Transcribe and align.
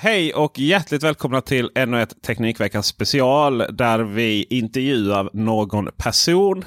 Hej 0.00 0.34
och 0.34 0.58
hjärtligt 0.58 1.02
välkomna 1.02 1.40
till 1.40 1.70
ännu 1.74 2.02
ett 2.02 2.22
Teknikveckans 2.22 2.86
special 2.86 3.58
där 3.58 3.98
vi 3.98 4.46
intervjuar 4.50 5.30
någon 5.32 5.88
person 5.96 6.64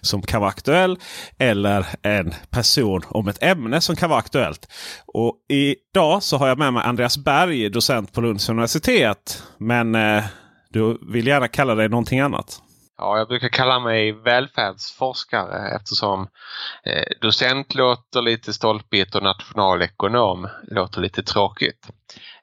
som 0.00 0.22
kan 0.22 0.40
vara 0.40 0.50
aktuell 0.50 0.98
eller 1.38 1.86
en 2.02 2.34
person 2.50 3.02
om 3.08 3.28
ett 3.28 3.42
ämne 3.42 3.80
som 3.80 3.96
kan 3.96 4.10
vara 4.10 4.18
aktuellt. 4.18 4.68
Och 5.06 5.36
idag 5.48 6.22
så 6.22 6.36
har 6.36 6.48
jag 6.48 6.58
med 6.58 6.72
mig 6.72 6.82
Andreas 6.86 7.18
Berg, 7.18 7.70
docent 7.70 8.12
på 8.12 8.20
Lunds 8.20 8.48
universitet. 8.48 9.42
Men 9.58 9.94
eh, 9.94 10.24
du 10.68 10.98
vill 11.12 11.26
gärna 11.26 11.48
kalla 11.48 11.74
dig 11.74 11.88
någonting 11.88 12.20
annat. 12.20 12.62
Ja, 12.98 13.18
jag 13.18 13.28
brukar 13.28 13.48
kalla 13.48 13.80
mig 13.80 14.12
välfärdsforskare 14.12 15.76
eftersom 15.76 16.28
eh, 16.84 17.02
docent 17.20 17.74
låter 17.74 18.22
lite 18.22 18.52
stolpigt 18.52 19.14
och 19.14 19.22
nationalekonom 19.22 20.48
låter 20.62 21.00
lite 21.00 21.22
tråkigt. 21.22 21.88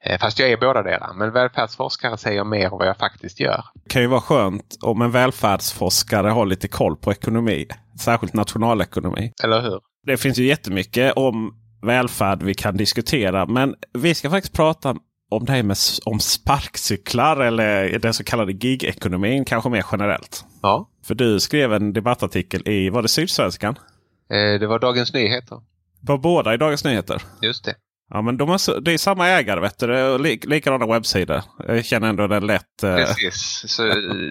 Eh, 0.02 0.20
fast 0.20 0.40
jag 0.40 0.50
är 0.50 0.58
båda 0.58 0.84
delar. 0.84 1.14
Men 1.14 1.32
välfärdsforskare 1.32 2.18
säger 2.18 2.44
mer 2.44 2.74
om 2.74 2.80
vad 2.80 2.88
jag 2.88 2.98
faktiskt 2.98 3.40
gör. 3.40 3.64
Det 3.74 3.90
kan 3.90 4.02
ju 4.02 4.08
vara 4.08 4.22
skönt 4.22 4.78
om 4.82 5.02
en 5.02 5.12
välfärdsforskare 5.12 6.28
har 6.28 6.46
lite 6.46 6.68
koll 6.68 6.96
på 6.96 7.12
ekonomi. 7.12 7.68
Särskilt 8.00 8.34
nationalekonomi. 8.34 9.32
Eller 9.44 9.62
hur? 9.62 9.80
Det 10.06 10.18
finns 10.18 10.38
ju 10.38 10.46
jättemycket 10.46 11.14
om 11.16 11.54
välfärd 11.86 12.44
vi 12.44 12.54
kan 12.54 12.78
diskutera. 12.78 13.46
Men 13.46 13.76
vi 13.94 14.16
ska 14.16 14.30
faktiskt 14.30 14.56
prata 14.56 14.96
om 15.32 15.46
det 15.46 15.52
här 15.52 15.64
med 15.64 15.78
om 16.06 16.20
sparkcyklar 16.20 17.38
eller 17.38 18.00
den 18.00 18.14
så 18.14 18.24
kallade 18.24 18.54
gig-ekonomin 18.54 19.46
kanske 19.46 19.70
mer 19.70 19.86
generellt. 19.92 20.46
Ja. 20.62 20.90
För 21.06 21.16
du 21.16 21.40
skrev 21.40 21.74
en 21.74 21.94
debattartikel 21.94 22.68
i, 22.68 22.90
var 22.90 23.02
det 23.02 23.08
Sydsvenskan? 23.08 23.76
Eh, 24.30 24.60
det 24.60 24.68
var 24.68 24.80
Dagens 24.80 25.14
Nyheter. 25.14 25.62
Var 26.02 26.18
båda 26.18 26.54
i 26.54 26.58
Dagens 26.58 26.84
Nyheter? 26.84 27.22
Just 27.42 27.66
det. 27.66 27.76
Ja 28.10 28.22
men 28.22 28.38
de 28.38 28.50
har, 28.50 28.82
det 28.82 28.94
är 28.94 28.98
samma 28.98 29.28
ägare 29.28 29.60
vet 29.60 29.80
du. 29.80 30.04
Och 30.04 30.20
lik, 30.20 30.46
likadana 30.46 30.86
webbsidor. 30.86 31.42
Jag 31.68 31.86
känner 31.86 32.10
ändå 32.10 32.28
den 32.28 32.48
lätt. 32.48 32.84
Eh... 32.84 32.96
Precis. 32.96 33.64
Så 33.68 33.84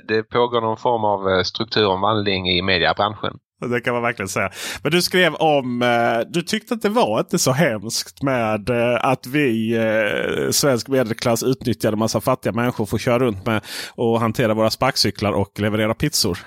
det 0.09 0.23
pågår 0.23 0.61
någon 0.61 0.77
form 0.77 1.05
av 1.05 1.29
eh, 1.29 1.43
strukturomvandling 1.43 2.49
i 2.49 2.63
mediebranschen. 2.63 3.39
Det 3.71 3.81
kan 3.81 3.95
man 3.95 4.03
verkligen 4.03 4.29
säga. 4.29 4.51
Men 4.83 4.93
du 4.93 5.03
skrev 5.03 5.35
om, 5.35 5.83
eh, 5.83 6.21
du 6.29 6.43
tyckte 6.43 6.75
att 6.75 6.83
det 6.83 6.89
var 6.89 7.21
inte 7.21 7.39
så 7.39 7.53
hemskt 7.53 8.23
med 8.23 8.71
eh, 8.71 9.05
att 9.05 9.27
vi, 9.27 9.77
eh, 9.77 10.51
svensk 10.51 10.89
medelklass, 10.89 11.43
utnyttjade 11.43 11.97
massa 11.97 12.21
fattiga 12.21 12.53
människor 12.53 12.87
för 12.87 12.97
att 12.97 13.03
köra 13.03 13.19
runt 13.19 13.47
med 13.47 13.61
och 13.95 14.21
hantera 14.21 14.55
våra 14.55 14.71
sparkcyklar 14.71 15.33
och 15.33 15.61
leverera 15.61 15.95
pizzor. 15.95 16.39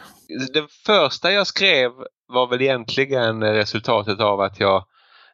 Det 0.54 0.66
första 0.86 1.32
jag 1.32 1.48
skrev 1.48 1.92
var 2.28 2.48
väl 2.48 2.62
egentligen 2.62 3.44
resultatet 3.44 4.20
av 4.20 4.42
att 4.42 4.60
jag 4.60 4.78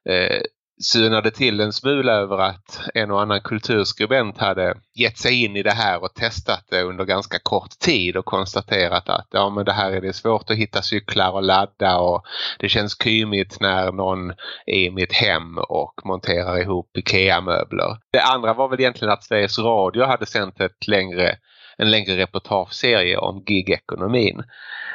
eh, 0.10 0.42
synade 0.82 1.32
till 1.32 1.60
en 1.60 1.74
smula 1.74 2.14
över 2.14 2.38
att 2.38 2.82
en 2.94 3.12
och 3.12 3.22
annan 3.22 3.42
kulturskribent 3.42 4.38
hade 4.38 4.76
gett 4.96 5.18
sig 5.18 5.44
in 5.44 5.56
i 5.56 5.64
det 5.64 5.72
här 5.72 6.04
och 6.04 6.14
testat 6.14 6.66
det 6.70 6.82
under 6.82 7.06
ganska 7.06 7.40
kort 7.40 7.80
tid 7.80 8.18
och 8.18 8.26
konstaterat 8.26 9.10
att 9.10 9.28
ja 9.32 9.50
men 9.50 9.66
det 9.66 9.74
här 9.74 9.92
är 9.92 10.02
det 10.02 10.14
svårt 10.14 10.50
att 10.50 10.58
hitta 10.58 10.82
cyklar 10.82 11.32
och 11.32 11.44
ladda 11.44 11.98
och 11.98 12.24
det 12.60 12.70
känns 12.70 12.98
kymigt 13.04 13.60
när 13.60 13.92
någon 13.92 14.30
är 14.66 14.78
i 14.78 14.92
mitt 14.92 15.14
hem 15.14 15.58
och 15.58 15.94
monterar 16.04 16.62
ihop 16.62 16.98
IKEA-möbler. 16.98 17.98
Det 18.12 18.22
andra 18.22 18.54
var 18.54 18.70
väl 18.70 18.80
egentligen 18.80 19.14
att 19.14 19.24
Sveriges 19.24 19.60
Radio 19.60 20.06
hade 20.06 20.26
sänt 20.26 20.62
ett 20.62 20.88
längre 20.88 21.38
en 21.78 21.92
längre 21.92 22.18
reportageserie 22.18 23.18
om 23.18 23.44
gigekonomin. 23.48 24.44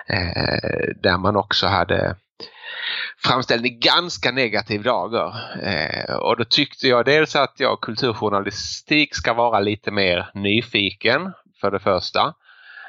Eh, 0.07 0.95
där 1.03 1.19
man 1.19 1.37
också 1.37 1.67
hade 1.67 2.17
framställd 3.25 3.67
i 3.67 3.69
ganska 3.69 4.33
negativ 4.33 4.83
dager. 4.83 5.35
Eh, 5.63 6.15
och 6.15 6.37
då 6.37 6.45
tyckte 6.45 6.89
jag 6.89 7.05
dels 7.05 7.37
att 7.37 7.55
jag 7.57 7.81
kulturjournalistik 7.81 9.15
ska 9.15 9.35
vara 9.35 9.61
lite 9.61 9.91
mer 9.91 10.31
nyfiken 10.35 11.33
för 11.61 11.71
det 11.71 11.81
första 11.81 12.35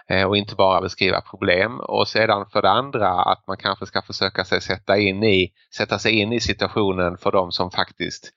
eh, 0.09 0.23
och 0.23 0.37
inte 0.37 0.55
bara 0.55 0.81
beskriva 0.81 1.21
problem. 1.21 1.79
Och 1.79 2.07
sedan 2.07 2.45
för 2.51 2.61
det 2.61 2.69
andra 2.69 3.09
att 3.09 3.47
man 3.47 3.57
kanske 3.57 3.85
ska 3.85 4.01
försöka 4.01 4.45
sig 4.45 4.61
sätta, 4.61 4.97
in 4.97 5.23
i, 5.23 5.51
sätta 5.75 5.99
sig 5.99 6.11
in 6.11 6.33
i 6.33 6.39
situationen 6.39 7.17
för 7.17 7.31
de 7.31 7.51
som 7.51 7.71
faktiskt 7.71 8.33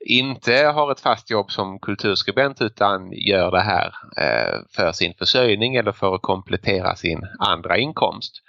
inte 0.00 0.54
har 0.54 0.92
ett 0.92 1.00
fast 1.00 1.30
jobb 1.30 1.50
som 1.50 1.78
kulturskribent 1.78 2.62
utan 2.62 3.12
gör 3.12 3.50
det 3.50 3.60
här 3.60 3.94
eh, 4.16 4.60
för 4.76 4.92
sin 4.92 5.14
försörjning 5.14 5.76
eller 5.76 5.92
för 5.92 6.14
att 6.14 6.22
komplettera 6.22 6.96
sin 6.96 7.22
andra 7.38 7.78
inkomst. 7.78 8.42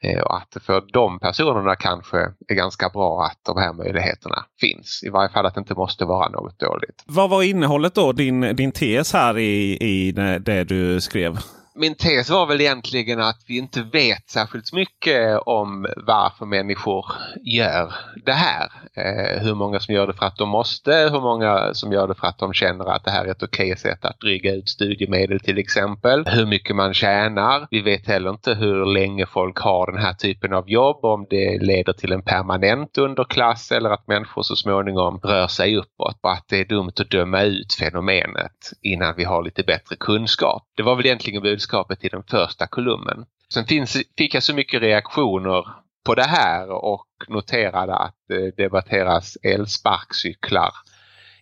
Eh, 0.00 0.20
och 0.20 0.36
att 0.36 0.56
för 0.62 0.82
de 0.92 1.18
personerna 1.18 1.76
kanske 1.76 2.18
är 2.48 2.54
ganska 2.54 2.88
bra 2.88 3.24
att 3.24 3.38
de 3.42 3.58
här 3.58 3.72
möjligheterna 3.72 4.44
finns. 4.60 5.02
I 5.06 5.08
varje 5.08 5.28
fall 5.28 5.46
att 5.46 5.54
det 5.54 5.60
inte 5.60 5.74
måste 5.74 6.04
vara 6.04 6.28
något 6.28 6.58
dåligt. 6.58 7.04
Vad 7.06 7.30
var 7.30 7.42
innehållet 7.42 7.94
då, 7.94 8.12
din, 8.12 8.56
din 8.56 8.72
tes 8.72 9.12
här 9.12 9.38
i, 9.38 9.76
i 9.80 10.12
det 10.40 10.64
du 10.64 11.00
skrev? 11.00 11.38
Min 11.80 11.94
tes 11.94 12.30
var 12.30 12.46
väl 12.46 12.60
egentligen 12.60 13.20
att 13.20 13.44
vi 13.46 13.58
inte 13.58 13.82
vet 13.82 14.30
särskilt 14.30 14.72
mycket 14.72 15.38
om 15.46 15.86
varför 15.96 16.46
människor 16.46 17.06
gör 17.44 17.94
det 18.24 18.32
här. 18.32 18.70
Eh, 18.94 19.42
hur 19.42 19.54
många 19.54 19.80
som 19.80 19.94
gör 19.94 20.06
det 20.06 20.12
för 20.12 20.26
att 20.26 20.36
de 20.36 20.48
måste, 20.48 21.08
hur 21.12 21.20
många 21.20 21.74
som 21.74 21.92
gör 21.92 22.08
det 22.08 22.14
för 22.14 22.26
att 22.26 22.38
de 22.38 22.52
känner 22.52 22.84
att 22.84 23.04
det 23.04 23.10
här 23.10 23.24
är 23.24 23.30
ett 23.30 23.42
okej 23.42 23.76
sätt 23.76 24.04
att 24.04 24.20
dryga 24.20 24.54
ut 24.54 24.68
studiemedel 24.68 25.40
till 25.40 25.58
exempel. 25.58 26.24
Hur 26.26 26.46
mycket 26.46 26.76
man 26.76 26.94
tjänar. 26.94 27.66
Vi 27.70 27.80
vet 27.80 28.06
heller 28.06 28.30
inte 28.30 28.54
hur 28.54 28.84
länge 28.84 29.26
folk 29.26 29.58
har 29.58 29.92
den 29.92 30.02
här 30.02 30.12
typen 30.12 30.52
av 30.52 30.70
jobb, 30.70 31.04
om 31.04 31.26
det 31.30 31.58
leder 31.62 31.92
till 31.92 32.12
en 32.12 32.22
permanent 32.22 32.98
underklass 32.98 33.72
eller 33.72 33.90
att 33.90 34.08
människor 34.08 34.42
så 34.42 34.56
småningom 34.56 35.20
rör 35.22 35.46
sig 35.46 35.76
uppåt. 35.76 36.18
Och 36.20 36.32
att 36.32 36.44
det 36.48 36.60
är 36.60 36.64
dumt 36.64 36.92
att 37.00 37.10
döma 37.10 37.42
ut 37.42 37.74
fenomenet 37.74 38.72
innan 38.82 39.14
vi 39.16 39.24
har 39.24 39.42
lite 39.42 39.62
bättre 39.62 39.96
kunskap. 39.96 40.62
Det 40.76 40.82
var 40.82 40.96
väl 40.96 41.06
egentligen 41.06 41.42
budskapet 41.42 41.69
i 42.00 42.08
den 42.08 42.22
första 42.22 42.66
kolumnen. 42.66 43.26
Sen 43.54 43.64
finns, 43.64 43.96
fick 44.18 44.34
jag 44.34 44.42
så 44.42 44.54
mycket 44.54 44.82
reaktioner 44.82 45.66
på 46.04 46.14
det 46.14 46.26
här 46.26 46.70
och 46.70 47.06
noterade 47.28 47.94
att 47.94 48.30
eh, 48.30 48.36
det 48.36 48.56
debatteras 48.56 49.36
elsparkcyklar 49.42 50.72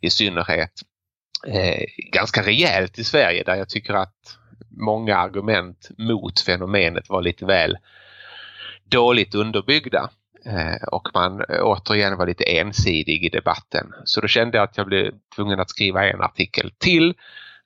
i 0.01 0.11
synnerhet 0.11 0.73
eh, 1.47 1.85
ganska 2.13 2.43
rejält 2.43 2.99
i 2.99 3.05
Sverige 3.05 3.43
där 3.43 3.55
jag 3.55 3.69
tycker 3.69 3.95
att 3.95 4.39
många 4.71 5.17
argument 5.17 5.91
mot 5.99 6.41
fenomenet 6.41 7.09
var 7.09 7.23
lite 7.23 7.45
väl 7.45 7.79
dåligt 8.85 9.35
underbyggda. 9.35 10.11
Eh, 10.45 10.89
och 10.93 11.09
man 11.15 11.41
eh, 11.41 11.61
återigen 11.63 12.17
var 12.17 12.27
lite 12.27 12.45
ensidig 12.45 13.25
i 13.25 13.29
debatten. 13.29 13.93
Så 14.05 14.21
då 14.21 14.27
kände 14.27 14.59
jag 14.59 14.65
att 14.65 14.77
jag 14.77 14.87
blev 14.87 15.13
tvungen 15.37 15.61
att 15.61 15.71
skriva 15.71 16.07
en 16.07 16.23
artikel 16.23 16.71
till 16.79 17.15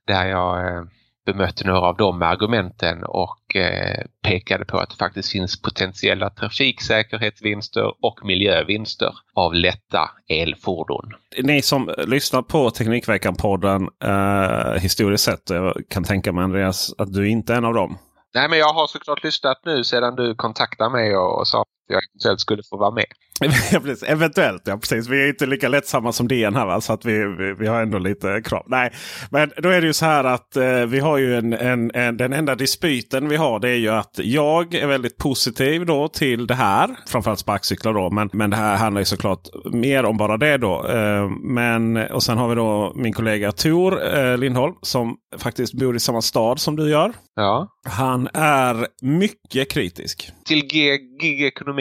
där 0.07 0.27
jag 0.27 0.67
eh, 0.67 0.83
bemötte 1.27 1.67
några 1.67 1.81
av 1.81 1.97
de 1.97 2.23
argumenten 2.23 3.05
och 3.05 3.57
eh, 3.57 4.05
pekade 4.23 4.65
på 4.65 4.79
att 4.79 4.91
det 4.91 4.97
faktiskt 4.97 5.33
finns 5.33 5.63
potentiella 5.63 6.31
trafiksäkerhetsvinster 6.31 8.05
och 8.05 8.25
miljövinster 8.25 9.15
av 9.35 9.55
lätta 9.55 10.11
elfordon. 10.29 11.13
Ni 11.43 11.63
som 11.63 11.95
lyssnar 11.99 12.43
på 12.43 12.71
Teknikveckan-podden 12.71 13.89
eh, 14.05 14.81
historiskt 14.81 15.25
sett, 15.25 15.51
jag 15.51 15.83
kan 15.89 16.05
tänka 16.05 16.33
mig 16.33 16.45
Andreas 16.45 16.95
att 16.99 17.13
du 17.13 17.29
inte 17.29 17.53
är 17.53 17.57
en 17.57 17.65
av 17.65 17.75
dem. 17.75 17.99
Nej 18.35 18.49
men 18.49 18.59
jag 18.59 18.73
har 18.73 18.87
såklart 18.87 19.25
lyssnat 19.25 19.61
nu 19.65 19.85
sedan 19.85 20.15
du 20.17 20.35
kontaktade 20.35 20.91
mig 20.91 21.17
och, 21.17 21.41
och 21.41 21.49
sa 21.49 21.65
jag 21.93 22.03
eventuellt 22.15 22.41
skulle 22.41 22.63
få 22.71 22.77
vara 22.77 22.91
med. 22.91 23.07
Eventuellt, 24.07 24.63
ja 24.65 24.77
precis. 24.77 25.09
Vi 25.09 25.25
är 25.25 25.29
inte 25.29 25.47
lika 25.47 25.69
lättsamma 25.69 26.13
som 26.13 26.29
DN 26.29 26.55
här 26.55 26.67
va? 26.67 26.81
så 26.81 26.93
att 26.93 27.05
vi, 27.05 27.27
vi, 27.39 27.55
vi, 27.59 27.67
har 27.67 27.83
ändå 27.83 27.99
lite 27.99 28.43
krav. 28.45 28.65
Nej, 28.67 28.93
men 29.31 29.53
då 29.57 29.69
är 29.69 29.81
det 29.81 29.87
ju 29.87 29.93
så 29.93 30.05
här 30.05 30.25
att 30.25 30.57
eh, 30.57 30.87
vi 30.87 31.01
har 31.01 31.19
ju 31.19 31.37
en, 31.37 31.53
en, 31.53 31.91
en, 31.95 32.17
den 32.17 32.33
enda 32.33 32.55
dispyten 32.55 33.29
vi 33.29 33.37
har 33.37 33.61
det 33.61 33.69
är 33.69 33.77
ju 33.77 33.89
att 33.89 34.21
jag 34.23 34.75
är 34.75 34.87
väldigt 34.87 35.17
positiv 35.17 35.87
då 35.87 36.09
till 36.09 36.47
det 36.47 36.55
här. 36.55 36.97
Framförallt 37.07 37.39
sparkcyklar 37.39 37.95
då. 37.95 38.11
Men, 38.11 38.31
men 38.33 38.51
det 38.51 38.57
här 38.57 38.77
handlar 38.77 39.01
ju 39.01 39.05
såklart 39.05 39.49
mer 39.73 40.05
om 40.05 40.17
bara 40.17 40.37
det 40.37 40.57
då. 40.57 40.87
Eh, 40.89 41.29
men, 41.43 41.97
och 41.97 42.23
sen 42.23 42.39
har 42.39 42.49
vi 42.49 42.55
då 42.55 42.93
min 42.97 43.13
kollega 43.13 43.53
Tor 43.53 44.19
eh, 44.19 44.39
Lindholm 44.39 44.75
som 44.83 45.17
faktiskt 45.39 45.75
bor 45.75 45.97
i 45.97 46.01
samma 46.01 46.23
stad 46.23 46.61
som 46.61 46.77
du 46.77 46.91
gör. 46.91 47.13
Ja. 47.35 47.69
Han 47.89 48.29
är 48.35 48.87
mycket 49.03 49.71
kritisk. 49.71 50.31
Till 50.45 50.69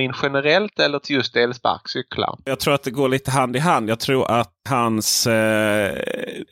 gig-ekonomin 0.02 0.14
generellt 0.22 0.80
eller 0.80 1.00
till 1.00 1.16
just 1.16 1.36
elsparkcyklar? 1.36 2.38
Jag 2.46 2.60
tror 2.60 2.74
att 2.74 2.84
det 2.84 2.92
går 2.92 3.10
lite 3.10 3.32
hand 3.32 3.56
i 3.56 3.60
hand. 3.60 3.90
Jag 3.90 4.00
tror 4.00 4.32
att 4.32 4.52
hans 4.70 5.28
eh, 5.28 5.98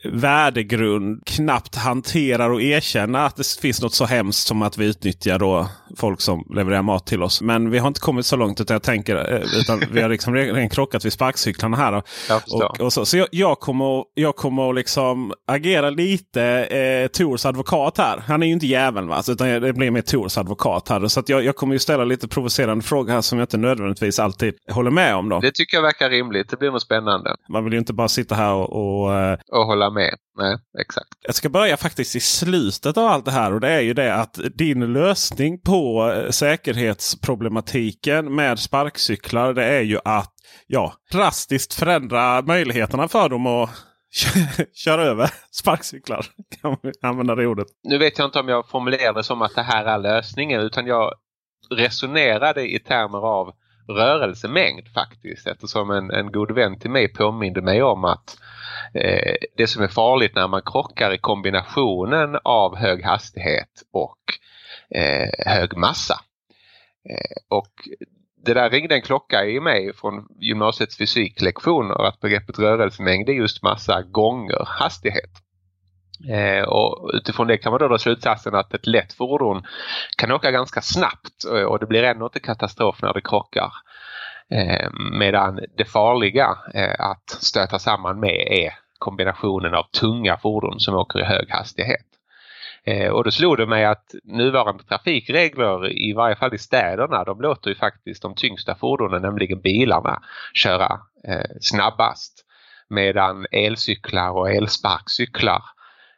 värdegrund 0.04 1.22
knappt 1.26 1.74
hanterar 1.76 2.50
och 2.50 2.62
erkänner 2.62 3.26
att 3.26 3.36
det 3.36 3.46
finns 3.60 3.82
något 3.82 3.94
så 3.94 4.04
hemskt 4.04 4.46
som 4.46 4.62
att 4.62 4.78
vi 4.78 4.86
utnyttjar 4.86 5.38
då 5.38 5.68
folk 5.96 6.20
som 6.20 6.44
levererar 6.54 6.82
mat 6.82 7.06
till 7.06 7.22
oss. 7.22 7.42
Men 7.42 7.70
vi 7.70 7.78
har 7.78 7.88
inte 7.88 8.00
kommit 8.00 8.26
så 8.26 8.36
långt 8.36 8.60
utan 8.60 8.74
jag 8.74 8.82
tänker 8.82 9.16
eh, 9.16 9.60
utan 9.60 9.82
vi 9.92 10.02
har 10.02 10.08
liksom 10.08 10.34
redan 10.34 10.68
krockat 10.68 11.04
vid 11.04 11.12
sparkcyklarna 11.12 11.76
här. 11.76 11.92
Och, 11.92 12.80
och, 12.80 12.92
så 12.92 13.06
så 13.06 13.16
jag, 13.16 13.28
jag, 13.30 13.60
kommer, 13.60 14.04
jag 14.14 14.36
kommer 14.36 14.70
att 14.70 14.74
liksom 14.74 15.32
agera 15.46 15.90
lite 15.90 16.42
eh, 16.42 17.06
Tors 17.08 17.46
advokat 17.46 17.98
här. 17.98 18.22
Han 18.26 18.42
är 18.42 18.46
ju 18.46 18.52
inte 18.52 18.90
va? 18.90 19.22
utan 19.28 19.48
det 19.48 19.72
blir 19.72 19.90
mer 19.90 20.02
Tors 20.02 20.38
advokat 20.38 20.88
här. 20.88 21.08
Så 21.08 21.22
jag, 21.26 21.44
jag 21.44 21.56
kommer 21.56 21.74
ju 21.74 21.78
ställa 21.78 22.04
lite 22.04 22.28
provocerande 22.28 22.84
frågor 22.84 23.12
här 23.12 23.20
som 23.30 23.38
jag 23.38 23.44
inte 23.44 23.56
nödvändigtvis 23.56 24.18
alltid 24.18 24.54
håller 24.70 24.90
med 24.90 25.16
om. 25.16 25.28
Då. 25.28 25.40
Det 25.40 25.54
tycker 25.54 25.76
jag 25.76 25.82
verkar 25.82 26.10
rimligt. 26.10 26.50
Det 26.50 26.56
blir 26.56 26.70
nog 26.70 26.80
spännande. 26.80 27.36
Man 27.48 27.64
vill 27.64 27.72
ju 27.72 27.78
inte 27.78 27.92
bara 27.92 28.08
sitta 28.08 28.34
här 28.34 28.54
och... 28.54 28.72
Och, 28.72 29.14
eh, 29.14 29.38
och 29.52 29.66
hålla 29.66 29.90
med. 29.90 30.14
Nej, 30.38 30.56
exakt. 30.80 31.08
Jag 31.20 31.34
ska 31.34 31.48
börja 31.48 31.76
faktiskt 31.76 32.16
i 32.16 32.20
slutet 32.20 32.96
av 32.96 33.06
allt 33.06 33.24
det 33.24 33.30
här 33.30 33.52
och 33.52 33.60
det 33.60 33.68
är 33.68 33.80
ju 33.80 33.94
det 33.94 34.14
att 34.14 34.38
din 34.54 34.92
lösning 34.92 35.60
på 35.60 36.12
eh, 36.12 36.30
säkerhetsproblematiken 36.30 38.34
med 38.34 38.58
sparkcyklar 38.58 39.54
det 39.54 39.64
är 39.64 39.82
ju 39.82 39.98
att 40.04 40.32
ja, 40.66 40.94
drastiskt 41.12 41.74
förändra 41.74 42.42
möjligheterna 42.42 43.08
för 43.08 43.28
dem 43.28 43.46
att 43.46 43.70
köra 44.74 45.02
över 45.02 45.30
sparkcyklar. 45.50 46.26
Kan 46.62 46.76
vi 46.82 46.92
använda 47.02 47.34
det 47.34 47.46
ordet. 47.46 47.66
Nu 47.82 47.98
vet 47.98 48.18
jag 48.18 48.28
inte 48.28 48.38
om 48.38 48.48
jag 48.48 48.68
formulerade 48.68 49.24
som 49.24 49.42
att 49.42 49.54
det 49.54 49.62
här 49.62 49.84
är 49.84 49.98
lösningen 49.98 50.60
utan 50.60 50.86
jag 50.86 51.14
resonerade 51.70 52.74
i 52.74 52.78
termer 52.78 53.18
av 53.18 53.54
rörelsemängd 53.88 54.88
faktiskt 54.88 55.46
eftersom 55.46 55.90
en, 55.90 56.10
en 56.10 56.32
god 56.32 56.50
vän 56.50 56.78
till 56.78 56.90
mig 56.90 57.08
påminde 57.12 57.62
mig 57.62 57.82
om 57.82 58.04
att 58.04 58.38
eh, 58.94 59.34
det 59.56 59.66
som 59.66 59.82
är 59.82 59.88
farligt 59.88 60.34
när 60.34 60.48
man 60.48 60.62
krockar 60.62 61.10
är 61.10 61.16
kombinationen 61.16 62.38
av 62.44 62.76
hög 62.76 63.04
hastighet 63.04 63.82
och 63.92 64.18
eh, 64.94 65.52
hög 65.52 65.76
massa. 65.76 66.14
Eh, 67.10 67.56
och 67.58 67.72
det 68.44 68.54
där 68.54 68.70
ringde 68.70 68.94
en 68.94 69.02
klocka 69.02 69.44
i 69.44 69.60
mig 69.60 69.92
från 69.94 70.26
gymnasiets 70.40 70.98
fysiklektioner 70.98 72.06
att 72.06 72.20
begreppet 72.20 72.58
rörelsemängd 72.58 73.28
är 73.28 73.32
just 73.32 73.62
massa 73.62 74.02
gånger 74.02 74.64
hastighet. 74.66 75.30
Eh, 76.28 76.62
och 76.62 77.10
utifrån 77.14 77.46
det 77.46 77.58
kan 77.58 77.72
man 77.72 77.78
då 77.78 77.88
dra 77.88 77.98
slutsatsen 77.98 78.54
att 78.54 78.74
ett 78.74 78.86
lätt 78.86 79.12
fordon 79.12 79.62
kan 80.18 80.32
åka 80.32 80.50
ganska 80.50 80.80
snabbt 80.80 81.44
eh, 81.54 81.62
och 81.62 81.78
det 81.78 81.86
blir 81.86 82.02
ändå 82.02 82.24
inte 82.24 82.40
katastrof 82.40 83.02
när 83.02 83.12
det 83.12 83.20
krockar. 83.20 83.72
Eh, 84.50 84.88
medan 85.12 85.60
det 85.76 85.84
farliga 85.84 86.58
eh, 86.74 86.94
att 86.98 87.30
stöta 87.30 87.78
samman 87.78 88.20
med 88.20 88.46
är 88.50 88.72
kombinationen 88.98 89.74
av 89.74 89.82
tunga 90.00 90.36
fordon 90.36 90.80
som 90.80 90.94
åker 90.94 91.20
i 91.20 91.24
hög 91.24 91.50
hastighet. 91.50 92.06
Eh, 92.84 93.08
och 93.08 93.24
då 93.24 93.30
slog 93.30 93.56
det 93.56 93.66
mig 93.66 93.84
att 93.84 94.14
nuvarande 94.24 94.84
trafikregler, 94.84 95.92
i 95.92 96.12
varje 96.12 96.36
fall 96.36 96.54
i 96.54 96.58
städerna, 96.58 97.24
de 97.24 97.40
låter 97.40 97.70
ju 97.70 97.76
faktiskt 97.76 98.22
de 98.22 98.34
tyngsta 98.34 98.74
fordonen, 98.74 99.22
nämligen 99.22 99.60
bilarna, 99.60 100.22
köra 100.54 101.00
eh, 101.28 101.50
snabbast. 101.60 102.46
Medan 102.88 103.46
elcyklar 103.50 104.30
och 104.30 104.50
elsparkcyklar 104.50 105.62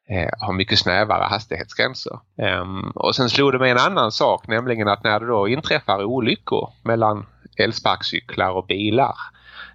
eh, 0.09 0.29
har 0.39 0.53
mycket 0.53 0.79
snävare 0.79 1.25
hastighetsgränser. 1.25 2.19
Um, 2.61 2.91
och 2.95 3.15
sen 3.15 3.31
slog 3.31 3.53
det 3.53 3.59
mig 3.59 3.71
en 3.71 3.79
annan 3.79 4.13
sak, 4.13 4.49
nämligen 4.49 4.89
att 4.89 5.05
när 5.05 5.21
det 5.21 5.27
då 5.27 5.49
inträffar 5.49 6.05
olyckor 6.05 6.71
mellan 6.83 7.27
elsparkcyklar 7.57 8.51
och 8.51 8.67
bilar 8.67 9.15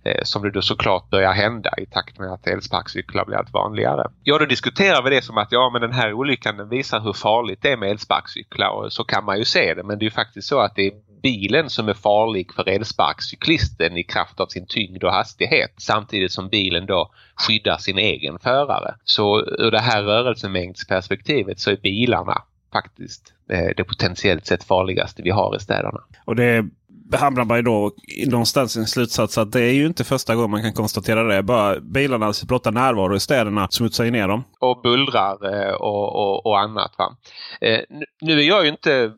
eh, 0.04 0.24
som 0.24 0.42
det 0.42 0.52
då 0.52 0.62
såklart 0.62 1.10
börjar 1.10 1.34
hända 1.34 1.70
i 1.78 1.86
takt 1.86 2.20
med 2.20 2.34
att 2.34 2.48
elsparkcyklar 2.48 3.26
blir 3.26 3.38
allt 3.38 3.54
vanligare. 3.54 4.08
Ja, 4.24 4.38
då 4.38 4.46
diskuterar 4.46 5.04
vi 5.04 5.10
det 5.10 5.22
som 5.22 5.38
att 5.38 5.52
ja, 5.52 5.70
men 5.74 5.82
den 5.82 5.94
här 5.94 6.14
olyckan 6.14 6.58
den 6.58 6.70
visar 6.70 7.00
hur 7.00 7.14
farligt 7.14 7.60
det 7.62 7.72
är 7.72 7.78
med 7.78 7.90
elsparkcyklar 7.90 8.70
och 8.70 8.94
så 8.94 9.04
kan 9.04 9.26
man 9.26 9.38
ju 9.38 9.46
se 9.46 9.74
det. 9.74 9.84
Men 9.84 10.00
det 10.00 10.04
är 10.04 10.08
ju 10.08 10.12
faktiskt 10.12 10.48
så 10.48 10.60
att 10.60 10.76
det 10.76 10.88
är 10.88 10.92
bilen 11.22 11.70
som 11.70 11.90
är 11.90 11.94
farlig 11.94 12.54
för 12.54 12.70
elsparkcyklisten 12.70 13.98
i 13.98 14.04
kraft 14.04 14.40
av 14.40 14.48
sin 14.48 14.66
tyngd 14.66 15.04
och 15.04 15.12
hastighet 15.12 15.74
samtidigt 15.78 16.32
som 16.32 16.50
bilen 16.50 16.86
då 16.86 17.12
skyddar 17.36 17.78
sin 17.78 17.98
egen 17.98 18.40
förare. 18.40 18.96
Så 19.04 19.40
ur 19.42 19.72
det 19.72 19.80
här 19.80 20.04
rörelsemängdsperspektivet 20.04 21.60
så 21.60 21.72
är 21.72 21.78
bilarna 21.78 22.42
faktiskt 22.74 23.34
eh, 23.50 23.70
det 23.78 23.84
potentiellt 23.84 24.46
sett 24.46 24.64
farligaste 24.64 25.22
vi 25.22 25.30
har 25.30 25.56
i 25.56 25.60
städerna. 25.60 26.00
Och 26.26 26.36
det 26.36 26.66
hamnar 27.14 27.46
man 27.46 27.58
ju 27.58 27.64
då 27.64 27.92
någonstans 28.28 28.78
i 28.78 28.80
en 28.80 28.88
slutsats 28.88 29.38
att 29.38 29.52
det 29.52 29.62
är 29.62 29.74
ju 29.74 29.86
inte 29.86 30.04
första 30.04 30.36
gången 30.36 30.52
man 30.52 30.62
kan 30.62 30.74
konstatera 30.74 31.24
det. 31.24 31.44
Bara 31.44 31.80
bilarnas 31.80 32.44
blotta 32.44 32.72
närvaro 32.72 33.16
i 33.16 33.20
städerna 33.20 33.68
smutsar 33.72 34.06
ner 34.06 34.28
dem. 34.28 34.44
Och 34.60 34.82
bullrar 34.82 35.54
eh, 35.54 35.74
och, 35.74 36.16
och, 36.16 36.46
och 36.46 36.60
annat. 36.60 36.96
Va? 36.98 37.16
Eh, 37.62 37.80
nu 38.22 38.40
är 38.40 38.48
jag 38.48 38.64
ju 38.64 38.70
inte 38.70 39.12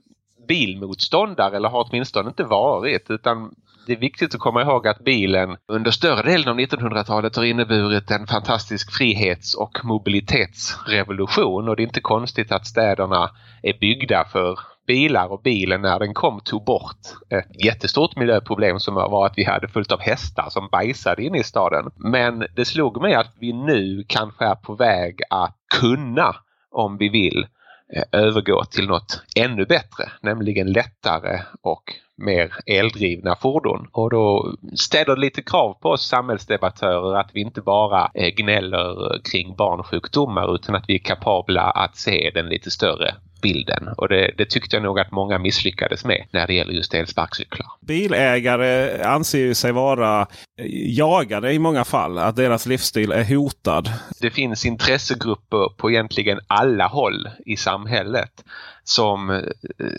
bilmotståndare 0.50 1.56
eller 1.56 1.70
har 1.70 1.88
åtminstone 1.89 2.29
inte 2.29 2.44
varit 2.44 3.10
utan 3.10 3.51
det 3.86 3.94
är 3.94 4.00
viktigt 4.00 4.36
att 4.36 4.41
komma 4.41 4.62
ihåg 4.62 4.88
att 4.88 5.03
bilen 5.03 5.58
under 5.68 5.91
större 5.91 6.22
delen 6.22 6.48
av 6.48 6.60
1900-talet 6.60 7.36
har 7.36 7.44
inneburit 7.44 8.12
en 8.12 8.27
fantastisk 8.27 8.91
frihets 8.91 9.56
och 9.56 9.79
mobilitetsrevolution 9.84 11.70
och 11.70 11.75
det 11.75 11.82
är 11.82 11.86
inte 11.88 12.01
konstigt 12.01 12.51
att 12.51 12.68
städerna 12.68 13.29
är 13.63 13.79
byggda 13.79 14.25
för 14.32 14.60
bilar 14.88 15.32
och 15.32 15.41
bilen 15.41 15.82
när 15.82 16.00
den 16.00 16.13
kom 16.13 16.39
tog 16.44 16.65
bort 16.65 17.01
ett 17.29 17.65
jättestort 17.65 18.15
miljöproblem 18.15 18.79
som 18.79 18.96
var 18.96 19.25
att 19.25 19.38
vi 19.38 19.44
hade 19.44 19.68
fullt 19.68 19.91
av 19.91 20.00
hästar 20.00 20.50
som 20.50 20.70
bajsade 20.72 21.24
inne 21.24 21.39
i 21.39 21.44
staden. 21.44 21.91
Men 21.96 22.46
det 22.56 22.65
slog 22.65 23.01
mig 23.01 23.13
att 23.13 23.34
vi 23.39 23.53
nu 23.53 24.03
kanske 24.08 24.46
är 24.46 24.56
på 24.56 24.75
väg 24.75 25.22
att 25.29 25.56
kunna, 25.79 26.36
om 26.72 26.98
vi 26.98 27.10
vill, 27.10 27.46
Eh, 27.93 28.03
övergå 28.12 28.65
till 28.65 28.88
något 28.88 29.22
ännu 29.36 29.65
bättre, 29.65 30.12
nämligen 30.22 30.72
lättare 30.72 31.41
och 31.62 31.93
mer 32.20 32.54
eldrivna 32.66 33.36
fordon. 33.36 33.88
Och 33.92 34.10
då 34.10 34.56
ställer 34.76 35.16
det 35.16 35.22
lite 35.22 35.42
krav 35.42 35.74
på 35.82 35.90
oss 35.90 36.08
samhällsdebattörer 36.08 37.20
att 37.20 37.30
vi 37.34 37.42
inte 37.42 37.62
bara 37.62 38.12
eh, 38.14 38.30
gnäller 38.36 39.20
kring 39.32 39.56
barnsjukdomar 39.56 40.56
utan 40.56 40.76
att 40.76 40.86
vi 40.88 40.96
är 40.96 41.00
kapabla 41.00 41.62
att 41.62 41.98
se 41.98 42.32
den 42.34 42.50
lite 42.50 42.72
större 42.72 43.16
bilden. 43.42 43.88
Och 43.98 44.08
det, 44.08 44.32
det, 44.38 44.46
tyckte 44.46 44.76
jag 44.76 44.84
nog 44.84 45.00
att 45.00 45.12
många 45.12 45.40
misslyckades 45.40 46.06
med 46.06 46.26
när 46.32 46.48
det 46.48 46.54
gäller 46.54 46.74
just 46.74 46.94
elsparkcyklar. 46.94 47.68
Bilägare 47.82 49.04
anser 49.04 49.54
sig 49.54 49.72
vara 49.72 50.28
jagade 50.98 51.54
i 51.54 51.60
många 51.60 51.86
fall. 51.86 52.18
Att 52.18 52.36
deras 52.36 52.66
livsstil 52.66 53.12
är 53.12 53.36
hotad. 53.36 53.90
Det 54.22 54.32
finns 54.32 54.66
intressegrupper 54.66 55.70
på 55.78 55.92
egentligen 55.92 56.40
alla 56.48 56.88
håll 56.88 57.30
i 57.46 57.58
samhället 57.58 58.44
som 58.89 59.29
eh, 59.29 59.41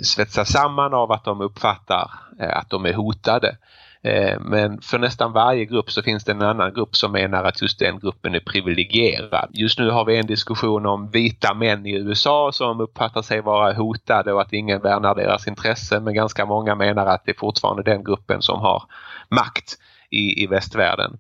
svetsas 0.03 0.53
samman 0.53 0.95
av 0.95 1.13
att 1.13 1.25
de 1.25 1.41
uppfattar 1.41 2.11
eh, 2.41 2.57
att 2.57 2.71
de 2.71 2.87
är 2.87 2.93
hotade 2.93 3.57
eh, 4.03 4.41
men 4.41 4.81
för 4.81 4.99
nästan 4.99 5.33
varje 5.33 5.65
grupp 5.65 5.91
så 5.91 6.03
finns 6.03 6.25
det 6.25 6.33
en 6.33 6.43
annan 6.43 6.75
grupp 6.75 6.97
som 6.97 7.13
menar 7.13 7.45
att 7.45 7.63
just 7.63 7.79
den 7.79 7.99
gruppen 7.99 8.35
är 8.35 8.41
privilegierad. 8.41 9.51
Just 9.53 9.79
nu 9.79 9.91
har 9.91 10.05
vi 10.05 10.17
en 10.17 10.27
diskussion 10.27 10.87
om 10.87 11.11
vita 11.11 11.55
män 11.55 11.87
i 11.87 11.93
USA 11.93 12.51
som 12.53 12.81
uppfattar 12.81 13.23
sig 13.23 13.41
vara 13.41 13.73
hotade 13.73 14.33
och 14.33 14.41
att 14.41 14.53
ingen 14.53 14.81
värnar 14.81 15.15
deras 15.15 15.49
intresse 15.49 16.01
men 16.01 16.15
ganska 16.15 16.47
många 16.47 16.75
menar 16.75 17.07
att 17.07 17.25
det 17.25 17.31
är 17.31 17.39
fortfarande 17.39 17.83
den 17.83 18.05
gruppen 18.05 18.43
som 18.43 18.61
har 18.61 18.83
makt 19.29 19.79
i, 20.11 20.45
i 20.45 20.47
västvärlden. 20.47 21.19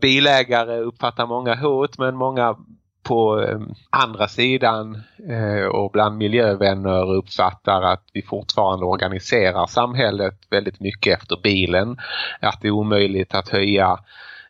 Bilägare 0.00 0.78
uppfattar 0.78 1.26
många 1.26 1.54
hot 1.54 1.98
men 1.98 2.16
många 2.16 2.56
på 3.02 3.42
eh, 3.42 3.60
andra 3.90 4.28
sidan 4.28 5.02
eh, 5.28 5.64
och 5.64 5.90
bland 5.90 6.16
miljövänner 6.16 7.14
uppfattar 7.14 7.82
att 7.82 8.04
vi 8.12 8.22
fortfarande 8.22 8.86
organiserar 8.86 9.66
samhället 9.66 10.34
väldigt 10.50 10.80
mycket 10.80 11.18
efter 11.18 11.36
bilen. 11.42 11.96
Att 12.40 12.60
det 12.60 12.68
är 12.68 12.72
omöjligt 12.72 13.34
att 13.34 13.48
höja 13.48 13.98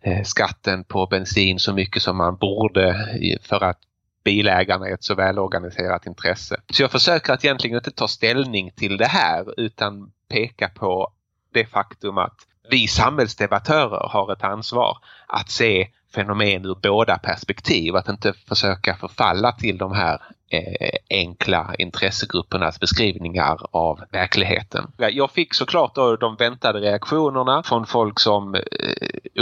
eh, 0.03 0.23
skatten 0.23 0.85
på 0.85 1.07
bensin 1.07 1.59
så 1.59 1.73
mycket 1.73 2.03
som 2.03 2.17
man 2.17 2.37
borde 2.37 2.97
för 3.43 3.65
att 3.65 3.79
bilägarna 4.25 4.89
är 4.89 4.95
ett 4.95 5.05
så 5.05 5.15
välorganiserat 5.15 6.07
intresse. 6.07 6.61
Så 6.73 6.83
jag 6.83 6.91
försöker 6.91 7.33
att 7.33 7.45
egentligen 7.45 7.77
inte 7.77 7.91
ta 7.91 8.09
ställning 8.09 8.71
till 8.77 8.97
det 8.97 9.07
här 9.07 9.61
utan 9.61 10.13
peka 10.29 10.69
på 10.69 11.13
det 11.53 11.67
faktum 11.67 12.19
att 12.19 12.37
vi 12.71 12.89
samhällsdebattörer 12.89 14.09
har 14.09 14.33
ett 14.33 14.45
ansvar 14.45 14.99
att 15.27 15.51
se 15.51 15.89
fenomen 16.15 16.67
ur 16.67 16.79
båda 16.83 17.19
perspektiv. 17.19 17.97
Att 17.97 18.09
inte 18.09 18.33
försöka 18.49 18.95
förfalla 18.95 19.53
till 19.53 19.79
de 19.79 19.93
här 19.93 20.21
eh, 20.51 20.91
enkla 21.11 21.75
intressegruppernas 21.79 22.81
beskrivningar 22.81 23.59
av 23.71 24.01
verkligheten. 24.13 24.93
Jag 24.97 25.31
fick 25.31 25.55
såklart 25.55 25.95
då 25.95 26.17
de 26.17 26.37
väntade 26.37 26.81
reaktionerna 26.81 27.63
från 27.63 27.87
folk 27.87 28.21
som 28.21 28.55
eh, 28.55 28.61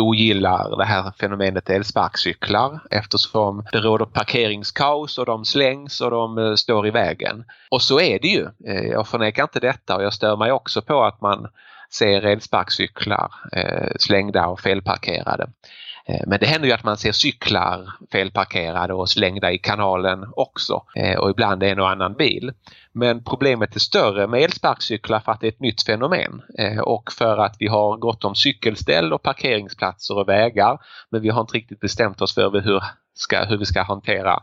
ogillar 0.00 0.76
det 0.76 0.84
här 0.84 1.12
fenomenet 1.20 1.70
elsparkcyklar 1.70 2.80
eftersom 2.90 3.64
det 3.72 3.78
råder 3.78 4.04
parkeringskaos 4.04 5.18
och 5.18 5.26
de 5.26 5.44
slängs 5.44 6.00
och 6.00 6.10
de 6.10 6.38
eh, 6.38 6.54
står 6.54 6.86
i 6.86 6.90
vägen. 6.90 7.44
Och 7.70 7.82
så 7.82 8.00
är 8.00 8.18
det 8.18 8.28
ju. 8.28 8.46
Eh, 8.66 8.86
jag 8.86 9.08
förnekar 9.08 9.42
inte 9.42 9.60
detta 9.60 9.96
och 9.96 10.02
jag 10.02 10.14
stör 10.14 10.36
mig 10.36 10.52
också 10.52 10.82
på 10.82 11.02
att 11.04 11.20
man 11.20 11.48
ser 11.90 12.22
elsparkcyklar 12.22 13.30
eh, 13.52 13.88
slängda 13.98 14.46
och 14.46 14.60
felparkerade. 14.60 15.50
Eh, 16.06 16.20
men 16.26 16.38
det 16.40 16.46
händer 16.46 16.68
ju 16.68 16.74
att 16.74 16.84
man 16.84 16.96
ser 16.96 17.12
cyklar 17.12 17.92
felparkerade 18.12 18.94
och 18.94 19.08
slängda 19.08 19.52
i 19.52 19.58
kanalen 19.58 20.26
också 20.36 20.82
eh, 20.96 21.18
och 21.18 21.30
ibland 21.30 21.62
en 21.62 21.80
och 21.80 21.90
annan 21.90 22.14
bil. 22.14 22.52
Men 22.92 23.24
problemet 23.24 23.76
är 23.76 23.80
större 23.80 24.26
med 24.26 24.42
elsparkcyklar 24.42 25.20
för 25.20 25.32
att 25.32 25.40
det 25.40 25.46
är 25.46 25.52
ett 25.52 25.60
nytt 25.60 25.82
fenomen 25.82 26.42
eh, 26.58 26.78
och 26.78 27.12
för 27.12 27.38
att 27.38 27.56
vi 27.58 27.66
har 27.66 27.96
gott 27.96 28.24
om 28.24 28.34
cykelställ 28.34 29.12
och 29.12 29.22
parkeringsplatser 29.22 30.18
och 30.18 30.28
vägar 30.28 30.78
men 31.10 31.22
vi 31.22 31.28
har 31.28 31.40
inte 31.40 31.56
riktigt 31.56 31.80
bestämt 31.80 32.20
oss 32.20 32.34
för 32.34 32.60
hur, 32.60 32.82
ska, 33.14 33.44
hur 33.44 33.58
vi 33.58 33.66
ska 33.66 33.82
hantera 33.82 34.42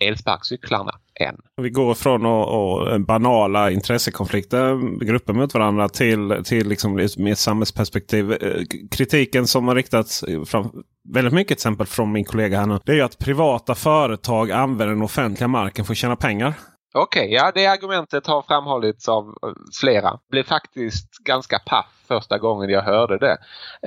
elsparkcyklarna 0.00 0.92
än. 1.20 1.36
Vi 1.56 1.70
går 1.70 1.94
från 1.94 2.26
och, 2.26 2.48
och 2.48 3.00
banala 3.00 3.70
intressekonflikter, 3.70 4.98
grupper 5.04 5.32
mot 5.32 5.54
varandra 5.54 5.88
till, 5.88 6.42
till 6.44 6.68
liksom 6.68 6.98
ett 6.98 7.38
samhällsperspektiv. 7.38 8.32
Eh, 8.32 8.62
kritiken 8.90 9.46
som 9.46 9.68
har 9.68 9.74
riktats 9.74 10.24
fram, 10.46 10.70
väldigt 11.14 11.34
mycket 11.34 11.52
exempel 11.52 11.86
från 11.86 12.12
min 12.12 12.24
kollega 12.24 12.58
här 12.58 12.66
nu. 12.66 12.78
Det 12.84 12.92
är 12.92 12.96
ju 12.96 13.02
att 13.02 13.18
privata 13.18 13.74
företag 13.74 14.50
använder 14.50 14.94
den 14.94 15.02
offentliga 15.02 15.48
marken 15.48 15.84
för 15.84 15.92
att 15.92 15.98
tjäna 15.98 16.16
pengar. 16.16 16.54
Okej, 16.94 17.22
okay, 17.22 17.34
ja 17.34 17.52
det 17.54 17.66
argumentet 17.66 18.26
har 18.26 18.42
framhållits 18.42 19.08
av 19.08 19.24
eh, 19.28 19.52
flera. 19.80 20.18
Blev 20.30 20.42
faktiskt 20.42 21.18
ganska 21.24 21.58
paff 21.58 21.86
första 22.08 22.38
gången 22.38 22.70
jag 22.70 22.82
hörde 22.82 23.18
det. 23.18 23.38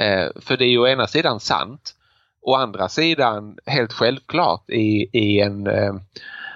Eh, 0.03 0.41
för 0.41 0.57
det 0.57 0.65
är 0.65 0.69
ju 0.69 0.79
å 0.79 0.87
ena 0.87 1.07
sidan 1.07 1.39
sant. 1.39 1.95
Å 2.43 2.55
andra 2.55 2.89
sidan 2.89 3.57
helt 3.65 3.93
självklart 3.93 4.69
i, 4.69 5.09
i 5.11 5.39
en 5.39 5.67
eh, 5.67 5.93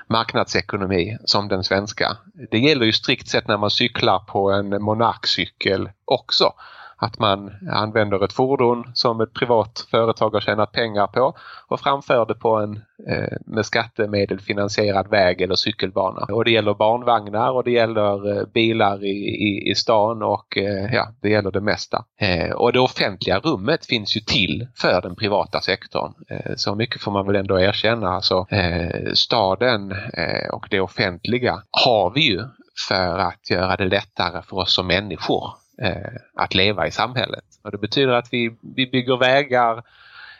marknadsekonomi 0.09 1.17
som 1.25 1.47
den 1.47 1.63
svenska. 1.63 2.17
Det 2.51 2.59
gäller 2.59 2.85
ju 2.85 2.93
strikt 2.93 3.27
sett 3.27 3.47
när 3.47 3.57
man 3.57 3.71
cyklar 3.71 4.19
på 4.19 4.51
en 4.51 4.83
monarkcykel 4.83 5.89
också 6.05 6.53
att 6.99 7.19
man 7.19 7.51
använder 7.71 8.23
ett 8.25 8.33
fordon 8.33 8.91
som 8.93 9.21
ett 9.21 9.33
privat 9.33 9.87
företag 9.91 10.29
har 10.29 10.41
tjänat 10.41 10.71
pengar 10.71 11.07
på 11.07 11.33
och 11.67 11.79
framför 11.79 12.25
det 12.25 12.33
på 12.33 12.55
en 12.55 12.81
eh, 13.07 13.37
med 13.45 13.65
skattemedel 13.65 14.39
finansierad 14.39 15.09
väg 15.09 15.41
eller 15.41 15.55
cykelbana. 15.55 16.25
Och 16.33 16.45
det 16.45 16.51
gäller 16.51 16.73
barnvagnar 16.73 17.51
och 17.51 17.63
det 17.63 17.71
gäller 17.71 18.37
eh, 18.37 18.45
bilar 18.53 19.05
i, 19.05 19.17
i, 19.47 19.71
i 19.71 19.75
stan 19.75 20.23
och 20.23 20.57
eh, 20.57 20.93
ja, 20.93 21.07
det 21.21 21.29
gäller 21.29 21.51
det 21.51 21.61
mesta. 21.61 22.05
Eh, 22.19 22.51
och 22.51 22.73
det 22.73 22.79
offentliga 22.79 23.39
rummet 23.39 23.85
finns 23.85 24.17
ju 24.17 24.21
till 24.21 24.67
för 24.75 25.01
den 25.01 25.15
privata 25.15 25.61
sektorn. 25.61 26.13
Eh, 26.29 26.53
så 26.55 26.75
mycket 26.75 27.01
får 27.01 27.11
man 27.11 27.25
väl 27.27 27.35
ändå 27.35 27.59
erkänna. 27.59 28.09
Alltså, 28.09 28.47
eh, 28.49 29.13
staden 29.13 29.91
eh, 29.91 30.49
och 30.53 30.67
det 30.69 30.79
offentliga 30.79 31.61
har 31.71 32.11
vi 32.15 32.21
ju 32.21 32.43
för 32.87 33.19
att 33.19 33.49
göra 33.49 33.75
det 33.75 33.85
lättare 33.85 34.41
för 34.41 34.57
oss 34.57 34.73
som 34.73 34.87
människor 34.87 35.51
Eh, 35.81 36.21
att 36.35 36.55
leva 36.55 36.87
i 36.87 36.91
samhället. 36.91 37.45
Och 37.63 37.71
det 37.71 37.77
betyder 37.77 38.13
att 38.13 38.33
vi, 38.33 38.55
vi 38.75 38.87
bygger 38.87 39.17
vägar 39.17 39.77
eh, 39.77 39.83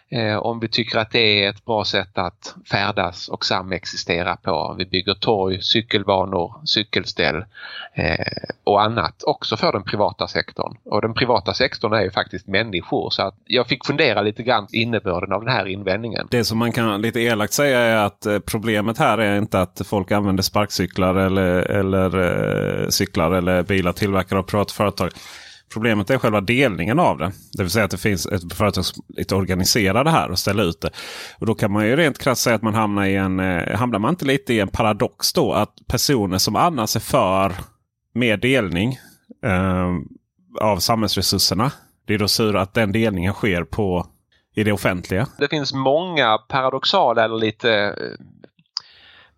Eh, 0.10 0.38
om 0.38 0.60
vi 0.60 0.68
tycker 0.68 1.00
att 1.00 1.12
det 1.12 1.44
är 1.44 1.50
ett 1.50 1.66
bra 1.66 1.86
sätt 1.86 2.18
att 2.18 2.56
färdas 2.72 3.28
och 3.28 3.46
samexistera 3.46 4.36
på. 4.36 4.76
Vi 4.78 4.86
bygger 4.86 5.14
torg, 5.14 5.62
cykelbanor, 5.62 6.54
cykelställ 6.66 7.36
eh, 7.94 8.50
och 8.64 8.82
annat 8.82 9.24
också 9.24 9.58
för 9.58 9.72
den 9.72 9.84
privata 9.84 10.28
sektorn. 10.28 10.78
Och 10.86 11.02
den 11.02 11.14
privata 11.14 11.54
sektorn 11.54 11.94
är 11.94 12.02
ju 12.02 12.12
faktiskt 12.12 12.48
människor 12.48 13.10
så 13.10 13.22
att 13.22 13.36
jag 13.46 13.68
fick 13.68 13.86
fundera 13.86 14.22
lite 14.22 14.44
grann 14.44 14.68
innebörden 14.72 15.34
av 15.34 15.46
den 15.46 15.54
här 15.54 15.66
invändningen. 15.66 16.28
Det 16.32 16.44
som 16.44 16.58
man 16.58 16.72
kan 16.72 17.02
lite 17.02 17.20
elakt 17.20 17.54
säga 17.54 17.80
är 17.80 17.98
att 18.06 18.26
eh, 18.26 18.40
problemet 18.40 18.98
här 18.98 19.18
är 19.18 19.38
inte 19.38 19.62
att 19.62 19.82
folk 19.86 20.12
använder 20.12 20.44
sparkcyklar 20.44 21.16
eller, 21.16 21.72
eller 21.72 22.20
eh, 22.84 22.90
cyklar 22.90 23.32
eller 23.32 23.64
bilar 23.64 23.92
tillverkade 23.94 24.40
av 24.40 24.44
privata 24.44 24.74
företag. 24.74 25.12
Problemet 25.74 26.10
är 26.10 26.18
själva 26.18 26.42
delningen 26.42 27.00
av 27.00 27.18
det. 27.18 27.32
Det 27.54 27.64
vill 27.64 27.72
säga 27.72 27.86
att 27.86 27.92
det 27.92 27.98
finns 27.98 28.26
ett 28.26 28.54
företag 28.54 28.86
som 28.86 29.04
organiserar 29.32 30.04
det 30.04 30.10
här 30.10 30.32
och 30.32 30.40
ställer 30.40 30.64
ut 30.64 30.82
det. 30.82 30.90
Och 31.40 31.46
Då 31.46 31.56
kan 31.56 31.72
man 31.72 31.86
ju 31.86 31.96
rent 31.96 32.20
krasst 32.20 32.42
säga 32.42 32.56
att 32.56 32.62
man 32.62 32.74
hamnar 32.74 33.06
i 33.06 33.16
en... 33.16 33.40
Eh, 33.40 33.78
hamnar 33.78 34.00
man 34.00 34.10
inte 34.10 34.26
lite 34.26 34.54
i 34.54 34.60
en 34.60 34.68
paradox 34.68 35.34
då? 35.34 35.54
Att 35.54 35.74
personer 35.88 36.38
som 36.38 36.56
annars 36.56 36.96
är 36.96 37.00
för 37.00 37.54
mer 38.14 38.38
delning 38.38 39.00
eh, 39.46 39.96
av 40.62 40.78
samhällsresurserna. 40.78 41.72
Det 42.06 42.14
är 42.14 42.18
då 42.18 42.28
sur 42.28 42.56
att 42.56 42.74
den 42.74 42.92
delningen 42.92 43.34
sker 43.34 43.64
på 43.64 44.08
i 44.56 44.64
det 44.64 44.72
offentliga. 44.72 45.28
Det 45.38 45.48
finns 45.48 45.74
många 45.74 46.38
paradoxala 46.38 47.24
eller 47.26 47.38
lite 47.38 47.72
eh, 47.72 48.26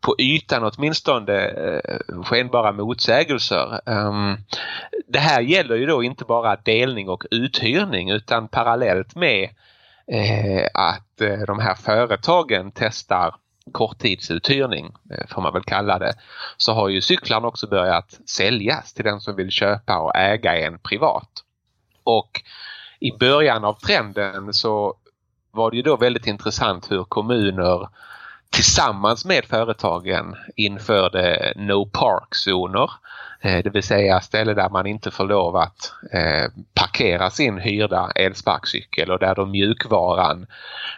på 0.01 0.15
ytan 0.19 0.63
åtminstone 0.63 1.45
eh, 1.45 2.23
skenbara 2.23 2.71
motsägelser. 2.71 3.81
Um, 3.85 4.37
det 5.07 5.19
här 5.19 5.41
gäller 5.41 5.75
ju 5.75 5.85
då 5.85 6.03
inte 6.03 6.25
bara 6.25 6.55
delning 6.55 7.09
och 7.09 7.23
uthyrning 7.31 8.09
utan 8.09 8.47
parallellt 8.47 9.15
med 9.15 9.49
eh, 10.07 10.67
att 10.73 11.21
eh, 11.21 11.39
de 11.47 11.59
här 11.59 11.75
företagen 11.75 12.71
testar 12.75 13.35
korttidsuthyrning 13.71 14.93
eh, 15.11 15.27
får 15.27 15.41
man 15.41 15.53
väl 15.53 15.63
kalla 15.63 15.99
det. 15.99 16.13
Så 16.57 16.73
har 16.73 16.89
ju 16.89 17.01
cyklarna 17.01 17.47
också 17.47 17.67
börjat 17.67 18.19
säljas 18.25 18.93
till 18.93 19.05
den 19.05 19.21
som 19.21 19.35
vill 19.35 19.51
köpa 19.51 19.97
och 19.99 20.15
äga 20.15 20.57
en 20.57 20.79
privat. 20.79 21.29
Och 22.03 22.41
i 22.99 23.11
början 23.17 23.65
av 23.65 23.73
trenden 23.73 24.53
så 24.53 24.95
var 25.51 25.71
det 25.71 25.77
ju 25.77 25.83
då 25.83 25.97
väldigt 25.97 26.27
intressant 26.27 26.91
hur 26.91 27.03
kommuner 27.03 27.87
tillsammans 28.51 29.25
med 29.25 29.45
företagen 29.45 30.35
införde 30.55 31.53
no 31.55 31.85
park-zoner. 31.85 32.91
Eh, 33.41 33.63
det 33.63 33.69
vill 33.69 33.83
säga 33.83 34.21
ställen 34.21 34.55
där 34.55 34.69
man 34.69 34.85
inte 34.85 35.11
får 35.11 35.25
lov 35.25 35.55
att 35.55 35.93
eh, 36.11 36.51
parkera 36.73 37.29
sin 37.29 37.57
hyrda 37.57 38.11
elsparkcykel 38.15 39.11
och 39.11 39.19
där 39.19 39.35
då 39.35 39.45
mjukvaran 39.45 40.47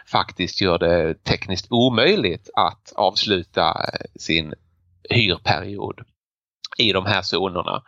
faktiskt 0.06 0.60
gör 0.60 0.78
det 0.78 1.24
tekniskt 1.24 1.66
omöjligt 1.70 2.50
att 2.54 2.92
avsluta 2.96 3.68
eh, 3.68 4.06
sin 4.16 4.54
hyrperiod 5.10 6.00
i 6.78 6.92
de 6.92 7.06
här 7.06 7.22
zonerna. 7.22 7.82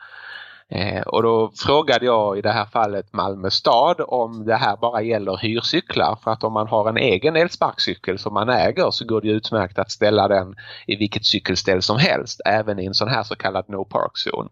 Eh, 0.75 1.03
och 1.03 1.23
då 1.23 1.53
frågade 1.57 2.07
jag 2.07 2.39
i 2.39 2.41
det 2.41 2.53
här 2.53 2.65
fallet 2.65 3.13
Malmö 3.13 3.51
stad 3.51 4.01
om 4.09 4.45
det 4.47 4.57
här 4.57 4.77
bara 4.77 5.03
gäller 5.03 5.37
hyrcyklar 5.37 6.19
för 6.25 6.31
att 6.31 6.45
om 6.45 6.53
man 6.53 6.69
har 6.69 6.89
en 6.89 6.97
egen 6.97 7.37
elsparkcykel 7.37 8.19
som 8.19 8.35
man 8.35 8.49
äger 8.49 8.91
så 8.91 9.05
går 9.05 9.21
det 9.21 9.29
utmärkt 9.29 9.79
att 9.79 9.91
ställa 9.91 10.29
den 10.29 10.55
i 10.87 10.97
vilket 10.97 11.25
cykelställ 11.25 11.83
som 11.83 11.99
helst 11.99 12.41
även 12.45 12.79
i 12.79 12.87
en 12.87 12.95
sån 12.95 13.09
här 13.09 13.23
så 13.23 13.37
kallad 13.37 13.65
no 13.69 13.85
park 13.85 14.13
zone. 14.27 14.49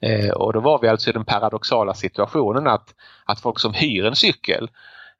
Eh, 0.00 0.30
och 0.30 0.52
då 0.52 0.60
var 0.60 0.78
vi 0.78 0.88
alltså 0.88 1.10
i 1.10 1.12
den 1.12 1.24
paradoxala 1.24 1.94
situationen 1.94 2.66
att, 2.66 2.94
att 3.24 3.40
folk 3.40 3.58
som 3.58 3.72
hyr 3.72 4.04
en 4.04 4.16
cykel 4.16 4.70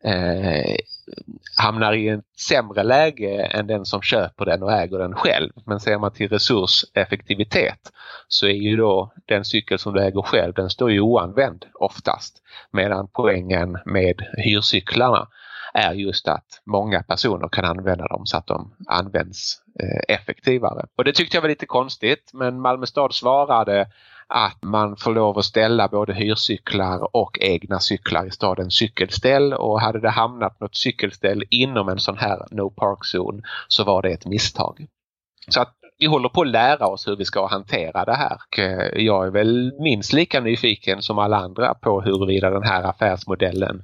eh, 0.04 0.76
hamnar 1.56 1.92
i 1.92 2.08
ett 2.08 2.20
sämre 2.48 2.82
läge 2.82 3.42
än 3.42 3.66
den 3.66 3.84
som 3.84 4.02
köper 4.02 4.44
den 4.44 4.62
och 4.62 4.72
äger 4.72 4.98
den 4.98 5.14
själv. 5.14 5.52
Men 5.66 5.80
ser 5.80 5.98
man 5.98 6.12
till 6.12 6.28
resurseffektivitet 6.28 7.92
så 8.28 8.46
är 8.46 8.52
ju 8.52 8.76
då 8.76 9.12
den 9.26 9.44
cykel 9.44 9.78
som 9.78 9.94
du 9.94 10.02
äger 10.02 10.22
själv 10.22 10.54
den 10.54 10.70
står 10.70 10.90
ju 10.90 11.00
oanvänd 11.00 11.64
oftast. 11.74 12.42
Medan 12.70 13.08
poängen 13.12 13.78
med 13.84 14.22
hyrcyklarna 14.44 15.28
är 15.74 15.92
just 15.92 16.28
att 16.28 16.62
många 16.64 17.02
personer 17.02 17.48
kan 17.48 17.64
använda 17.64 18.06
dem 18.06 18.26
så 18.26 18.36
att 18.36 18.46
de 18.46 18.74
används 18.86 19.62
eh, 19.80 20.16
effektivare. 20.16 20.86
Och 20.96 21.04
det 21.04 21.12
tyckte 21.12 21.36
jag 21.36 21.42
var 21.42 21.48
lite 21.48 21.66
konstigt 21.66 22.30
men 22.32 22.60
Malmö 22.60 22.86
stad 22.86 23.14
svarade 23.14 23.88
att 24.28 24.62
man 24.62 24.96
får 24.96 25.14
lov 25.14 25.38
att 25.38 25.44
ställa 25.44 25.88
både 25.88 26.14
hyrcyklar 26.14 27.16
och 27.16 27.38
egna 27.40 27.80
cyklar 27.80 28.26
i 28.26 28.30
stadens 28.30 28.74
cykelställ 28.74 29.52
och 29.52 29.80
hade 29.80 30.00
det 30.00 30.10
hamnat 30.10 30.60
något 30.60 30.76
cykelställ 30.76 31.44
inom 31.50 31.88
en 31.88 31.98
sån 31.98 32.18
här 32.18 32.46
no 32.50 32.70
park-zon 32.70 33.42
så 33.68 33.84
var 33.84 34.02
det 34.02 34.10
ett 34.10 34.26
misstag. 34.26 34.86
Så 35.48 35.60
att 35.60 35.72
vi 35.98 36.06
håller 36.06 36.28
på 36.28 36.40
att 36.40 36.48
lära 36.48 36.86
oss 36.86 37.08
hur 37.08 37.16
vi 37.16 37.24
ska 37.24 37.46
hantera 37.46 38.04
det 38.04 38.14
här. 38.14 38.38
Eh, 38.58 39.02
jag 39.04 39.26
är 39.26 39.30
väl 39.30 39.72
minst 39.80 40.12
lika 40.12 40.40
nyfiken 40.40 41.02
som 41.02 41.18
alla 41.18 41.36
andra 41.36 41.74
på 41.74 42.00
huruvida 42.00 42.50
den 42.50 42.62
här 42.62 42.82
affärsmodellen 42.82 43.82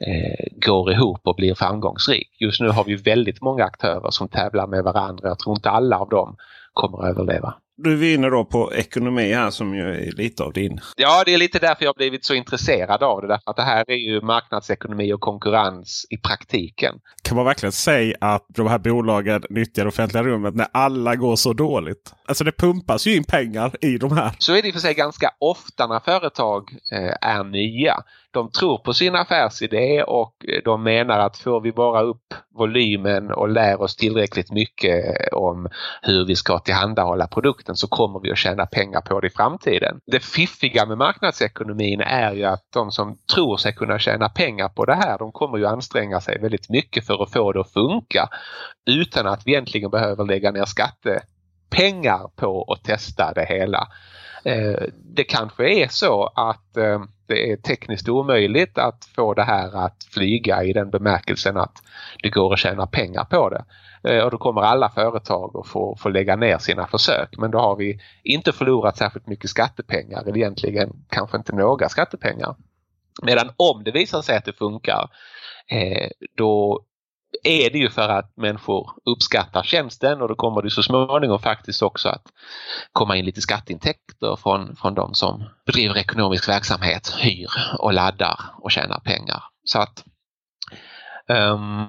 eh, 0.00 0.46
går 0.66 0.92
ihop 0.92 1.20
och 1.24 1.36
blir 1.36 1.54
framgångsrik. 1.54 2.36
Just 2.40 2.60
nu 2.60 2.68
har 2.68 2.84
vi 2.84 2.94
väldigt 2.94 3.42
många 3.42 3.64
aktörer 3.64 4.10
som 4.10 4.28
tävlar 4.28 4.66
med 4.66 4.84
varandra. 4.84 5.28
Jag 5.28 5.38
tror 5.38 5.56
inte 5.56 5.70
alla 5.70 5.98
av 5.98 6.08
dem 6.08 6.36
kommer 6.72 6.98
att 6.98 7.10
överleva. 7.10 7.54
Du 7.78 7.96
vinner 7.96 8.30
då 8.30 8.44
på 8.44 8.74
ekonomi 8.74 9.32
här 9.32 9.50
som 9.50 9.74
ju 9.74 9.82
är 9.82 10.12
lite 10.12 10.42
av 10.42 10.52
din. 10.52 10.80
Ja, 10.96 11.22
det 11.26 11.34
är 11.34 11.38
lite 11.38 11.58
därför 11.58 11.84
jag 11.84 11.94
blivit 11.94 12.24
så 12.24 12.34
intresserad 12.34 13.02
av 13.02 13.20
det. 13.20 13.28
Därför 13.28 13.50
att 13.50 13.56
det 13.56 13.62
här 13.62 13.84
är 13.90 13.96
ju 13.96 14.20
marknadsekonomi 14.20 15.12
och 15.12 15.20
konkurrens 15.20 16.06
i 16.10 16.16
praktiken. 16.16 16.94
Kan 17.22 17.36
man 17.36 17.44
verkligen 17.44 17.72
säga 17.72 18.16
att 18.20 18.46
de 18.48 18.66
här 18.66 18.78
bolagen 18.78 19.42
nyttjar 19.50 19.84
det 19.84 19.88
offentliga 19.88 20.22
rummet 20.22 20.54
när 20.54 20.66
alla 20.72 21.16
går 21.16 21.36
så 21.36 21.52
dåligt? 21.52 22.14
Alltså 22.26 22.44
det 22.44 22.52
pumpas 22.52 23.06
ju 23.06 23.16
in 23.16 23.24
pengar 23.24 23.72
i 23.80 23.98
de 23.98 24.16
här. 24.16 24.32
Så 24.38 24.54
är 24.54 24.62
det 24.62 24.68
i 24.68 24.70
och 24.70 24.74
för 24.74 24.80
sig 24.80 24.94
ganska 24.94 25.30
ofta 25.38 25.86
när 25.86 26.00
företag 26.00 26.62
eh, 26.92 27.28
är 27.30 27.44
nya 27.44 27.96
de 28.36 28.50
tror 28.50 28.78
på 28.78 28.94
sin 28.94 29.14
affärsidé 29.14 30.02
och 30.02 30.32
de 30.64 30.82
menar 30.82 31.18
att 31.18 31.38
får 31.38 31.60
vi 31.60 31.72
bara 31.72 32.02
upp 32.02 32.34
volymen 32.54 33.30
och 33.30 33.48
lär 33.48 33.82
oss 33.82 33.96
tillräckligt 33.96 34.52
mycket 34.52 35.32
om 35.32 35.68
hur 36.02 36.26
vi 36.26 36.36
ska 36.36 36.58
tillhandahålla 36.58 37.26
produkten 37.26 37.76
så 37.76 37.88
kommer 37.88 38.20
vi 38.20 38.30
att 38.30 38.38
tjäna 38.38 38.66
pengar 38.66 39.00
på 39.00 39.20
det 39.20 39.26
i 39.26 39.30
framtiden. 39.30 40.00
Det 40.06 40.20
fiffiga 40.20 40.86
med 40.86 40.98
marknadsekonomin 40.98 42.00
är 42.00 42.32
ju 42.32 42.44
att 42.44 42.64
de 42.74 42.90
som 42.90 43.18
tror 43.34 43.56
sig 43.56 43.72
kunna 43.72 43.98
tjäna 43.98 44.28
pengar 44.28 44.68
på 44.68 44.84
det 44.84 44.94
här 44.94 45.18
de 45.18 45.32
kommer 45.32 45.58
ju 45.58 45.66
anstränga 45.66 46.20
sig 46.20 46.38
väldigt 46.38 46.70
mycket 46.70 47.06
för 47.06 47.22
att 47.22 47.32
få 47.32 47.52
det 47.52 47.60
att 47.60 47.72
funka 47.72 48.28
utan 48.90 49.26
att 49.26 49.46
vi 49.46 49.52
egentligen 49.52 49.90
behöver 49.90 50.24
lägga 50.24 50.50
ner 50.50 50.64
skattepengar 50.64 52.30
på 52.36 52.62
att 52.72 52.84
testa 52.84 53.32
det 53.34 53.46
hela. 53.48 53.88
Eh, 54.46 54.82
det 55.14 55.24
kanske 55.24 55.68
är 55.68 55.88
så 55.88 56.26
att 56.34 56.76
eh, 56.76 57.00
det 57.26 57.52
är 57.52 57.56
tekniskt 57.56 58.08
omöjligt 58.08 58.78
att 58.78 59.04
få 59.04 59.34
det 59.34 59.42
här 59.42 59.84
att 59.84 60.04
flyga 60.10 60.62
i 60.62 60.72
den 60.72 60.90
bemärkelsen 60.90 61.56
att 61.56 61.82
det 62.22 62.28
går 62.28 62.52
att 62.52 62.58
tjäna 62.58 62.86
pengar 62.86 63.24
på 63.24 63.48
det. 63.48 63.64
Eh, 64.10 64.24
och 64.24 64.30
då 64.30 64.38
kommer 64.38 64.62
alla 64.62 64.88
företag 64.88 65.56
att 65.56 65.66
få, 65.66 65.96
få 65.96 66.08
lägga 66.08 66.36
ner 66.36 66.58
sina 66.58 66.86
försök. 66.86 67.38
Men 67.38 67.50
då 67.50 67.58
har 67.58 67.76
vi 67.76 68.00
inte 68.22 68.52
förlorat 68.52 68.96
särskilt 68.96 69.26
mycket 69.26 69.50
skattepengar, 69.50 70.22
eller 70.22 70.36
egentligen 70.36 70.92
kanske 71.10 71.36
inte 71.36 71.52
några 71.52 71.88
skattepengar. 71.88 72.56
Medan 73.22 73.50
om 73.56 73.84
det 73.84 73.90
visar 73.90 74.22
sig 74.22 74.36
att 74.36 74.44
det 74.44 74.52
funkar, 74.52 75.10
då 76.36 76.84
är 77.46 77.70
det 77.70 77.78
ju 77.78 77.90
för 77.90 78.08
att 78.08 78.36
människor 78.36 78.90
uppskattar 79.04 79.62
tjänsten 79.62 80.22
och 80.22 80.28
då 80.28 80.34
kommer 80.34 80.62
det 80.62 80.70
så 80.70 80.82
småningom 80.82 81.38
faktiskt 81.38 81.82
också 81.82 82.08
att 82.08 82.22
komma 82.92 83.16
in 83.16 83.24
lite 83.24 83.40
skatteintäkter 83.40 84.36
från, 84.36 84.76
från 84.76 84.94
de 84.94 85.14
som 85.14 85.44
bedriver 85.66 85.98
ekonomisk 85.98 86.48
verksamhet, 86.48 87.14
hyr 87.18 87.50
och 87.78 87.92
laddar 87.92 88.40
och 88.58 88.70
tjänar 88.70 89.00
pengar. 89.00 89.42
Så 89.64 89.78
att 89.78 90.04
um, 91.28 91.88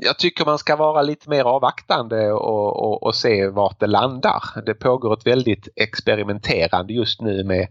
jag 0.00 0.18
tycker 0.18 0.44
man 0.44 0.58
ska 0.58 0.76
vara 0.76 1.02
lite 1.02 1.30
mer 1.30 1.44
avvaktande 1.44 2.32
och, 2.32 2.76
och, 2.76 3.02
och, 3.02 3.14
se 3.14 3.48
vart 3.48 3.80
det 3.80 3.86
landar. 3.86 4.42
Det 4.66 4.74
pågår 4.74 5.14
ett 5.14 5.26
väldigt 5.26 5.68
experimenterande 5.76 6.92
just 6.92 7.20
nu 7.20 7.44
med 7.44 7.68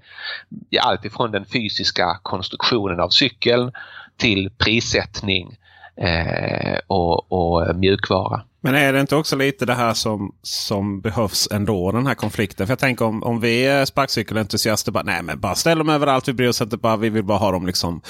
allt 0.82 1.06
ifrån 1.06 1.32
den 1.32 1.46
fysiska 1.46 2.20
konstruktionen 2.24 3.00
av 3.00 3.10
cykeln 3.10 3.72
till 4.18 4.50
prissättning 4.58 5.48
eh, 5.48 5.69
Eh, 6.02 6.80
och, 6.88 7.32
och 7.32 7.76
mjukvara. 7.76 8.42
Men 8.62 8.76
är 8.76 8.94
det 8.94 9.00
inte 9.00 9.16
också 9.16 9.36
lite 9.36 9.66
det 9.66 9.74
här 9.74 9.94
som, 9.94 10.36
som 10.42 11.02
behövs 11.02 11.48
ändå, 11.52 11.92
den 11.92 12.08
här 12.08 12.16
konflikten? 12.16 12.68
För 12.68 12.72
jag 12.72 12.80
tänker 12.80 13.06
om, 13.06 13.24
om 13.24 13.40
vi 13.40 13.66
är 13.66 13.86
sparkcykelentusiaster, 13.86 14.92
bara, 14.92 15.04
nej 15.04 15.24
men 15.24 15.40
bara 15.40 15.56
ställ 15.56 15.78
dem 15.78 15.90
överallt, 15.90 16.28
vi 16.28 16.34
bryr 16.34 16.48
oss 16.48 16.62
inte, 16.62 16.78
bara, 16.78 16.98
vi 16.98 17.10
vill 17.10 17.24
bara 17.24 17.38
ha 17.38 17.52
dem. 17.52 17.66
Liksom. 17.68 18.02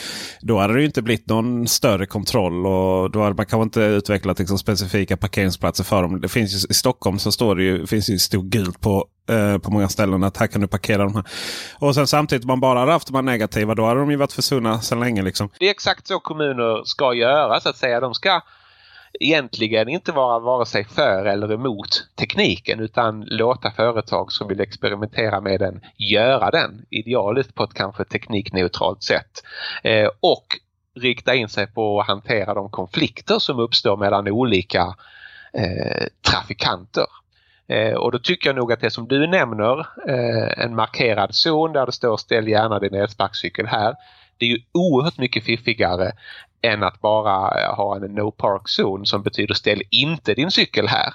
Då 0.42 0.60
hade 0.60 0.74
det 0.74 0.86
inte 0.86 1.02
blivit 1.02 1.28
någon 1.28 1.68
större 1.68 2.06
kontroll 2.06 2.66
och 2.66 3.12
då 3.12 3.24
hade 3.24 3.36
man 3.36 3.46
kanske 3.46 3.64
inte 3.64 3.82
utvecklat 3.82 4.40
liksom, 4.40 4.58
specifika 4.58 5.18
parkeringsplatser 5.18 5.84
för 5.84 6.02
dem. 6.02 6.22
Det 6.22 6.30
finns 6.30 6.54
ju, 6.54 6.68
I 6.70 6.74
Stockholm 6.74 7.20
så 7.20 7.32
står 7.32 7.56
det 7.56 7.64
ju, 7.64 7.88
finns 7.88 8.10
ju 8.10 8.18
stort 8.18 8.46
gult 8.46 8.82
på 8.82 9.06
eh, 9.30 9.58
på 9.58 9.72
många 9.72 9.90
ställen 9.90 10.24
att 10.24 10.38
här 10.38 10.48
kan 10.48 10.62
du 10.62 10.68
parkera 10.68 11.04
de 11.04 11.16
här. 11.16 11.24
Och 11.80 11.96
sen 11.96 12.08
samtidigt 12.08 12.44
om 12.44 12.48
man 12.48 12.60
bara 12.60 12.80
hade 12.80 12.92
haft 12.92 13.08
de 13.08 13.16
här 13.16 13.22
negativa 13.22 13.76
då 13.76 13.86
hade 13.86 14.00
de 14.00 14.12
ju 14.12 14.18
varit 14.18 14.34
försvunna 14.34 14.82
sedan 14.82 15.00
länge. 15.00 15.22
Liksom. 15.22 15.50
Det 15.60 15.66
är 15.66 15.72
exakt 15.72 16.08
så 16.08 16.20
kommuner 16.20 16.84
ska 16.86 17.14
göra 17.14 17.60
så 17.60 17.70
att 17.70 17.78
säga. 17.78 18.00
De 18.00 18.14
ska 18.14 18.42
egentligen 19.20 19.90
inte 19.90 20.12
vara 20.12 20.40
vare 20.40 20.66
sig 20.66 20.86
för 20.86 21.26
eller 21.26 21.54
emot 21.54 22.08
tekniken 22.16 22.80
utan 22.80 23.26
låta 23.26 23.72
företag 23.72 24.32
som 24.32 24.48
vill 24.48 24.62
experimentera 24.62 25.42
med 25.42 25.60
den 25.60 25.82
göra 25.98 26.52
den 26.52 26.86
idealiskt 26.90 27.56
på 27.56 27.64
ett 27.64 27.74
kanske 27.74 28.04
teknikneutralt 28.04 29.04
sätt. 29.04 29.44
Eh, 29.84 30.10
och 30.20 30.46
rikta 31.00 31.36
in 31.36 31.50
sig 31.50 31.68
på 31.68 32.00
att 32.00 32.08
hantera 32.08 32.54
de 32.54 32.70
konflikter 32.70 33.40
som 33.40 33.60
uppstår 33.60 33.98
mellan 33.98 34.28
olika 34.28 34.96
eh, 35.54 36.08
trafikanter. 36.32 37.06
Eh, 37.68 37.94
och 37.94 38.12
då 38.12 38.20
tycker 38.20 38.50
jag 38.50 38.56
nog 38.56 38.74
att 38.74 38.82
det 38.82 38.92
som 38.92 39.08
du 39.08 39.28
nämner, 39.28 39.80
eh, 40.08 40.64
en 40.66 40.76
markerad 40.76 41.36
zon 41.36 41.74
där 41.74 41.86
det 41.86 41.92
står 41.92 42.18
ställ 42.18 42.48
gärna 42.48 42.80
din 42.80 42.94
elsparkcykel 42.94 43.68
här. 43.68 43.96
Det 44.38 44.46
är 44.46 44.50
ju 44.50 44.60
oerhört 44.72 45.18
mycket 45.18 45.44
fiffigare 45.44 46.12
än 46.62 46.84
att 46.84 47.02
bara 47.02 47.62
eh, 47.62 47.76
ha 47.76 47.96
en 47.96 48.02
no 48.02 48.32
park 48.32 48.64
zone 48.80 49.06
som 49.06 49.24
betyder 49.24 49.54
ställ 49.54 49.82
inte 49.90 50.34
din 50.34 50.52
cykel 50.52 50.88
här. 50.88 51.14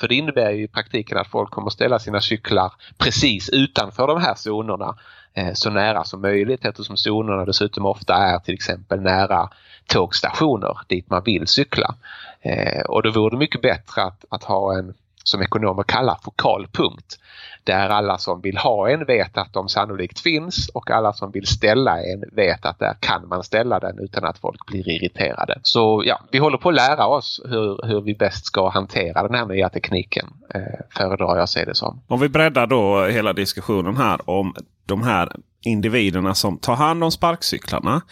För 0.00 0.08
det 0.08 0.14
innebär 0.14 0.50
ju 0.50 0.62
i 0.62 0.68
praktiken 0.68 1.18
att 1.18 1.26
folk 1.26 1.50
kommer 1.50 1.70
ställa 1.70 1.98
sina 1.98 2.20
cyklar 2.20 2.72
precis 2.98 3.48
utanför 3.48 4.06
de 4.06 4.20
här 4.20 4.34
zonerna 4.34 4.98
eh, 5.34 5.52
så 5.54 5.70
nära 5.70 6.04
som 6.04 6.20
möjligt 6.20 6.64
eftersom 6.64 6.96
zonerna 6.96 7.44
dessutom 7.44 7.86
ofta 7.86 8.14
är 8.14 8.38
till 8.38 8.54
exempel 8.54 9.00
nära 9.00 9.48
tågstationer 9.86 10.78
dit 10.88 11.10
man 11.10 11.22
vill 11.24 11.46
cykla. 11.46 11.94
Eh, 12.40 12.80
och 12.80 13.02
då 13.02 13.10
vore 13.10 13.30
det 13.30 13.38
mycket 13.38 13.62
bättre 13.62 14.02
att, 14.02 14.24
att 14.28 14.44
ha 14.44 14.78
en 14.78 14.94
som 15.28 15.42
ekonomer 15.42 15.82
kallar 15.82 16.18
fokalpunkt. 16.24 17.18
Där 17.64 17.88
alla 17.88 18.18
som 18.18 18.40
vill 18.40 18.56
ha 18.56 18.90
en 18.90 19.04
vet 19.04 19.38
att 19.38 19.52
de 19.52 19.68
sannolikt 19.68 20.20
finns 20.20 20.68
och 20.74 20.90
alla 20.90 21.12
som 21.12 21.30
vill 21.30 21.46
ställa 21.46 22.02
en 22.02 22.24
vet 22.32 22.66
att 22.66 22.78
där 22.78 22.96
kan 23.00 23.28
man 23.28 23.42
ställa 23.42 23.78
den 23.78 23.98
utan 23.98 24.24
att 24.24 24.38
folk 24.38 24.66
blir 24.66 24.88
irriterade. 24.88 25.60
Så 25.62 26.02
ja, 26.06 26.20
vi 26.30 26.38
håller 26.38 26.58
på 26.58 26.68
att 26.68 26.74
lära 26.74 27.06
oss 27.06 27.40
hur, 27.44 27.86
hur 27.86 28.00
vi 28.00 28.14
bäst 28.14 28.46
ska 28.46 28.68
hantera 28.68 29.22
den 29.22 29.34
här 29.34 29.46
nya 29.46 29.68
tekniken, 29.68 30.26
eh, 30.54 30.60
föredrar 30.90 31.38
jag 31.38 31.48
se 31.48 31.64
det 31.64 31.74
som. 31.74 32.00
Om 32.06 32.20
vi 32.20 32.28
breddar 32.28 32.66
då 32.66 33.04
hela 33.04 33.32
diskussionen 33.32 33.96
här 33.96 34.30
om 34.30 34.54
de 34.86 35.02
här 35.02 35.32
individerna 35.66 36.34
som 36.34 36.58
tar 36.58 36.74
hand 36.74 37.04
om 37.04 37.10
sparkcyklarna. 37.10 38.02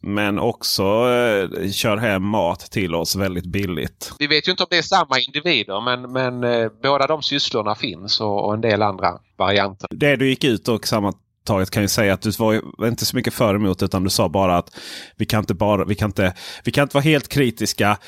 Men 0.00 0.38
också 0.38 0.82
eh, 0.82 1.70
kör 1.70 1.96
hem 1.96 2.22
mat 2.22 2.60
till 2.60 2.94
oss 2.94 3.16
väldigt 3.16 3.46
billigt. 3.46 4.12
Vi 4.18 4.26
vet 4.26 4.48
ju 4.48 4.50
inte 4.50 4.62
om 4.62 4.66
det 4.70 4.78
är 4.78 4.82
samma 4.82 5.18
individer 5.18 5.80
men, 5.80 6.12
men 6.12 6.44
eh, 6.44 6.70
båda 6.82 7.06
de 7.06 7.22
sysslorna 7.22 7.74
finns 7.74 8.20
och, 8.20 8.46
och, 8.46 8.54
en 8.54 8.60
del 8.60 8.82
andra 8.82 9.18
varianter. 9.36 9.88
Det 9.90 10.16
du 10.16 10.28
gick 10.28 10.44
ut 10.44 10.68
och 10.68 10.86
sammantaget 10.86 11.70
kan 11.70 11.82
ju 11.82 11.88
säga 11.88 12.14
att 12.14 12.22
du 12.22 12.30
var 12.30 12.86
inte 12.86 13.06
så 13.06 13.16
mycket 13.16 13.34
för 13.34 13.54
emot 13.54 13.82
utan 13.82 14.04
du 14.04 14.10
sa 14.10 14.28
bara 14.28 14.56
att 14.56 14.76
vi 15.16 15.26
kan 15.26 15.40
inte, 15.40 15.54
bara, 15.54 15.84
vi 15.84 15.94
kan 15.94 16.08
inte, 16.08 16.34
vi 16.64 16.72
kan 16.72 16.82
inte 16.82 16.96
vara 16.96 17.04
helt 17.04 17.28
kritiska. 17.28 17.98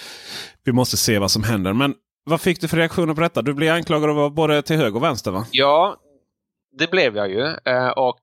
Vi 0.64 0.72
måste 0.72 0.96
se 0.96 1.18
vad 1.18 1.30
som 1.30 1.42
händer. 1.42 1.72
Men 1.72 1.94
vad 2.24 2.40
fick 2.40 2.60
du 2.60 2.68
för 2.68 2.76
reaktioner 2.76 3.14
på 3.14 3.20
detta? 3.20 3.42
Du 3.42 3.54
blir 3.54 3.72
anklagad 3.72 4.10
av 4.10 4.34
både 4.34 4.62
till 4.62 4.76
höger 4.76 4.96
och 4.96 5.02
vänster 5.02 5.30
va? 5.30 5.46
Ja, 5.50 5.96
det 6.72 6.90
blev 6.90 7.16
jag 7.16 7.30
ju. 7.30 7.56
Eh, 7.64 7.88
och 7.88 8.20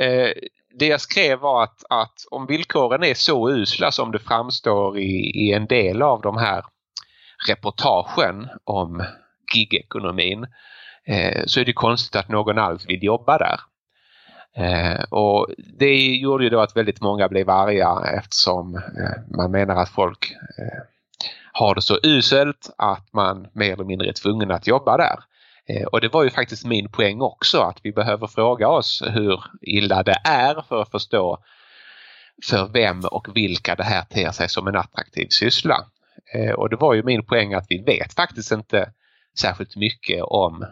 Eh, 0.00 0.32
det 0.78 0.86
jag 0.86 1.00
skrev 1.00 1.38
var 1.38 1.62
att, 1.62 1.84
att 1.90 2.14
om 2.30 2.46
villkoren 2.46 3.04
är 3.04 3.14
så 3.14 3.50
usla 3.50 3.90
som 3.90 4.12
det 4.12 4.18
framstår 4.18 4.98
i, 4.98 5.30
i 5.34 5.52
en 5.52 5.66
del 5.66 6.02
av 6.02 6.20
de 6.20 6.36
här 6.36 6.64
reportagen 7.48 8.48
om 8.64 9.04
gigekonomin 9.54 10.46
eh, 11.06 11.42
så 11.46 11.60
är 11.60 11.64
det 11.64 11.72
konstigt 11.72 12.16
att 12.16 12.28
någon 12.28 12.58
alls 12.58 12.88
vill 12.88 13.04
jobba 13.04 13.38
där. 13.38 13.60
Eh, 14.56 15.02
och 15.02 15.48
det 15.78 15.94
gjorde 15.96 16.44
ju 16.44 16.50
då 16.50 16.60
att 16.60 16.76
väldigt 16.76 17.00
många 17.00 17.28
blev 17.28 17.50
arga 17.50 17.98
eftersom 18.18 18.74
eh, 18.76 19.36
man 19.36 19.50
menar 19.50 19.76
att 19.76 19.88
folk 19.88 20.32
eh, 20.58 20.82
har 21.52 21.74
det 21.74 21.82
så 21.82 21.98
uselt 22.02 22.74
att 22.78 23.12
man 23.12 23.48
mer 23.52 23.72
eller 23.72 23.84
mindre 23.84 24.08
är 24.08 24.12
tvungen 24.12 24.50
att 24.50 24.66
jobba 24.66 24.96
där. 24.96 25.18
Eh, 25.72 25.86
och 25.86 26.00
det 26.00 26.08
var 26.08 26.24
ju 26.24 26.30
faktiskt 26.30 26.64
min 26.64 26.88
poäng 26.88 27.20
också 27.20 27.60
att 27.60 27.80
vi 27.82 27.92
behöver 27.92 28.26
fråga 28.26 28.68
oss 28.68 29.02
hur 29.06 29.44
illa 29.60 30.02
det 30.02 30.16
är 30.24 30.64
för 30.68 30.82
att 30.82 30.90
förstå 30.90 31.38
för 32.44 32.68
vem 32.68 33.00
och 33.04 33.36
vilka 33.36 33.74
det 33.74 33.84
här 33.84 34.02
ter 34.02 34.30
sig 34.30 34.48
som 34.48 34.66
en 34.66 34.76
attraktiv 34.76 35.26
syssla. 35.30 35.86
Eh, 36.34 36.52
och 36.52 36.70
det 36.70 36.76
var 36.76 36.94
ju 36.94 37.02
min 37.02 37.26
poäng 37.26 37.54
att 37.54 37.66
vi 37.68 37.82
vet 37.82 38.14
faktiskt 38.14 38.52
inte 38.52 38.92
särskilt 39.38 39.76
mycket 39.76 40.22
om 40.22 40.62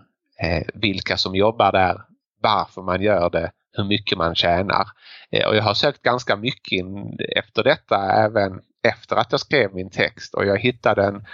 eh, 0.43 0.67
vilka 0.75 1.17
som 1.17 1.35
jobbar 1.35 1.73
där, 1.73 2.01
varför 2.43 2.83
man 2.83 3.03
gör 3.03 3.31
det, 3.31 3.51
hur 3.73 3.85
mycket 3.85 4.19
man 4.19 4.35
tjänar. 4.35 4.87
Och 5.47 5.57
jag 5.57 5.63
har 5.63 5.75
sökt 5.75 6.03
ganska 6.03 6.37
mycket 6.37 6.87
efter 7.37 7.65
detta 7.65 8.13
även 8.13 8.61
efter 8.83 9.17
att 9.17 9.29
jag 9.31 9.41
skrev 9.41 9.75
min 9.75 9.91
text. 9.91 10.35
Och 10.35 10.47
jag 10.47 10.59
hittade 10.59 11.05
en 11.05 11.25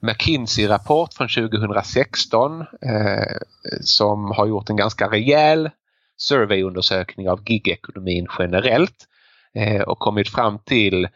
McKinsey-rapport 0.00 1.14
från 1.14 1.28
2016 1.28 2.60
eh, 2.60 3.36
som 3.80 4.30
har 4.30 4.46
gjort 4.46 4.70
en 4.70 4.76
ganska 4.76 5.10
rejäl 5.10 5.70
surveyundersökning 6.16 7.28
av 7.28 7.42
gigekonomin 7.46 8.26
generellt 8.38 9.06
eh, 9.54 9.80
och 9.80 9.98
kommit 9.98 10.28
fram 10.28 10.58
till 10.58 11.08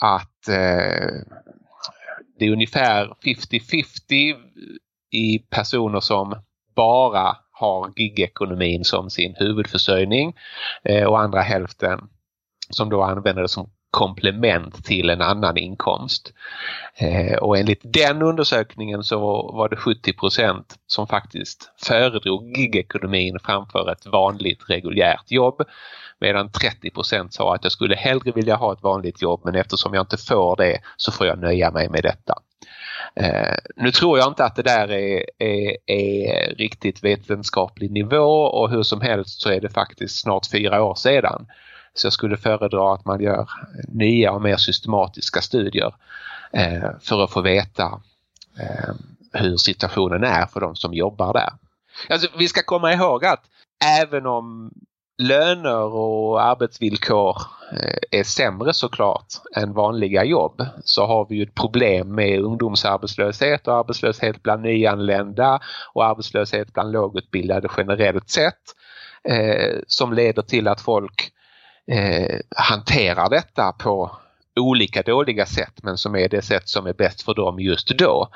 att 0.00 0.48
eh, 0.48 1.22
det 2.38 2.46
är 2.46 2.52
ungefär 2.52 3.14
50-50 3.24 4.34
i 5.10 5.38
personer 5.38 6.00
som 6.00 6.42
bara 6.76 7.36
har 7.50 7.92
gigekonomin 7.96 8.84
som 8.84 9.10
sin 9.10 9.34
huvudförsörjning 9.38 10.36
eh, 10.84 11.04
och 11.04 11.20
andra 11.20 11.40
hälften 11.40 12.00
som 12.70 12.90
då 12.90 13.02
använder 13.02 13.42
det 13.42 13.48
som 13.48 13.70
komplement 13.96 14.84
till 14.84 15.10
en 15.10 15.22
annan 15.22 15.56
inkomst. 15.56 16.32
Eh, 16.96 17.36
och 17.36 17.58
enligt 17.58 17.80
den 17.82 18.22
undersökningen 18.22 19.02
så 19.02 19.18
var 19.52 19.68
det 19.68 19.76
70% 19.76 20.64
som 20.86 21.06
faktiskt 21.06 21.70
föredrog 21.86 22.58
gigekonomin 22.58 23.38
framför 23.44 23.92
ett 23.92 24.06
vanligt 24.06 24.70
reguljärt 24.70 25.30
jobb. 25.30 25.62
Medan 26.20 26.50
30% 26.50 27.28
sa 27.30 27.54
att 27.54 27.64
jag 27.64 27.72
skulle 27.72 27.96
hellre 27.96 28.32
vilja 28.32 28.56
ha 28.56 28.72
ett 28.72 28.82
vanligt 28.82 29.22
jobb 29.22 29.40
men 29.44 29.54
eftersom 29.54 29.94
jag 29.94 30.02
inte 30.02 30.16
får 30.16 30.56
det 30.56 30.78
så 30.96 31.12
får 31.12 31.26
jag 31.26 31.38
nöja 31.38 31.70
mig 31.70 31.88
med 31.88 32.02
detta. 32.02 32.34
Eh, 33.14 33.56
nu 33.76 33.90
tror 33.90 34.18
jag 34.18 34.28
inte 34.28 34.44
att 34.44 34.56
det 34.56 34.62
där 34.62 34.90
är, 34.90 35.24
är, 35.38 35.76
är, 35.86 36.54
riktigt 36.54 37.04
vetenskaplig 37.04 37.90
nivå 37.90 38.42
och 38.42 38.70
hur 38.70 38.82
som 38.82 39.00
helst 39.00 39.40
så 39.40 39.50
är 39.50 39.60
det 39.60 39.70
faktiskt 39.70 40.20
snart 40.20 40.50
fyra 40.52 40.82
år 40.82 40.94
sedan 40.94 41.46
så 41.98 42.06
jag 42.06 42.12
skulle 42.12 42.36
föredra 42.36 42.94
att 42.94 43.04
man 43.04 43.20
gör 43.20 43.48
nya 43.88 44.32
och 44.32 44.42
mer 44.42 44.56
systematiska 44.56 45.40
studier 45.40 45.94
eh, 46.52 46.90
för 47.00 47.24
att 47.24 47.30
få 47.30 47.40
veta 47.40 48.00
eh, 48.60 48.94
hur 49.32 49.56
situationen 49.56 50.24
är 50.24 50.46
för 50.46 50.60
de 50.60 50.76
som 50.76 50.94
jobbar 50.94 51.32
där. 51.32 51.52
Alltså, 52.08 52.28
vi 52.38 52.48
ska 52.48 52.62
komma 52.62 52.92
ihåg 52.92 53.24
att 53.24 53.42
även 54.02 54.26
om 54.26 54.70
löner 55.22 55.94
och 55.94 56.42
arbetsvillkor 56.42 57.36
eh, 57.72 58.18
är 58.20 58.24
sämre 58.24 58.74
såklart 58.74 59.26
än 59.56 59.72
vanliga 59.72 60.24
jobb 60.24 60.66
så 60.84 61.06
har 61.06 61.26
vi 61.28 61.36
ju 61.36 61.42
ett 61.42 61.54
problem 61.54 62.14
med 62.14 62.40
ungdomsarbetslöshet 62.40 63.68
och 63.68 63.74
arbetslöshet 63.74 64.42
bland 64.42 64.62
nyanlända 64.62 65.60
och 65.94 66.04
arbetslöshet 66.04 66.72
bland 66.72 66.92
lågutbildade 66.92 67.68
generellt 67.76 68.30
sett 68.30 68.62
eh, 69.28 69.78
som 69.86 70.12
leder 70.12 70.42
till 70.42 70.68
att 70.68 70.80
folk 70.80 71.32
eh, 71.86 72.40
hanterar 72.56 73.30
detta 73.30 73.72
på 73.72 74.10
olika 74.60 75.02
dåliga 75.02 75.46
sätt 75.46 75.82
men 75.82 75.98
som 75.98 76.16
är 76.16 76.28
det 76.28 76.42
sätt 76.42 76.68
som 76.68 76.86
är 76.86 76.92
bäst 76.92 77.22
för 77.22 77.34
dem 77.34 77.60
just 77.60 77.98
då. 77.98 78.28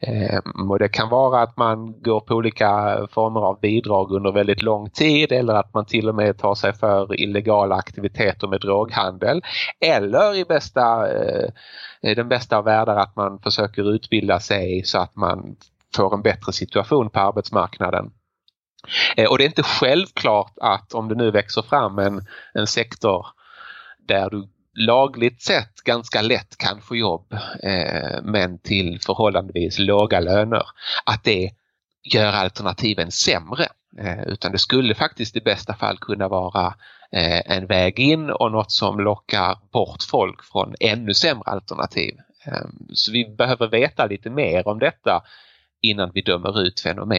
Eh, 0.00 0.38
och 0.68 0.78
det 0.78 0.88
kan 0.88 1.08
vara 1.08 1.42
att 1.42 1.56
man 1.56 2.02
går 2.02 2.20
på 2.20 2.34
olika 2.34 2.98
former 3.10 3.40
av 3.40 3.60
bidrag 3.60 4.12
under 4.12 4.32
väldigt 4.32 4.62
lång 4.62 4.90
tid 4.90 5.32
eller 5.32 5.54
att 5.54 5.74
man 5.74 5.86
till 5.86 6.08
och 6.08 6.14
med 6.14 6.38
tar 6.38 6.54
sig 6.54 6.72
för 6.72 7.20
illegala 7.20 7.74
aktiviteter 7.74 8.48
med 8.48 8.60
droghandel. 8.60 9.42
Eller 9.80 10.34
i 10.36 10.44
bästa, 10.44 11.12
eh, 11.12 11.50
den 12.00 12.28
bästa 12.28 12.56
av 12.56 12.64
världar 12.64 12.96
att 12.96 13.16
man 13.16 13.38
försöker 13.38 13.94
utbilda 13.94 14.40
sig 14.40 14.82
så 14.84 14.98
att 14.98 15.16
man 15.16 15.56
får 15.96 16.14
en 16.14 16.22
bättre 16.22 16.52
situation 16.52 17.10
på 17.10 17.20
arbetsmarknaden. 17.20 18.10
Eh, 19.16 19.30
och 19.30 19.38
det 19.38 19.44
är 19.44 19.48
inte 19.48 19.62
självklart 19.62 20.52
att 20.60 20.94
om 20.94 21.08
det 21.08 21.14
nu 21.14 21.30
växer 21.30 21.62
fram 21.62 21.98
en, 21.98 22.26
en 22.54 22.66
sektor 22.66 23.26
där 24.06 24.30
du 24.30 24.48
lagligt 24.74 25.42
sett 25.42 25.74
ganska 25.84 26.22
lätt 26.22 26.56
kan 26.58 26.80
få 26.80 26.96
jobb 26.96 27.32
eh, 27.62 28.22
men 28.22 28.58
till 28.58 29.00
förhållandevis 29.00 29.78
låga 29.78 30.20
löner, 30.20 30.62
att 31.04 31.24
det 31.24 31.50
gör 32.02 32.32
alternativen 32.32 33.10
sämre. 33.10 33.66
Eh, 33.98 34.22
utan 34.22 34.52
det 34.52 34.58
skulle 34.58 34.94
faktiskt 34.94 35.36
i 35.36 35.40
bästa 35.40 35.74
fall 35.74 35.98
kunna 35.98 36.28
vara 36.28 36.74
eh, 37.12 37.56
en 37.56 37.66
väg 37.66 38.00
in 38.00 38.30
och 38.30 38.52
något 38.52 38.72
som 38.72 39.00
lockar 39.00 39.58
bort 39.72 40.02
folk 40.02 40.44
från 40.44 40.74
ännu 40.80 41.14
sämre 41.14 41.50
alternativ. 41.50 42.14
Eh, 42.46 42.66
så 42.92 43.12
vi 43.12 43.28
behöver 43.38 43.68
veta 43.68 44.06
lite 44.06 44.30
mer 44.30 44.68
om 44.68 44.78
detta 44.78 45.22
innan 45.82 46.10
vi 46.14 46.20
dömer 46.20 46.60
ut 46.60 46.80
fenomen. 46.80 47.18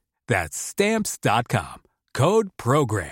That's 0.27 0.57
stamps.com. 0.57 1.81
Code 2.13 2.49
program. 2.57 3.11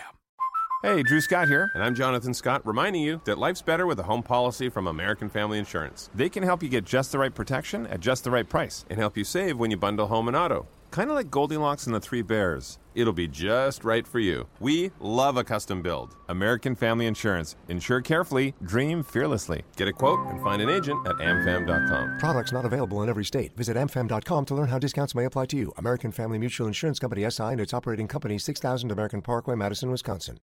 Hey, 0.81 1.03
Drew 1.03 1.19
Scott 1.19 1.49
here, 1.49 1.69
and 1.73 1.83
I'm 1.83 1.93
Jonathan 1.93 2.33
Scott, 2.33 2.65
reminding 2.65 3.01
you 3.01 3.21
that 3.25 3.37
life's 3.37 3.61
better 3.61 3.85
with 3.85 3.99
a 3.99 4.03
home 4.03 4.23
policy 4.23 4.69
from 4.69 4.87
American 4.87 5.27
Family 5.27 5.59
Insurance. 5.59 6.09
They 6.15 6.29
can 6.29 6.41
help 6.41 6.63
you 6.63 6.69
get 6.69 6.85
just 6.85 7.11
the 7.11 7.17
right 7.17 7.35
protection 7.35 7.85
at 7.87 7.99
just 7.99 8.23
the 8.23 8.31
right 8.31 8.47
price 8.47 8.85
and 8.89 8.97
help 8.97 9.17
you 9.17 9.25
save 9.25 9.59
when 9.59 9.71
you 9.71 9.77
bundle 9.77 10.07
home 10.07 10.29
and 10.29 10.37
auto. 10.37 10.67
Kind 10.91 11.09
of 11.09 11.15
like 11.15 11.29
Goldilocks 11.29 11.85
and 11.85 11.95
the 11.95 11.99
Three 11.99 12.21
Bears. 12.21 12.79
It'll 12.95 13.13
be 13.13 13.27
just 13.27 13.83
right 13.83 14.05
for 14.07 14.19
you. 14.19 14.47
We 14.59 14.91
love 14.99 15.37
a 15.37 15.43
custom 15.43 15.81
build. 15.81 16.15
American 16.27 16.75
Family 16.75 17.05
Insurance. 17.05 17.55
Insure 17.69 18.01
carefully, 18.01 18.55
dream 18.63 19.03
fearlessly. 19.03 19.63
Get 19.77 19.87
a 19.87 19.93
quote 19.93 20.19
and 20.27 20.41
find 20.41 20.61
an 20.61 20.69
agent 20.69 21.07
at 21.07 21.15
amfam.com. 21.17 22.17
Products 22.19 22.51
not 22.51 22.65
available 22.65 23.01
in 23.03 23.09
every 23.09 23.25
state. 23.25 23.55
Visit 23.55 23.77
amfam.com 23.77 24.45
to 24.45 24.55
learn 24.55 24.67
how 24.67 24.79
discounts 24.79 25.15
may 25.15 25.25
apply 25.25 25.45
to 25.47 25.57
you. 25.57 25.71
American 25.77 26.11
Family 26.11 26.37
Mutual 26.39 26.67
Insurance 26.67 26.99
Company 26.99 27.29
SI 27.29 27.43
and 27.43 27.61
its 27.61 27.73
operating 27.73 28.07
company 28.07 28.37
6000 28.37 28.91
American 28.91 29.21
Parkway, 29.21 29.55
Madison, 29.55 29.91
Wisconsin. 29.91 30.39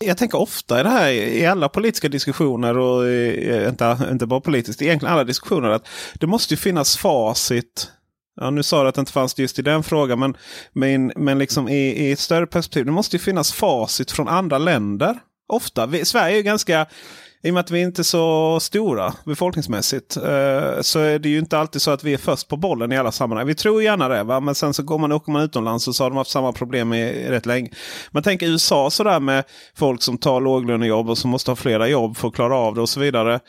Jag 0.00 0.18
tänker 0.18 0.38
ofta 0.38 0.80
i 0.80 0.82
det 0.82 0.88
här 0.88 1.10
i 1.10 1.46
alla 1.46 1.68
politiska 1.68 2.08
diskussioner 2.08 2.78
och 2.78 3.06
i, 3.06 3.66
inte, 3.68 4.08
inte 4.10 4.26
bara 4.26 4.40
politiskt, 4.40 4.82
egentligen 4.82 5.12
alla 5.12 5.24
diskussioner 5.24 5.68
att 5.70 5.86
det 6.14 6.26
måste 6.26 6.54
ju 6.54 6.58
finnas 6.58 6.96
facit. 6.96 7.90
Ja, 8.40 8.50
nu 8.50 8.62
sa 8.62 8.82
du 8.82 8.88
att 8.88 8.94
det 8.94 9.00
inte 9.00 9.12
fanns 9.12 9.38
just 9.38 9.58
i 9.58 9.62
den 9.62 9.82
frågan, 9.82 10.18
men, 10.18 10.36
men, 10.72 11.12
men 11.16 11.38
liksom 11.38 11.68
i, 11.68 12.06
i 12.06 12.12
ett 12.12 12.18
större 12.18 12.46
perspektiv. 12.46 12.84
Det 12.84 12.92
måste 12.92 13.16
ju 13.16 13.20
finnas 13.20 13.52
facit 13.52 14.10
från 14.10 14.28
andra 14.28 14.58
länder. 14.58 15.18
Ofta. 15.48 15.86
Vi, 15.86 16.04
Sverige 16.04 16.34
är 16.34 16.36
ju 16.36 16.42
ganska 16.42 16.86
i 17.44 17.50
och 17.50 17.54
med 17.54 17.60
att 17.60 17.70
vi 17.70 17.80
inte 17.80 18.00
är 18.00 18.04
så 18.04 18.60
stora 18.60 19.14
befolkningsmässigt 19.24 20.16
eh, 20.16 20.80
så 20.80 20.98
är 20.98 21.18
det 21.18 21.28
ju 21.28 21.38
inte 21.38 21.58
alltid 21.58 21.82
så 21.82 21.90
att 21.90 22.04
vi 22.04 22.12
är 22.12 22.18
först 22.18 22.48
på 22.48 22.56
bollen 22.56 22.92
i 22.92 22.96
alla 22.96 23.12
sammanhang. 23.12 23.46
Vi 23.46 23.54
tror 23.54 23.82
gärna 23.82 24.08
det, 24.08 24.22
va? 24.22 24.40
men 24.40 24.54
sen 24.54 24.74
så 24.74 24.82
går 24.82 24.98
man, 24.98 25.12
åker 25.12 25.32
man 25.32 25.42
utomlands 25.42 25.88
och 25.88 25.94
så 25.94 26.04
har 26.04 26.10
de 26.10 26.16
haft 26.16 26.30
samma 26.30 26.52
problem 26.52 26.92
i, 26.92 27.28
rätt 27.28 27.46
länge. 27.46 27.70
Man 28.10 28.22
tänker 28.22 28.46
USA 28.46 28.90
sådär 28.90 29.20
med 29.20 29.44
folk 29.74 30.02
som 30.02 30.18
tar 30.18 30.40
låglönejobb 30.40 31.10
och 31.10 31.18
som 31.18 31.30
måste 31.30 31.50
ha 31.50 31.56
flera 31.56 31.88
jobb 31.88 32.16
för 32.16 32.28
att 32.28 32.34
klara 32.34 32.56
av 32.56 32.74
det 32.74 32.80
och 32.80 32.88
så 32.88 33.00
vidare. 33.00 33.40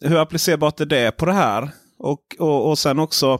Hur 0.00 0.18
applicerbart 0.18 0.80
är 0.80 0.86
det 0.86 1.16
på 1.16 1.26
det 1.26 1.32
här? 1.32 1.70
Och, 1.98 2.20
och, 2.38 2.70
och 2.70 2.78
sen 2.78 2.98
också 2.98 3.38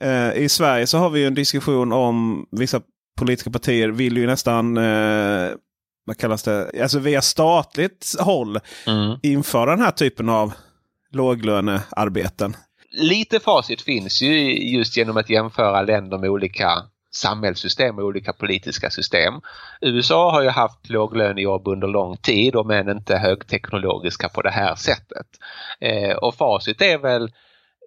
eh, 0.00 0.32
i 0.34 0.48
Sverige 0.48 0.86
så 0.86 0.98
har 0.98 1.10
vi 1.10 1.20
ju 1.20 1.26
en 1.26 1.34
diskussion 1.34 1.92
om 1.92 2.46
vissa 2.50 2.80
politiska 3.18 3.50
partier 3.50 3.88
vill 3.88 4.16
ju 4.16 4.26
nästan 4.26 4.76
eh, 4.76 5.50
vad 6.04 6.18
kallas 6.18 6.42
det? 6.42 6.82
Alltså 6.82 6.98
via 6.98 7.22
statligt 7.22 8.14
håll 8.18 8.60
mm. 8.86 9.18
införa 9.22 9.70
den 9.70 9.84
här 9.84 9.90
typen 9.90 10.28
av 10.28 10.52
låglönearbeten. 11.12 12.56
Lite 12.90 13.40
facit 13.40 13.82
finns 13.82 14.22
ju 14.22 14.58
just 14.76 14.96
genom 14.96 15.16
att 15.16 15.30
jämföra 15.30 15.82
länder 15.82 16.18
med 16.18 16.30
olika 16.30 16.82
samhällssystem 17.14 17.98
och 17.98 18.04
olika 18.04 18.32
politiska 18.32 18.90
system. 18.90 19.34
USA 19.80 20.30
har 20.30 20.42
ju 20.42 20.48
haft 20.48 20.90
låglönejobb 20.90 21.68
under 21.68 21.88
lång 21.88 22.16
tid 22.16 22.56
och 22.56 22.66
men 22.66 22.88
inte 22.88 23.16
högteknologiska 23.16 24.28
på 24.28 24.42
det 24.42 24.50
här 24.50 24.74
sättet. 24.74 25.26
Eh, 25.80 26.16
och 26.16 26.34
facit 26.34 26.82
är 26.82 26.98
väl 26.98 27.30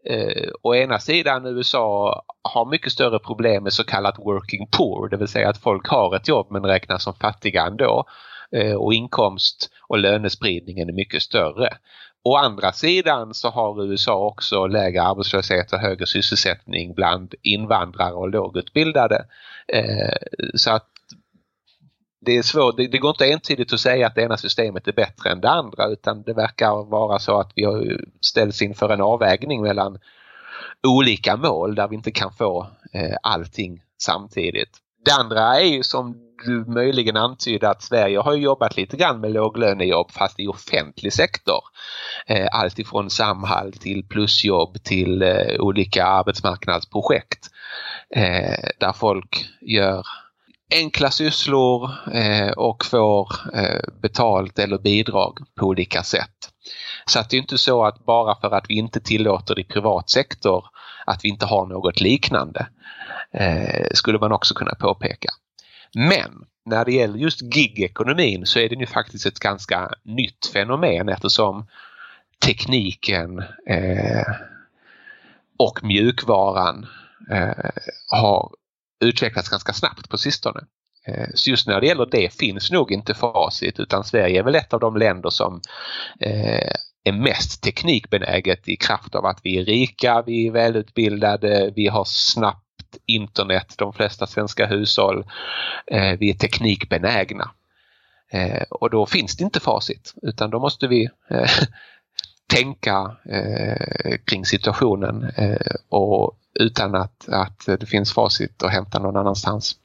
eh, 0.09 0.49
å 0.61 0.75
ena 0.75 0.99
sidan 0.99 1.45
USA 1.45 2.21
har 2.43 2.65
mycket 2.65 2.91
större 2.91 3.19
problem 3.19 3.63
med 3.63 3.73
så 3.73 3.83
kallat 3.83 4.19
working 4.19 4.67
poor, 4.77 5.09
det 5.09 5.17
vill 5.17 5.27
säga 5.27 5.49
att 5.49 5.57
folk 5.57 5.87
har 5.87 6.15
ett 6.15 6.27
jobb 6.27 6.47
men 6.51 6.65
räknas 6.65 7.03
som 7.03 7.13
fattiga 7.13 7.65
ändå. 7.65 8.05
Eh, 8.51 8.73
och 8.73 8.93
inkomst 8.93 9.69
och 9.87 9.97
lönespridningen 9.97 10.89
är 10.89 10.93
mycket 10.93 11.21
större. 11.21 11.69
Å 12.23 12.35
andra 12.35 12.71
sidan 12.71 13.33
så 13.33 13.49
har 13.49 13.83
USA 13.83 14.27
också 14.27 14.67
lägre 14.67 15.01
arbetslöshet 15.01 15.73
och 15.73 15.79
högre 15.79 16.05
sysselsättning 16.05 16.93
bland 16.93 17.33
invandrare 17.41 18.13
och 18.13 18.29
lågutbildade. 18.29 19.25
Eh, 19.67 20.15
så 20.55 20.71
att 20.71 20.87
det 22.19 22.37
är 22.37 22.41
svårt, 22.41 22.77
det, 22.77 22.87
det, 22.87 22.97
går 22.97 23.09
inte 23.09 23.31
entydigt 23.31 23.73
att 23.73 23.79
säga 23.79 24.07
att 24.07 24.15
det 24.15 24.21
ena 24.21 24.37
systemet 24.37 24.87
är 24.87 24.93
bättre 24.93 25.29
än 25.29 25.41
det 25.41 25.49
andra 25.49 25.87
utan 25.87 26.23
det 26.23 26.33
verkar 26.33 26.89
vara 26.89 27.19
så 27.19 27.39
att 27.39 27.51
vi 27.55 27.63
har 27.63 28.01
ställts 28.21 28.61
inför 28.61 28.89
en 28.89 29.01
avvägning 29.01 29.61
mellan 29.61 29.99
olika 30.87 31.37
mål 31.37 31.75
där 31.75 31.87
vi 31.87 31.95
inte 31.95 32.11
kan 32.11 32.33
få 32.33 32.67
eh, 32.93 33.15
allting 33.23 33.81
samtidigt. 34.01 34.69
Det 35.05 35.11
andra 35.11 35.55
är 35.55 35.65
ju 35.65 35.83
som 35.83 36.27
du 36.45 36.65
möjligen 36.65 37.17
antyder 37.17 37.67
att 37.67 37.83
Sverige 37.83 38.19
har 38.19 38.33
jobbat 38.33 38.77
lite 38.77 38.97
grann 38.97 39.19
med 39.19 39.31
låglönejobb 39.31 40.11
fast 40.11 40.39
i 40.39 40.47
offentlig 40.47 41.13
sektor. 41.13 41.61
Eh, 42.27 42.47
allt 42.51 42.79
ifrån 42.79 43.09
Samhall 43.09 43.73
till 43.73 44.07
plusjobb 44.07 44.83
till 44.83 45.21
eh, 45.21 45.59
olika 45.59 46.05
arbetsmarknadsprojekt 46.05 47.49
eh, 48.09 48.69
där 48.79 48.93
folk 48.93 49.45
gör 49.61 50.05
enkla 50.71 51.11
sysslor 51.11 51.91
eh, 52.13 52.49
och 52.49 52.85
får 52.85 53.31
eh, 53.53 53.81
betalt 54.01 54.59
eller 54.59 54.77
bidrag 54.77 55.37
på 55.55 55.65
olika 55.65 56.03
sätt. 56.03 56.49
Så 57.05 57.19
att 57.19 57.29
det 57.29 57.37
är 57.37 57.41
inte 57.41 57.57
så 57.57 57.85
att 57.85 58.05
bara 58.05 58.35
för 58.35 58.51
att 58.51 58.65
vi 58.69 58.77
inte 58.77 58.99
tillåter 58.99 59.55
det 59.55 59.61
i 59.61 59.63
privat 59.63 60.09
sektor 60.09 60.65
att 61.05 61.25
vi 61.25 61.29
inte 61.29 61.45
har 61.45 61.65
något 61.65 62.01
liknande. 62.01 62.67
Eh, 63.31 63.87
skulle 63.93 64.19
man 64.19 64.31
också 64.31 64.53
kunna 64.53 64.75
påpeka. 64.75 65.29
Men 65.95 66.45
när 66.65 66.85
det 66.85 66.91
gäller 66.91 67.17
just 67.17 67.41
gigekonomin 67.41 68.45
så 68.45 68.59
är 68.59 68.69
det 68.69 68.75
ju 68.75 68.85
faktiskt 68.85 69.25
ett 69.25 69.39
ganska 69.39 69.91
nytt 70.03 70.45
fenomen 70.53 71.09
eftersom 71.09 71.67
tekniken 72.45 73.39
eh, 73.67 74.27
och 75.57 75.83
mjukvaran 75.83 76.87
eh, 77.31 77.69
har 78.11 78.51
utvecklats 78.99 79.49
ganska 79.49 79.73
snabbt 79.73 80.09
på 80.09 80.17
sistone. 80.17 80.61
Eh, 81.07 81.27
så 81.33 81.49
just 81.49 81.67
när 81.67 81.81
det 81.81 81.87
gäller 81.87 82.05
det 82.05 82.33
finns 82.33 82.71
nog 82.71 82.91
inte 82.91 83.13
facit 83.13 83.79
utan 83.79 84.03
Sverige 84.03 84.39
är 84.39 84.43
väl 84.43 84.55
ett 84.55 84.73
av 84.73 84.79
de 84.79 84.97
länder 84.97 85.29
som 85.29 85.61
eh, 86.19 86.71
är 87.03 87.11
mest 87.11 87.63
teknikbenäget 87.63 88.67
i 88.67 88.75
kraft 88.75 89.15
av 89.15 89.25
att 89.25 89.39
vi 89.43 89.57
är 89.57 89.65
rika, 89.65 90.23
vi 90.25 90.47
är 90.47 90.51
välutbildade, 90.51 91.73
vi 91.75 91.87
har 91.87 92.05
snabbt 92.05 92.63
internet, 93.05 93.73
de 93.77 93.93
flesta 93.93 94.27
svenska 94.27 94.65
hushåll. 94.65 95.25
Eh, 95.91 96.17
vi 96.19 96.29
är 96.29 96.33
teknikbenägna. 96.33 97.51
Och 98.69 98.89
då 98.89 99.05
finns 99.05 99.37
det 99.37 99.43
inte 99.43 99.59
facit 99.59 100.13
utan 100.21 100.49
då 100.49 100.59
måste 100.59 100.87
vi 100.87 101.09
tänka 102.49 103.17
kring 104.25 104.45
situationen 104.45 105.31
och 105.89 106.39
utan 106.59 106.95
att, 106.95 107.29
att 107.29 107.65
det 107.65 107.85
finns 107.85 108.13
facit 108.13 108.63
att 108.63 108.71
hämta 108.71 108.99
någon 108.99 109.17
annanstans. 109.17 109.75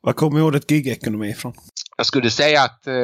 Var 0.00 0.12
kommer 0.12 0.42
ordet 0.42 0.70
gigekonomi 0.70 1.30
ifrån? 1.30 1.52
Jag 1.96 2.06
skulle 2.06 2.30
säga 2.30 2.62
att 2.62 2.86
eh, 2.86 2.94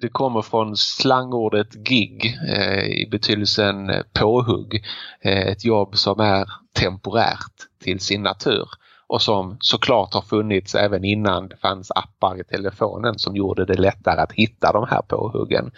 det 0.00 0.08
kommer 0.12 0.42
från 0.42 0.76
slangordet 0.76 1.74
gig 1.74 2.38
eh, 2.48 2.84
i 2.84 3.08
betydelsen 3.10 3.92
påhugg. 4.12 4.84
Eh, 5.20 5.46
ett 5.46 5.64
jobb 5.64 5.96
som 5.96 6.20
är 6.20 6.46
temporärt 6.72 7.52
till 7.82 8.00
sin 8.00 8.22
natur 8.22 8.68
och 9.06 9.22
som 9.22 9.56
såklart 9.60 10.14
har 10.14 10.22
funnits 10.22 10.74
även 10.74 11.04
innan 11.04 11.48
det 11.48 11.56
fanns 11.56 11.90
appar 11.90 12.40
i 12.40 12.44
telefonen 12.44 13.18
som 13.18 13.36
gjorde 13.36 13.64
det 13.64 13.80
lättare 13.80 14.20
att 14.20 14.32
hitta 14.32 14.72
de 14.72 14.86
här 14.90 15.02
påhuggen. 15.02 15.70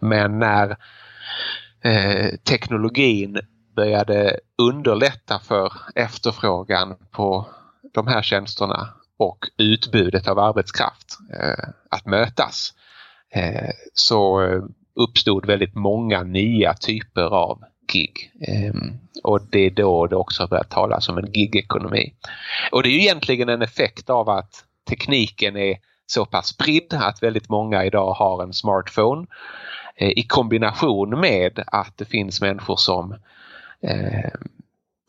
Men 0.00 0.38
när 0.38 0.76
eh, 1.80 2.36
teknologin 2.44 3.40
började 3.78 4.40
underlätta 4.58 5.38
för 5.38 5.72
efterfrågan 5.94 6.96
på 7.10 7.46
de 7.94 8.06
här 8.06 8.22
tjänsterna 8.22 8.88
och 9.18 9.38
utbudet 9.58 10.28
av 10.28 10.38
arbetskraft 10.38 11.18
eh, 11.40 11.68
att 11.90 12.06
mötas 12.06 12.74
eh, 13.34 13.70
så 13.94 14.42
eh, 14.42 14.62
uppstod 14.94 15.46
väldigt 15.46 15.74
många 15.74 16.22
nya 16.22 16.74
typer 16.74 17.22
av 17.22 17.62
gig. 17.92 18.32
Eh, 18.48 18.74
och 19.22 19.40
det 19.50 19.66
är 19.66 19.70
då 19.70 20.06
det 20.06 20.16
också 20.16 20.46
börjat 20.46 20.70
talas 20.70 21.08
om 21.08 21.18
en 21.18 21.32
gigekonomi. 21.32 22.14
Och 22.72 22.82
det 22.82 22.88
är 22.88 22.98
egentligen 22.98 23.48
en 23.48 23.62
effekt 23.62 24.10
av 24.10 24.28
att 24.28 24.64
tekniken 24.88 25.56
är 25.56 25.76
så 26.06 26.26
pass 26.26 26.46
spridd 26.46 26.94
att 26.94 27.22
väldigt 27.22 27.48
många 27.48 27.84
idag 27.84 28.12
har 28.12 28.42
en 28.42 28.52
smartphone 28.52 29.26
eh, 29.96 30.10
i 30.10 30.22
kombination 30.22 31.20
med 31.20 31.64
att 31.66 31.96
det 31.96 32.04
finns 32.04 32.40
människor 32.40 32.76
som 32.76 33.14
eh, 33.82 34.30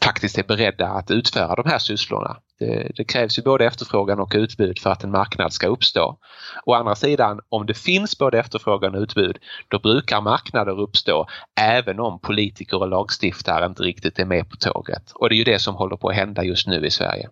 faktiskt 0.03 0.37
är 0.37 0.43
beredda 0.43 0.87
att 0.87 1.11
utföra 1.11 1.55
de 1.55 1.69
här 1.69 1.79
sysslorna. 1.79 2.37
Det, 2.59 2.91
det, 2.95 3.03
krävs 3.03 3.37
ju 3.37 3.43
både 3.43 3.65
efterfrågan 3.65 4.19
och 4.19 4.31
utbud 4.35 4.79
för 4.79 4.89
att 4.89 5.03
en 5.03 5.11
marknad 5.11 5.53
ska 5.53 5.67
uppstå. 5.67 6.17
Å 6.65 6.73
andra 6.73 6.95
sidan, 6.95 7.39
om 7.49 7.65
det 7.65 7.73
finns 7.73 8.17
både 8.17 8.39
efterfrågan 8.39 8.95
och 8.95 9.01
utbud, 9.01 9.37
då 9.67 9.79
brukar 9.79 10.21
marknader 10.21 10.79
uppstå 10.79 11.27
även 11.61 11.99
om 11.99 12.19
politiker 12.19 12.77
och 12.77 12.87
lagstiftare 12.87 13.65
inte 13.65 13.83
riktigt 13.83 14.19
är 14.19 14.25
med 14.25 14.49
på 14.49 14.55
tåget. 14.55 15.11
Och 15.15 15.29
det 15.29 15.35
är 15.35 15.37
ju 15.37 15.43
det 15.43 15.59
som 15.59 15.75
håller 15.75 15.97
på 15.97 16.09
att 16.09 16.15
hända 16.15 16.43
just 16.43 16.67
nu 16.67 16.85
i 16.85 16.91
Sverige. 16.91 17.29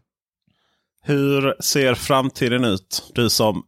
Hur 1.03 1.55
ser 1.59 1.95
framtiden 1.95 2.65
ut? 2.65 3.11
Du 3.15 3.29
som 3.29 3.63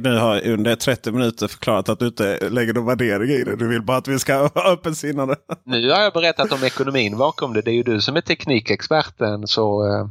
nu 0.00 0.16
har 0.16 0.34
jag 0.34 0.46
under 0.46 0.76
30 0.76 1.12
minuter 1.12 1.48
förklarat 1.48 1.88
att 1.88 1.98
du 1.98 2.06
inte 2.06 2.48
lägger 2.48 2.74
någon 2.74 2.86
värdering 2.86 3.30
i 3.30 3.44
det. 3.44 3.56
Du 3.56 3.68
vill 3.68 3.82
bara 3.82 3.96
att 3.96 4.08
vi 4.08 4.18
ska 4.18 4.38
vara 4.54 4.72
öppensinnade. 4.72 5.36
Nu 5.64 5.90
har 5.90 6.00
jag 6.00 6.12
berättat 6.12 6.52
om 6.52 6.64
ekonomin 6.64 7.18
bakom 7.18 7.54
det. 7.54 7.62
Det 7.62 7.70
är 7.70 7.74
ju 7.74 7.82
du 7.82 8.00
som 8.00 8.16
är 8.16 8.20
teknikexperten 8.20 9.46
så 9.46 9.86
eh, 9.86 10.06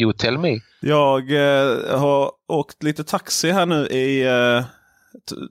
You 0.00 0.12
tell 0.12 0.38
me. 0.38 0.60
Jag 0.80 1.32
eh, 1.32 1.98
har 1.98 2.32
åkt 2.48 2.82
lite 2.82 3.04
taxi 3.04 3.50
här 3.50 3.66
nu 3.66 3.86
i 3.86 4.26
eh, 4.26 4.64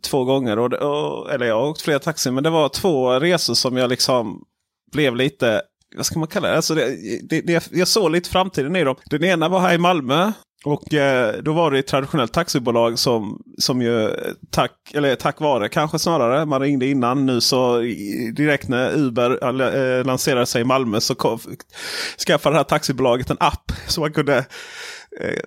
två 0.04 0.24
gånger. 0.24 0.60
Och, 0.60 0.74
och, 0.74 1.32
eller 1.32 1.46
jag 1.46 1.60
har 1.60 1.70
åkt 1.70 1.82
flera 1.82 2.00
taxi 2.00 2.32
men 2.32 2.44
det 2.44 2.50
var 2.50 2.70
två 2.70 3.20
resor 3.20 3.54
som 3.54 3.78
jag 3.78 3.90
liksom 3.90 4.44
blev 4.92 5.16
lite 5.16 5.62
vad 5.96 6.06
ska 6.06 6.20
man 6.20 6.28
kalla 6.28 6.48
det? 6.48 6.56
Alltså 6.56 6.76
det, 6.76 6.98
det, 7.30 7.42
det 7.42 7.70
jag 7.72 7.88
såg 7.88 8.12
lite 8.12 8.30
framtiden 8.30 8.76
i 8.76 8.84
dem. 8.84 8.96
Den 9.06 9.24
ena 9.24 9.50
var 9.50 9.60
här 9.60 9.74
i 9.74 9.78
Malmö. 9.78 10.32
Och 10.66 10.94
eh, 10.94 11.36
då 11.42 11.54
var 11.54 11.72
det 11.72 11.80
ett 11.80 11.88
traditionellt 11.88 12.34
taxibolag 12.34 13.00
som, 13.00 13.42
som 13.58 13.82
ju 13.82 14.04
eh, 14.06 14.12
tack, 14.52 14.72
eller 14.94 15.16
tack 15.16 15.40
vare 15.40 15.70
kanske 15.70 16.00
snarare, 16.00 16.46
man 16.46 16.62
ringde 16.62 16.86
innan. 16.86 17.26
Nu 17.26 17.42
så 17.42 17.80
direkt 18.34 18.68
när 18.68 18.98
Uber 18.98 19.62
äh, 19.62 20.06
lanserade 20.06 20.46
sig 20.46 20.62
i 20.62 20.66
Malmö 20.66 21.02
så 21.02 21.16
kom, 21.16 21.40
skaffade 22.28 22.54
det 22.54 22.60
här 22.60 22.64
taxibolaget 22.64 23.30
en 23.30 23.38
app. 23.40 23.72
Så 23.88 24.02
man 24.02 24.14
kunde 24.14 24.46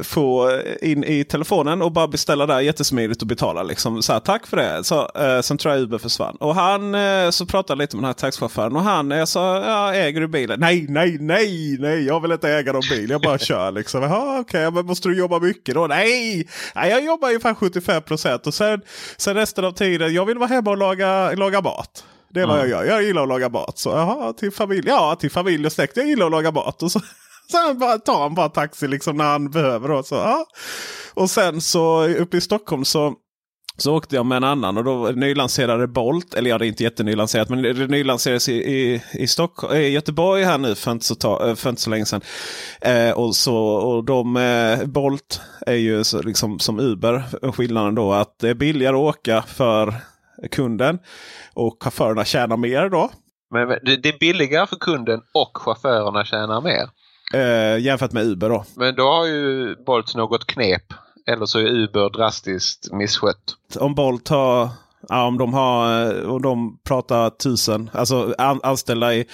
få 0.00 0.60
in 0.82 1.04
i 1.04 1.24
telefonen 1.24 1.82
och 1.82 1.92
bara 1.92 2.08
beställa 2.08 2.46
där 2.46 2.60
jättesmidigt 2.60 3.22
och 3.22 3.28
betala. 3.28 3.62
Liksom. 3.62 4.02
Så 4.02 4.12
här, 4.12 4.20
tack 4.20 4.46
för 4.46 4.56
det. 4.56 4.84
Så, 4.84 5.10
eh, 5.14 5.40
sen 5.40 5.58
tror 5.58 5.74
jag 5.74 5.82
Uber 5.82 5.98
försvann. 5.98 6.36
Och 6.36 6.54
han 6.54 6.94
eh, 6.94 7.30
så 7.30 7.46
pratade 7.46 7.82
lite 7.82 7.96
med 7.96 8.02
den 8.02 8.06
här 8.06 8.12
taxichauffören 8.12 8.76
och 8.76 8.82
han 8.82 9.12
eh, 9.12 9.24
sa 9.24 9.64
ja, 9.64 9.94
äger 9.94 10.20
du 10.20 10.28
bilen? 10.28 10.60
Nej, 10.60 10.86
nej, 10.88 11.18
nej, 11.20 11.76
nej, 11.80 12.06
jag 12.06 12.20
vill 12.20 12.32
inte 12.32 12.50
äga 12.50 12.72
någon 12.72 12.82
bil. 12.90 13.10
Jag 13.10 13.20
bara 13.20 13.38
kör 13.48 13.72
liksom. 13.72 14.02
Jaha, 14.02 14.40
okej, 14.40 14.66
okay, 14.66 14.74
men 14.74 14.86
måste 14.86 15.08
du 15.08 15.18
jobba 15.18 15.38
mycket 15.38 15.74
då? 15.74 15.86
Nej, 15.86 16.48
nej 16.74 16.90
jag 16.90 17.04
jobbar 17.04 17.28
ungefär 17.28 17.54
75 17.54 18.02
procent 18.02 18.46
och 18.46 18.54
sen, 18.54 18.80
sen 19.16 19.34
resten 19.34 19.64
av 19.64 19.72
tiden, 19.72 20.14
jag 20.14 20.26
vill 20.26 20.38
vara 20.38 20.48
hemma 20.48 20.70
och 20.70 20.76
laga, 20.76 21.32
laga 21.32 21.60
mat. 21.60 22.04
Det 22.34 22.40
är 22.40 22.46
vad 22.46 22.58
mm. 22.58 22.70
jag 22.70 22.86
gör. 22.86 22.94
Jag 22.94 23.02
gillar 23.02 23.22
att 23.22 23.28
laga 23.28 23.48
mat. 23.48 23.78
Så 23.78 23.90
jaha, 23.90 24.32
till 24.32 24.52
familj. 24.52 24.82
Ja, 24.86 25.16
till 25.20 25.30
familj 25.30 25.66
och 25.66 25.72
släkt. 25.72 25.96
Jag 25.96 26.06
gillar 26.06 26.26
att 26.26 26.32
laga 26.32 26.50
mat. 26.50 26.82
Och 26.82 26.92
så 26.92 27.00
Sen 27.50 27.78
bara 27.78 27.98
tar 27.98 28.22
han 28.22 28.34
bara 28.34 28.48
taxi 28.48 28.88
liksom 28.88 29.16
när 29.16 29.24
han 29.24 29.50
behöver. 29.50 29.90
Och, 29.90 30.06
så, 30.06 30.14
ja. 30.14 30.46
och 31.14 31.30
sen 31.30 31.60
så 31.60 32.06
uppe 32.08 32.36
i 32.36 32.40
Stockholm 32.40 32.84
så 32.84 33.14
så 33.80 33.96
åkte 33.96 34.16
jag 34.16 34.26
med 34.26 34.36
en 34.36 34.44
annan 34.44 34.76
och 34.76 34.84
då 34.84 35.10
nylanserade 35.14 35.86
Bolt. 35.86 36.34
Eller 36.34 36.50
ja, 36.50 36.58
det 36.58 36.66
är 36.66 36.68
inte 36.68 36.82
jättenylanserat 36.82 37.48
men 37.48 37.62
det 37.62 37.86
nylanserades 37.86 38.48
i, 38.48 38.54
i, 38.54 39.02
i, 39.12 39.26
Stockholm, 39.26 39.74
i 39.74 39.88
Göteborg 39.88 40.44
här 40.44 40.58
nu 40.58 40.74
för 40.74 40.90
inte 40.92 41.04
så, 41.04 41.14
ta, 41.14 41.56
för 41.56 41.70
inte 41.70 41.82
så 41.82 41.90
länge 41.90 42.04
sedan. 42.04 42.20
Eh, 42.80 43.10
och 43.10 43.36
så, 43.36 43.56
och 43.56 44.04
de, 44.04 44.36
eh, 44.36 44.86
Bolt 44.86 45.40
är 45.66 45.74
ju 45.74 46.04
så, 46.04 46.22
liksom, 46.22 46.58
som 46.58 46.80
Uber. 46.80 47.52
Skillnaden 47.52 47.94
då 47.94 48.12
att 48.12 48.38
det 48.38 48.48
är 48.48 48.54
billigare 48.54 48.96
att 48.96 49.16
åka 49.16 49.42
för 49.42 49.94
kunden. 50.50 50.98
Och 51.54 51.82
chaufförerna 51.82 52.24
tjänar 52.24 52.56
mer 52.56 52.88
då. 52.88 53.10
Men 53.50 53.68
det 53.68 54.08
är 54.08 54.18
billigare 54.18 54.66
för 54.66 54.76
kunden 54.76 55.20
och 55.34 55.58
chaufförerna 55.58 56.24
tjänar 56.24 56.60
mer? 56.60 56.99
Eh, 57.34 57.78
jämfört 57.78 58.12
med 58.12 58.24
Uber 58.24 58.48
då. 58.48 58.64
Men 58.74 58.94
då 58.94 59.02
har 59.02 59.26
ju 59.26 59.76
Bolt 59.86 60.14
något 60.14 60.46
knep. 60.46 60.82
Eller 61.26 61.46
så 61.46 61.58
är 61.58 61.64
Uber 61.64 62.10
drastiskt 62.10 62.92
misskött. 62.92 63.56
Om 63.78 63.94
Bolt 63.94 64.28
har 64.28 64.68
Ja, 65.08 65.26
om 65.26 65.38
de 65.38 65.54
har 65.54 66.06
eh, 66.06 66.30
om 66.30 66.42
de 66.42 66.78
pratar 66.84 67.30
tusen, 67.30 67.90
alltså 67.92 68.34
an, 68.38 68.60
anställda 68.62 69.14
i, 69.14 69.26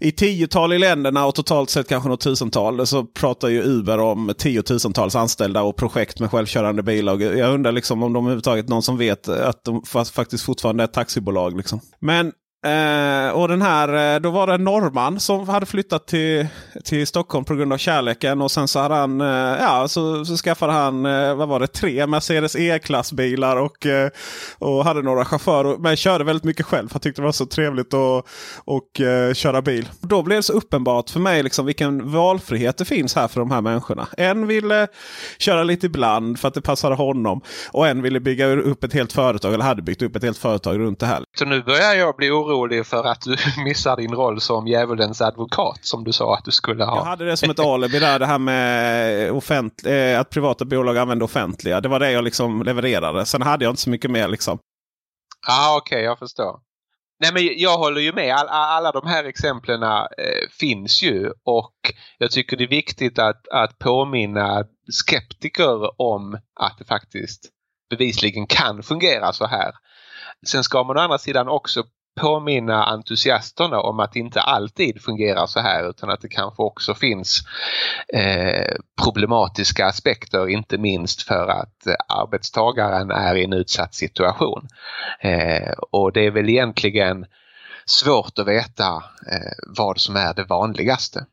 i 0.00 0.12
tiotal 0.12 0.72
i 0.72 0.78
länderna 0.78 1.26
och 1.26 1.34
totalt 1.34 1.70
sett 1.70 1.88
kanske 1.88 2.08
något 2.08 2.20
tusental. 2.20 2.86
Så 2.86 3.04
pratar 3.04 3.48
ju 3.48 3.62
Uber 3.62 4.00
om 4.00 4.34
tiotusentals 4.38 5.16
anställda 5.16 5.62
och 5.62 5.76
projekt 5.76 6.20
med 6.20 6.30
självkörande 6.30 6.82
bilar. 6.82 7.20
Jag 7.20 7.54
undrar 7.54 7.72
liksom 7.72 8.02
om 8.02 8.12
de 8.12 8.24
överhuvudtaget 8.24 8.68
någon 8.68 8.82
som 8.82 8.98
vet 8.98 9.28
att 9.28 9.64
de 9.64 9.82
faktiskt 10.12 10.44
fortfarande 10.44 10.82
är 10.82 10.84
ett 10.84 10.92
taxibolag. 10.92 11.56
Liksom. 11.56 11.80
Men 12.00 12.32
Eh, 12.66 13.30
och 13.30 13.48
den 13.48 13.62
här, 13.62 14.14
eh, 14.14 14.20
då 14.20 14.30
var 14.30 14.46
det 14.46 14.54
en 14.54 14.64
norrman 14.64 15.20
som 15.20 15.48
hade 15.48 15.66
flyttat 15.66 16.06
till, 16.06 16.46
till 16.84 17.06
Stockholm 17.06 17.44
på 17.44 17.54
grund 17.54 17.72
av 17.72 17.78
kärleken. 17.78 18.42
Och 18.42 18.50
sen 18.50 18.68
så 18.68 18.78
hade 18.78 18.94
han, 18.94 19.20
eh, 19.20 19.56
ja 19.60 19.88
så, 19.88 20.24
så 20.24 20.36
skaffade 20.36 20.72
han, 20.72 21.06
eh, 21.06 21.34
vad 21.34 21.48
var 21.48 21.60
det, 21.60 21.66
tre 21.66 22.06
Mercedes 22.06 22.56
E-klassbilar 22.56 23.56
och, 23.56 23.86
eh, 23.86 24.10
och 24.58 24.84
hade 24.84 25.02
några 25.02 25.24
chaufförer. 25.24 25.78
Men 25.78 25.96
körde 25.96 26.24
väldigt 26.24 26.44
mycket 26.44 26.66
själv. 26.66 26.88
Han 26.92 27.00
tyckte 27.00 27.22
det 27.22 27.24
var 27.24 27.32
så 27.32 27.46
trevligt 27.46 27.94
att 27.94 28.24
och, 28.64 29.00
eh, 29.00 29.34
köra 29.34 29.62
bil. 29.62 29.88
Då 30.00 30.22
blev 30.22 30.38
det 30.38 30.42
så 30.42 30.52
uppenbart 30.52 31.10
för 31.10 31.20
mig 31.20 31.42
liksom 31.42 31.66
vilken 31.66 32.12
valfrihet 32.12 32.76
det 32.76 32.84
finns 32.84 33.14
här 33.14 33.28
för 33.28 33.40
de 33.40 33.50
här 33.50 33.60
människorna. 33.60 34.08
En 34.16 34.46
ville 34.46 34.88
köra 35.38 35.62
lite 35.62 35.86
ibland 35.86 36.38
för 36.38 36.48
att 36.48 36.54
det 36.54 36.62
passade 36.62 36.94
honom. 36.94 37.40
Och 37.72 37.88
en 37.88 38.02
ville 38.02 38.20
bygga 38.20 38.46
upp 38.46 38.84
ett 38.84 38.92
helt 38.92 39.12
företag, 39.12 39.54
eller 39.54 39.64
hade 39.64 39.82
byggt 39.82 40.02
upp 40.02 40.16
ett 40.16 40.22
helt 40.22 40.38
företag 40.38 40.78
runt 40.78 41.00
det 41.00 41.06
här. 41.06 41.22
Så 41.38 41.44
nu 41.44 41.62
börjar 41.62 41.94
jag 41.94 42.16
bli 42.16 42.30
orolig 42.30 42.47
orolig 42.48 42.86
för 42.86 43.04
att 43.04 43.20
du 43.20 43.36
missar 43.64 43.96
din 43.96 44.14
roll 44.14 44.40
som 44.40 44.66
djävulens 44.66 45.20
advokat 45.20 45.78
som 45.80 46.04
du 46.04 46.12
sa 46.12 46.34
att 46.34 46.44
du 46.44 46.50
skulle 46.50 46.84
ha. 46.84 46.96
Jag 46.96 47.04
hade 47.04 47.24
det 47.24 47.36
som 47.36 47.50
ett 47.50 47.60
alibi 47.60 47.98
där, 47.98 48.18
det 48.18 48.26
här 48.26 48.38
med 48.38 49.30
offent 49.32 49.86
eh, 49.86 50.20
att 50.20 50.30
privata 50.30 50.64
bolag 50.64 50.98
använder 50.98 51.24
offentliga. 51.24 51.80
Det 51.80 51.88
var 51.88 52.00
det 52.00 52.10
jag 52.10 52.24
liksom 52.24 52.62
levererade. 52.62 53.26
Sen 53.26 53.42
hade 53.42 53.64
jag 53.64 53.72
inte 53.72 53.82
så 53.82 53.90
mycket 53.90 54.10
mer. 54.10 54.28
liksom. 54.28 54.58
Ah, 55.48 55.76
okej, 55.76 55.96
okay, 55.96 56.04
jag 56.04 56.18
förstår. 56.18 56.60
Nej 57.20 57.32
men 57.32 57.58
jag 57.58 57.78
håller 57.78 58.00
ju 58.00 58.12
med. 58.12 58.34
All, 58.34 58.48
alla 58.48 58.92
de 58.92 59.06
här 59.06 59.24
exemplen 59.24 59.82
eh, 59.82 59.98
finns 60.60 61.02
ju 61.02 61.32
och 61.44 61.74
jag 62.18 62.30
tycker 62.30 62.56
det 62.56 62.64
är 62.64 62.68
viktigt 62.68 63.18
att, 63.18 63.48
att 63.48 63.78
påminna 63.78 64.64
skeptiker 64.92 66.00
om 66.02 66.38
att 66.60 66.78
det 66.78 66.84
faktiskt 66.84 67.48
bevisligen 67.90 68.46
kan 68.46 68.82
fungera 68.82 69.32
så 69.32 69.46
här. 69.46 69.72
Sen 70.46 70.64
ska 70.64 70.84
man 70.84 70.96
å 70.96 71.00
andra 71.00 71.18
sidan 71.18 71.48
också 71.48 71.84
påminna 72.20 72.84
entusiasterna 72.84 73.80
om 73.80 74.00
att 74.00 74.12
det 74.12 74.18
inte 74.18 74.40
alltid 74.40 75.02
fungerar 75.02 75.46
så 75.46 75.60
här 75.60 75.90
utan 75.90 76.10
att 76.10 76.20
det 76.20 76.28
kanske 76.28 76.62
också 76.62 76.94
finns 76.94 77.40
eh, 78.14 78.76
problematiska 79.02 79.86
aspekter 79.86 80.48
inte 80.48 80.78
minst 80.78 81.22
för 81.22 81.48
att 81.48 81.86
eh, 81.86 81.94
arbetstagaren 82.08 83.10
är 83.10 83.34
i 83.34 83.44
en 83.44 83.52
utsatt 83.52 83.94
situation. 83.94 84.68
Eh, 85.20 85.72
och 85.90 86.12
det 86.12 86.26
är 86.26 86.30
väl 86.30 86.48
egentligen 86.48 87.26
svårt 87.86 88.38
att 88.38 88.48
veta 88.48 88.86
eh, 89.32 89.52
vad 89.76 90.00
som 90.00 90.16
är 90.16 90.34
det 90.34 90.44
vanligaste. 90.44 91.26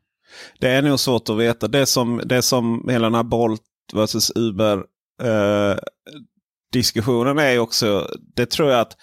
Det 0.58 0.68
är 0.68 0.82
nog 0.82 1.00
svårt 1.00 1.28
att 1.28 1.38
veta. 1.38 1.68
Det 1.68 1.86
som, 1.86 2.20
det 2.24 2.42
som 2.42 2.88
hela 2.88 3.06
den 3.06 3.14
här 3.14 3.22
Bolt 3.22 3.62
vs 3.92 4.32
Uber 4.34 4.76
eh, 5.22 5.76
diskussionen 6.72 7.38
är 7.38 7.58
också, 7.58 8.08
det 8.36 8.46
tror 8.46 8.70
jag 8.70 8.80
att 8.80 8.96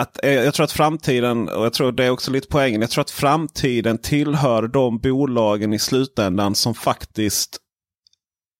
att, 0.00 0.24
eh, 0.24 0.32
jag 0.32 0.54
tror 0.54 0.64
att 0.64 0.72
framtiden, 0.72 1.48
och 1.48 1.64
jag 1.64 1.72
tror 1.72 1.92
det 1.92 2.04
är 2.04 2.10
också 2.10 2.30
lite 2.30 2.48
poängen, 2.48 2.80
jag 2.80 2.90
tror 2.90 3.02
att 3.02 3.10
framtiden 3.10 3.98
tillhör 3.98 4.68
de 4.68 4.98
bolagen 4.98 5.72
i 5.72 5.78
slutändan 5.78 6.54
som 6.54 6.74
faktiskt 6.74 7.58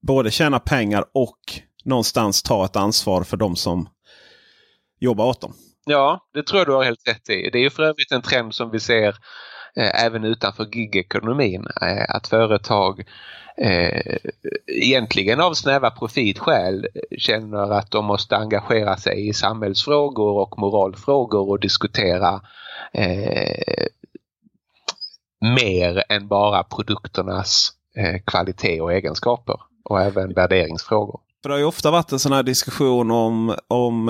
både 0.06 0.30
tjänar 0.30 0.58
pengar 0.58 1.04
och 1.14 1.38
någonstans 1.84 2.42
tar 2.42 2.64
ett 2.64 2.76
ansvar 2.76 3.24
för 3.24 3.36
de 3.36 3.56
som 3.56 3.88
jobbar 5.00 5.26
åt 5.26 5.40
dem. 5.40 5.54
Ja, 5.84 6.28
det 6.34 6.42
tror 6.42 6.58
jag 6.60 6.68
du 6.68 6.72
har 6.72 6.84
helt 6.84 7.08
rätt 7.08 7.30
i. 7.30 7.50
Det 7.50 7.58
är 7.58 7.62
ju 7.62 7.70
för 7.70 7.82
övrigt 7.82 8.12
en 8.12 8.22
trend 8.22 8.54
som 8.54 8.70
vi 8.70 8.80
ser 8.80 9.16
Eh, 9.76 10.04
även 10.04 10.24
utanför 10.24 10.76
gigekonomin. 10.76 11.66
Eh, 11.82 12.04
att 12.08 12.28
företag 12.28 13.04
eh, 13.56 14.16
egentligen 14.66 15.40
av 15.40 15.54
snäva 15.54 15.90
profitskäl 15.90 16.86
eh, 16.94 17.18
känner 17.18 17.72
att 17.72 17.90
de 17.90 18.04
måste 18.04 18.36
engagera 18.36 18.96
sig 18.96 19.28
i 19.28 19.32
samhällsfrågor 19.32 20.38
och 20.38 20.58
moralfrågor 20.58 21.50
och 21.50 21.60
diskutera 21.60 22.40
eh, 22.92 23.86
mer 25.40 26.04
än 26.08 26.28
bara 26.28 26.62
produkternas 26.62 27.72
eh, 27.96 28.20
kvalitet 28.26 28.80
och 28.80 28.92
egenskaper 28.92 29.60
och 29.84 30.00
även 30.00 30.34
värderingsfrågor. 30.34 31.20
För 31.42 31.48
det 31.48 31.54
har 31.54 31.58
ju 31.58 31.64
ofta 31.64 31.90
varit 31.90 32.12
en 32.12 32.18
sån 32.18 32.32
här 32.32 32.42
diskussion 32.42 33.10
om, 33.10 33.54
om 33.68 34.08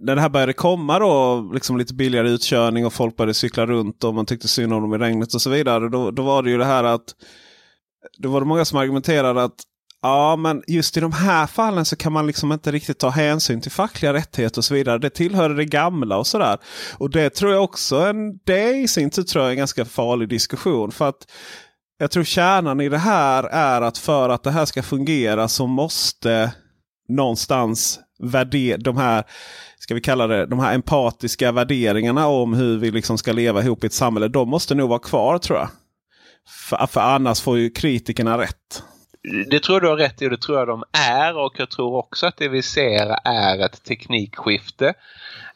när 0.00 0.14
det 0.14 0.20
här 0.20 0.28
började 0.28 0.52
komma 0.52 0.98
då, 0.98 1.50
liksom 1.54 1.78
lite 1.78 1.94
billigare 1.94 2.30
utkörning 2.30 2.86
och 2.86 2.92
folk 2.92 3.16
började 3.16 3.34
cykla 3.34 3.66
runt 3.66 4.04
och 4.04 4.14
man 4.14 4.26
tyckte 4.26 4.48
synd 4.48 4.72
om 4.72 4.82
dem 4.82 4.94
i 4.94 4.98
regnet 4.98 5.34
och 5.34 5.42
så 5.42 5.50
vidare. 5.50 5.88
Då, 5.88 6.10
då 6.10 6.22
var 6.22 6.42
det 6.42 6.50
ju 6.50 6.58
det 6.58 6.64
här 6.64 6.84
att 6.84 7.14
då 8.18 8.28
var 8.28 8.40
det 8.40 8.46
många 8.46 8.64
som 8.64 8.78
argumenterade 8.78 9.42
att 9.42 9.62
ja, 10.02 10.36
men 10.36 10.62
just 10.66 10.96
i 10.96 11.00
de 11.00 11.12
här 11.12 11.46
fallen 11.46 11.84
så 11.84 11.96
kan 11.96 12.12
man 12.12 12.26
liksom 12.26 12.52
inte 12.52 12.72
riktigt 12.72 12.98
ta 12.98 13.08
hänsyn 13.08 13.60
till 13.60 13.70
fackliga 13.70 14.12
rättigheter 14.12 14.58
och 14.58 14.64
så 14.64 14.74
vidare. 14.74 14.98
Det 14.98 15.10
tillhör 15.10 15.50
det 15.50 15.64
gamla 15.64 16.16
och 16.16 16.26
sådär. 16.26 16.58
Och 16.98 17.10
det 17.10 17.30
tror 17.30 17.52
jag 17.52 17.64
också, 17.64 17.96
en, 17.96 18.38
det 18.44 18.70
i 18.70 18.88
sin 18.88 19.10
tur 19.10 19.22
tror 19.22 19.42
jag 19.42 19.48
är 19.48 19.52
en 19.52 19.58
ganska 19.58 19.84
farlig 19.84 20.28
diskussion. 20.28 20.92
För 20.92 21.08
att 21.08 21.30
jag 21.98 22.10
tror 22.10 22.24
kärnan 22.24 22.80
i 22.80 22.88
det 22.88 22.98
här 22.98 23.44
är 23.44 23.82
att 23.82 23.98
för 23.98 24.28
att 24.28 24.42
det 24.42 24.50
här 24.50 24.64
ska 24.64 24.82
fungera 24.82 25.48
så 25.48 25.66
måste 25.66 26.52
någonstans 27.08 28.00
värder 28.22 28.78
de 28.78 28.96
här 28.96 29.24
ska 29.92 29.94
vi 29.94 30.00
kalla 30.00 30.26
det, 30.26 30.46
de 30.46 30.58
här 30.58 30.74
empatiska 30.74 31.52
värderingarna 31.52 32.26
om 32.26 32.54
hur 32.54 32.78
vi 32.78 32.90
liksom 32.90 33.18
ska 33.18 33.32
leva 33.32 33.62
ihop 33.62 33.84
i 33.84 33.86
ett 33.86 33.92
samhälle. 33.92 34.28
De 34.28 34.48
måste 34.48 34.74
nog 34.74 34.88
vara 34.88 34.98
kvar 34.98 35.38
tror 35.38 35.58
jag. 35.58 35.68
För, 36.68 36.86
för 36.86 37.00
annars 37.00 37.40
får 37.40 37.58
ju 37.58 37.70
kritikerna 37.70 38.38
rätt. 38.38 38.82
Det 39.50 39.60
tror 39.60 39.76
jag 39.76 39.82
du 39.82 39.88
har 39.88 39.96
rätt 39.96 40.22
i 40.22 40.26
och 40.26 40.30
det 40.30 40.40
tror 40.40 40.58
jag 40.58 40.68
de 40.68 40.84
är 40.92 41.36
och 41.36 41.52
jag 41.58 41.70
tror 41.70 41.96
också 41.96 42.26
att 42.26 42.36
det 42.36 42.48
vi 42.48 42.62
ser 42.62 43.16
är 43.24 43.64
ett 43.64 43.84
teknikskifte 43.84 44.94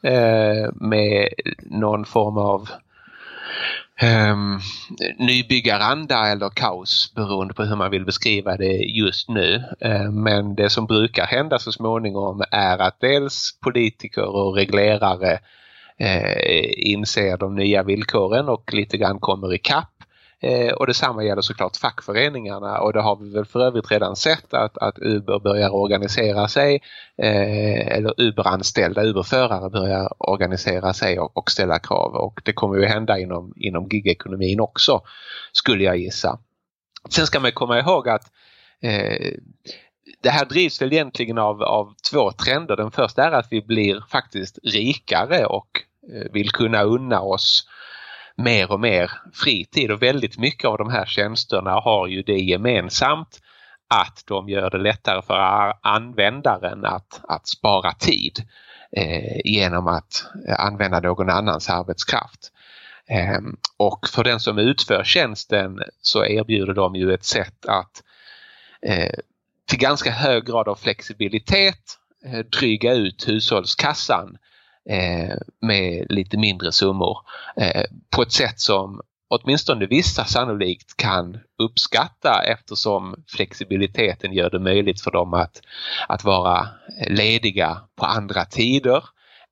eh, 0.02 0.72
med 0.74 1.28
någon 1.62 2.04
form 2.04 2.38
av 2.38 2.68
um, 4.02 4.60
nybyggaranda 5.18 6.26
eller 6.26 6.48
kaos 6.48 7.12
beroende 7.14 7.54
på 7.54 7.64
hur 7.64 7.76
man 7.76 7.90
vill 7.90 8.04
beskriva 8.04 8.56
det 8.56 8.72
just 8.72 9.28
nu. 9.28 9.64
Uh, 9.84 10.10
men 10.10 10.54
det 10.54 10.70
som 10.70 10.86
brukar 10.86 11.26
hända 11.26 11.58
så 11.58 11.72
småningom 11.72 12.42
är 12.50 12.78
att 12.78 13.00
dels 13.00 13.58
politiker 13.60 14.24
och 14.24 14.54
reglerare 14.54 15.38
eh, 15.98 16.90
inser 16.90 17.36
de 17.36 17.54
nya 17.54 17.82
villkoren 17.82 18.48
och 18.48 18.74
lite 18.74 18.96
grann 18.96 19.18
kommer 19.20 19.54
i 19.54 19.58
kapp 19.58 19.95
Eh, 20.46 20.72
och 20.72 20.86
detsamma 20.86 21.24
gäller 21.24 21.42
såklart 21.42 21.76
fackföreningarna 21.76 22.78
och 22.78 22.92
det 22.92 23.00
har 23.00 23.16
vi 23.16 23.30
väl 23.30 23.44
för 23.44 23.60
övrigt 23.60 23.90
redan 23.90 24.16
sett 24.16 24.54
att, 24.54 24.78
att 24.78 24.98
Uber 24.98 25.38
börjar 25.38 25.74
organisera 25.74 26.48
sig 26.48 26.82
eh, 27.22 27.96
eller 27.96 28.20
Uber-anställda, 28.20 29.02
Uber-förare 29.04 29.70
börjar 29.70 30.12
organisera 30.18 30.92
sig 30.92 31.18
och, 31.20 31.36
och, 31.36 31.50
ställa 31.50 31.78
krav 31.78 32.14
och 32.14 32.40
det 32.44 32.52
kommer 32.52 32.76
ju 32.76 32.84
hända 32.84 33.18
inom, 33.18 33.52
inom 33.56 33.88
gigekonomin 33.90 34.60
också 34.60 35.00
skulle 35.52 35.84
jag 35.84 35.96
gissa. 35.96 36.38
Sen 37.10 37.26
ska 37.26 37.40
man 37.40 37.52
komma 37.52 37.78
ihåg 37.78 38.08
att 38.08 38.32
eh, 38.82 39.32
det 40.22 40.30
här 40.30 40.44
drivs 40.44 40.82
väl 40.82 40.92
egentligen 40.92 41.38
av, 41.38 41.62
av 41.62 41.94
två 42.10 42.32
trender. 42.32 42.76
Den 42.76 42.90
första 42.90 43.24
är 43.24 43.32
att 43.32 43.48
vi 43.50 43.62
blir 43.62 44.04
faktiskt 44.10 44.58
rikare 44.62 45.46
och 45.46 45.68
eh, 46.12 46.32
vill 46.32 46.50
kunna 46.50 46.82
unna 46.82 47.20
oss 47.20 47.66
mer 48.36 48.72
och 48.72 48.80
mer 48.80 49.10
fritid 49.34 49.90
och 49.90 50.02
väldigt 50.02 50.38
mycket 50.38 50.64
av 50.64 50.78
de 50.78 50.90
här 50.90 51.06
tjänsterna 51.06 51.70
har 51.70 52.06
ju 52.06 52.22
det 52.22 52.38
gemensamt 52.38 53.40
att 53.88 54.22
de 54.26 54.48
gör 54.48 54.70
det 54.70 54.78
lättare 54.78 55.22
för 55.22 55.72
användaren 55.82 56.84
att, 56.84 57.20
att 57.28 57.48
spara 57.48 57.92
tid 57.92 58.42
eh, 58.92 59.40
genom 59.44 59.86
att 59.86 60.26
eh, 60.48 60.60
använda 60.60 61.00
någon 61.00 61.30
annans 61.30 61.70
arbetskraft. 61.70 62.52
Eh, 63.08 63.40
och 63.76 64.08
för 64.08 64.24
den 64.24 64.40
som 64.40 64.58
utför 64.58 65.04
tjänsten 65.04 65.78
så 66.02 66.24
erbjuder 66.24 66.74
de 66.74 66.94
ju 66.94 67.14
ett 67.14 67.24
sätt 67.24 67.66
att 67.66 68.02
eh, 68.82 69.14
till 69.66 69.78
ganska 69.78 70.10
hög 70.10 70.46
grad 70.46 70.68
av 70.68 70.74
flexibilitet 70.74 71.98
eh, 72.24 72.38
dryga 72.38 72.94
ut 72.94 73.28
hushållskassan 73.28 74.28
eh, 74.28 74.38
Eh, 74.88 75.36
med 75.60 76.06
lite 76.08 76.36
mindre 76.36 76.72
summor 76.72 77.18
eh, 77.56 77.84
på 78.16 78.22
ett 78.22 78.32
sätt 78.32 78.60
som 78.60 79.00
åtminstone 79.28 79.86
vissa 79.86 80.24
sannolikt 80.24 80.96
kan 80.96 81.38
uppskatta 81.58 82.42
eftersom 82.42 83.14
flexibiliteten 83.28 84.32
gör 84.32 84.50
det 84.50 84.58
möjligt 84.58 85.00
för 85.00 85.10
dem 85.10 85.34
att, 85.34 85.60
att 86.08 86.24
vara 86.24 86.68
lediga 87.08 87.80
på 87.96 88.06
andra 88.06 88.44
tider 88.44 89.04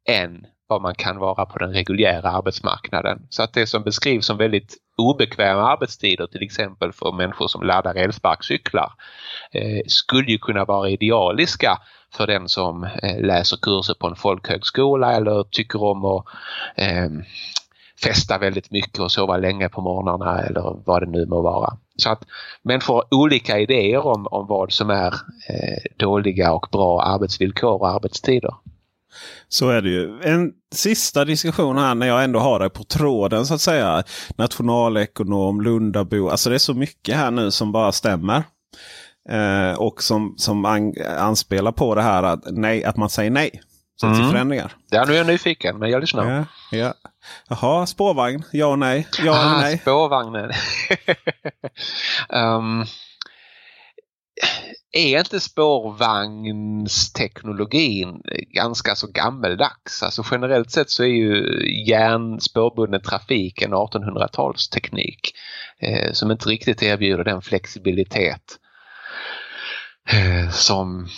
än 0.09 0.47
vad 0.66 0.82
man 0.82 0.95
kan 0.95 1.18
vara 1.18 1.47
på 1.47 1.59
den 1.59 1.72
reguljära 1.72 2.30
arbetsmarknaden. 2.30 3.26
Så 3.30 3.43
att 3.43 3.53
det 3.53 3.66
som 3.66 3.82
beskrivs 3.82 4.26
som 4.26 4.37
väldigt 4.37 4.76
obekväma 4.97 5.62
arbetstider 5.72 6.26
till 6.26 6.43
exempel 6.43 6.93
för 6.93 7.12
människor 7.12 7.49
som 7.49 7.62
laddar 7.62 7.95
elsparkcyklar 7.95 8.93
eh, 9.53 9.82
skulle 9.87 10.32
ju 10.32 10.39
kunna 10.39 10.64
vara 10.64 10.89
idealiska 10.91 11.78
för 12.17 12.27
den 12.27 12.49
som 12.49 12.85
eh, 12.85 13.21
läser 13.21 13.57
kurser 13.57 13.95
på 13.95 14.07
en 14.07 14.17
folkhögskola 14.17 15.12
eller 15.12 15.45
tycker 15.51 15.83
om 15.83 16.05
att 16.05 16.25
eh, 16.77 17.11
festa 18.03 18.39
väldigt 18.39 18.71
mycket 18.71 18.99
och 18.99 19.12
sova 19.12 19.37
länge 19.37 19.69
på 19.69 19.81
morgnarna 19.81 20.43
eller 20.43 20.77
vad 20.87 21.03
det 21.03 21.11
nu 21.11 21.27
må 21.27 21.43
vara. 21.43 21.77
Så 21.97 22.11
att 22.11 22.23
människor 22.62 22.95
har 22.95 23.15
olika 23.15 23.59
idéer 23.59 24.07
om, 24.07 24.27
om 24.27 24.47
vad 24.47 24.73
som 24.73 24.91
är 24.91 25.15
eh, 25.49 25.83
dåliga 25.97 26.53
och 26.53 26.69
bra 26.73 27.03
arbetsvillkor 27.03 27.81
och 27.81 27.89
arbetstider. 27.89 28.55
Så 29.49 29.71
är 29.71 29.83
det 29.83 29.91
ju. 29.91 30.21
En 30.23 30.53
sista 30.75 31.25
diskussion 31.25 31.79
här 31.79 31.95
när 31.95 32.07
jag 32.07 32.25
ändå 32.25 32.39
har 32.39 32.59
det 32.59 32.71
på 32.71 32.85
tråden 32.85 33.47
så 33.47 33.55
att 33.55 33.61
säga. 33.61 34.03
Nationalekonom, 34.37 35.61
Lundabo. 35.61 36.29
Alltså 36.29 36.51
det 36.51 36.57
är 36.57 36.59
så 36.59 36.75
mycket 36.75 37.17
här 37.17 37.31
nu 37.31 37.51
som 37.51 37.73
bara 37.73 37.93
stämmer. 37.93 38.43
Eh, 39.29 39.72
och 39.79 40.03
som, 40.03 40.35
som 40.37 40.64
an, 40.64 40.95
anspelar 41.18 41.72
på 41.72 41.95
det 41.95 42.03
här 42.03 42.22
att, 42.22 42.41
nej, 42.47 42.85
att 42.85 42.97
man 42.97 43.11
säger 43.11 43.31
nej 43.31 43.61
så 43.97 44.07
mm. 44.07 44.18
till 44.18 44.29
förändringar. 44.31 44.77
Ja, 44.91 45.05
nu 45.05 45.12
är 45.12 45.16
jag 45.16 45.27
nyfiken, 45.27 45.79
men 45.79 45.91
jag 45.91 46.01
lyssnar. 46.01 46.31
Ja, 46.31 46.45
ja. 46.79 46.95
Jaha, 47.49 47.87
spårvagn? 47.87 48.43
Ja 48.53 48.66
och 48.66 48.79
nej? 48.79 49.09
Ja 49.25 49.33
ah, 49.33 49.43
eller 49.43 49.57
nej? 49.61 49.79
Spårvagnen. 49.79 50.51
um, 52.29 52.85
är 54.93 55.18
inte 55.18 55.41
spårvagnsteknologin 55.41 58.22
ganska 58.55 58.95
så 58.95 59.07
gammeldags? 59.07 60.03
Alltså 60.03 60.25
generellt 60.31 60.70
sett 60.70 60.91
så 60.91 61.03
är 61.03 61.09
ju 61.09 61.61
järn 61.87 62.41
spårbunden 62.41 63.01
trafik 63.01 63.62
en 63.62 63.75
1800-talsteknik 63.75 65.33
eh, 65.79 66.12
som 66.12 66.31
inte 66.31 66.49
riktigt 66.49 66.83
erbjuder 66.83 67.25
den 67.25 67.43
flexibilitet 67.43 68.59
eh, 70.09 70.51
som 70.51 71.09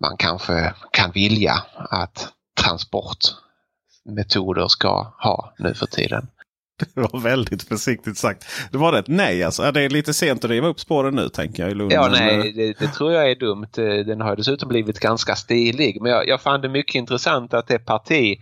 man 0.00 0.16
kanske 0.16 0.74
kan 0.90 1.10
vilja 1.10 1.62
att 1.76 2.32
transportmetoder 2.60 4.68
ska 4.68 5.12
ha 5.18 5.54
nu 5.58 5.74
för 5.74 5.86
tiden. 5.86 6.28
Det 6.94 7.00
var 7.00 7.20
väldigt 7.20 7.62
försiktigt 7.62 8.18
sagt. 8.18 8.46
Det 8.70 8.78
var 8.78 8.98
ett 8.98 9.08
nej 9.08 9.42
alltså. 9.42 9.72
Det 9.72 9.80
är 9.80 9.90
lite 9.90 10.14
sent 10.14 10.44
att 10.44 10.50
riva 10.50 10.68
upp 10.68 10.80
spåren 10.80 11.14
nu 11.14 11.28
tänker 11.28 11.62
jag 11.62 11.72
i 11.72 11.74
Lund. 11.74 11.92
Ja, 11.92 12.08
nej, 12.08 12.52
det, 12.52 12.78
det, 12.78 12.88
tror 12.88 13.12
jag 13.12 13.30
är 13.30 13.34
dumt. 13.34 13.66
Den 14.06 14.20
har 14.20 14.36
dessutom 14.36 14.68
blivit 14.68 15.00
ganska 15.00 15.36
stilig. 15.36 16.02
Men 16.02 16.12
jag, 16.12 16.28
jag 16.28 16.40
fann 16.40 16.60
det 16.60 16.68
mycket 16.68 16.94
intressant 16.94 17.54
att 17.54 17.66
det 17.66 17.78
parti 17.78 18.38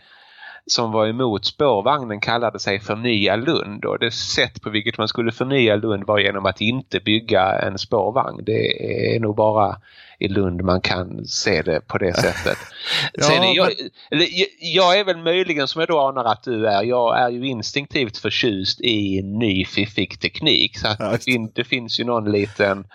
som 0.67 0.93
var 0.93 1.07
emot 1.07 1.45
spårvagnen 1.45 2.21
kallade 2.21 2.59
sig 2.59 2.81
Förnya 2.81 3.37
Lund 3.37 3.85
och 3.85 3.99
det 3.99 4.11
sätt 4.11 4.63
på 4.63 4.71
vilket 4.71 4.99
man 4.99 5.09
skulle 5.09 5.33
förnya 5.33 5.77
Lund 5.77 6.05
var 6.05 6.19
genom 6.19 6.47
att 6.47 6.61
inte 6.61 7.01
bygga 7.01 7.59
en 7.59 7.79
spårvagn. 7.79 8.45
Det 8.45 9.15
är 9.15 9.21
nog 9.21 9.37
bara 9.37 9.77
i 10.19 10.29
Lund 10.29 10.63
man 10.63 10.81
kan 10.81 11.27
se 11.27 11.63
det 11.63 11.81
på 11.81 11.99
det 11.99 12.15
sättet. 12.15 12.59
ja, 13.13 13.23
Sen 13.23 13.53
jag, 13.53 13.71
men... 14.11 14.27
jag 14.59 14.99
är 14.99 15.05
väl 15.05 15.17
möjligen 15.17 15.69
som 15.69 15.81
jag 15.81 15.89
då 15.89 16.01
anar 16.01 16.25
att 16.25 16.43
du 16.43 16.67
är. 16.67 16.83
Jag 16.83 17.19
är 17.19 17.31
ju 17.31 17.47
instinktivt 17.47 18.17
förtjust 18.17 18.81
i 18.81 19.23
ny 19.23 19.65
fiffig 19.65 20.21
teknik 20.21 20.79
så 20.79 20.89
att 20.89 21.01
ja, 21.01 21.11
det, 21.11 21.25
fin 21.25 21.51
det, 21.55 21.65
finns 21.65 22.01
ju 22.01 22.05
någon 22.05 22.33
liten 22.33 22.87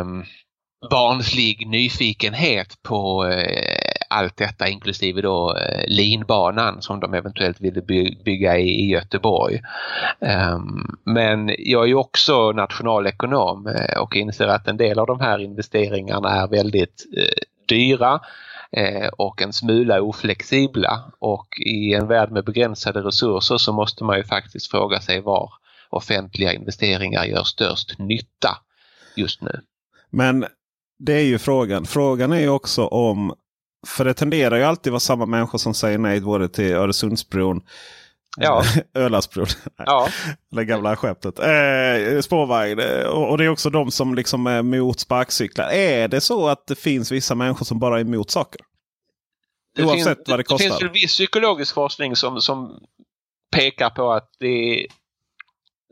um, 0.00 0.24
barnslig 0.90 1.66
nyfikenhet 1.66 2.82
på 2.82 3.24
uh, 3.24 3.79
allt 4.10 4.36
detta 4.36 4.68
inklusive 4.68 5.22
då 5.22 5.56
eh, 5.56 5.84
linbanan 5.86 6.82
som 6.82 7.00
de 7.00 7.14
eventuellt 7.14 7.60
ville 7.60 7.82
by 7.82 8.16
bygga 8.24 8.58
i, 8.58 8.68
i 8.68 8.86
Göteborg. 8.86 9.60
Um, 10.54 10.98
men 11.04 11.54
jag 11.58 11.82
är 11.82 11.86
ju 11.86 11.94
också 11.94 12.52
nationalekonom 12.52 13.66
eh, 13.66 14.00
och 14.00 14.16
inser 14.16 14.46
att 14.46 14.68
en 14.68 14.76
del 14.76 14.98
av 14.98 15.06
de 15.06 15.20
här 15.20 15.38
investeringarna 15.38 16.30
är 16.30 16.48
väldigt 16.48 17.06
eh, 17.16 17.42
dyra 17.68 18.20
och 19.16 19.42
en 19.42 19.52
smula 19.52 20.02
oflexibla 20.02 21.12
och 21.18 21.48
i 21.66 21.94
en 21.94 22.06
värld 22.06 22.30
med 22.30 22.44
begränsade 22.44 23.00
resurser 23.00 23.56
så 23.58 23.72
måste 23.72 24.04
man 24.04 24.16
ju 24.16 24.24
faktiskt 24.24 24.70
fråga 24.70 25.00
sig 25.00 25.20
var 25.20 25.50
offentliga 25.90 26.52
investeringar 26.52 27.24
gör 27.24 27.44
störst 27.44 27.98
nytta 27.98 28.56
just 29.16 29.42
nu. 29.42 29.60
Men 30.10 30.46
det 30.98 31.12
är 31.12 31.24
ju 31.24 31.38
frågan. 31.38 31.84
Frågan 31.84 32.32
är 32.32 32.40
ju 32.40 32.48
också 32.48 32.86
om 32.86 33.34
för 33.86 34.04
det 34.04 34.14
tenderar 34.14 34.56
ju 34.56 34.62
alltid 34.62 34.92
vara 34.92 35.00
samma 35.00 35.26
människor 35.26 35.58
som 35.58 35.74
säger 35.74 35.98
nej 35.98 36.20
både 36.20 36.48
till 36.48 36.72
Öresundsbron 36.72 37.62
Ja. 38.36 38.62
Ölandsbron. 38.94 39.46
Ja. 39.76 40.08
det 40.50 40.64
gamla 40.64 40.96
skämtet. 40.96 41.38
Eh, 41.38 42.20
spårvagn. 42.20 42.80
Eh, 42.80 43.06
och, 43.06 43.30
och 43.30 43.38
det 43.38 43.44
är 43.44 43.48
också 43.48 43.70
de 43.70 43.90
som 43.90 44.14
liksom 44.14 44.46
är 44.46 44.62
mot 44.62 45.00
sparkcyklar. 45.00 45.70
Är 45.70 46.08
det 46.08 46.20
så 46.20 46.48
att 46.48 46.66
det 46.66 46.78
finns 46.78 47.12
vissa 47.12 47.34
människor 47.34 47.64
som 47.64 47.78
bara 47.78 47.96
är 47.96 48.00
emot 48.00 48.30
saker? 48.30 48.60
Det 49.76 49.84
Oavsett 49.84 50.18
finns, 50.18 50.28
vad 50.28 50.38
det 50.38 50.44
kostar. 50.44 50.64
Det 50.64 50.70
finns 50.70 50.82
en 50.82 50.92
viss 50.92 51.12
psykologisk 51.12 51.74
forskning 51.74 52.16
som, 52.16 52.40
som 52.40 52.80
pekar 53.56 53.90
på 53.90 54.12
att 54.12 54.30
det, 54.38 54.86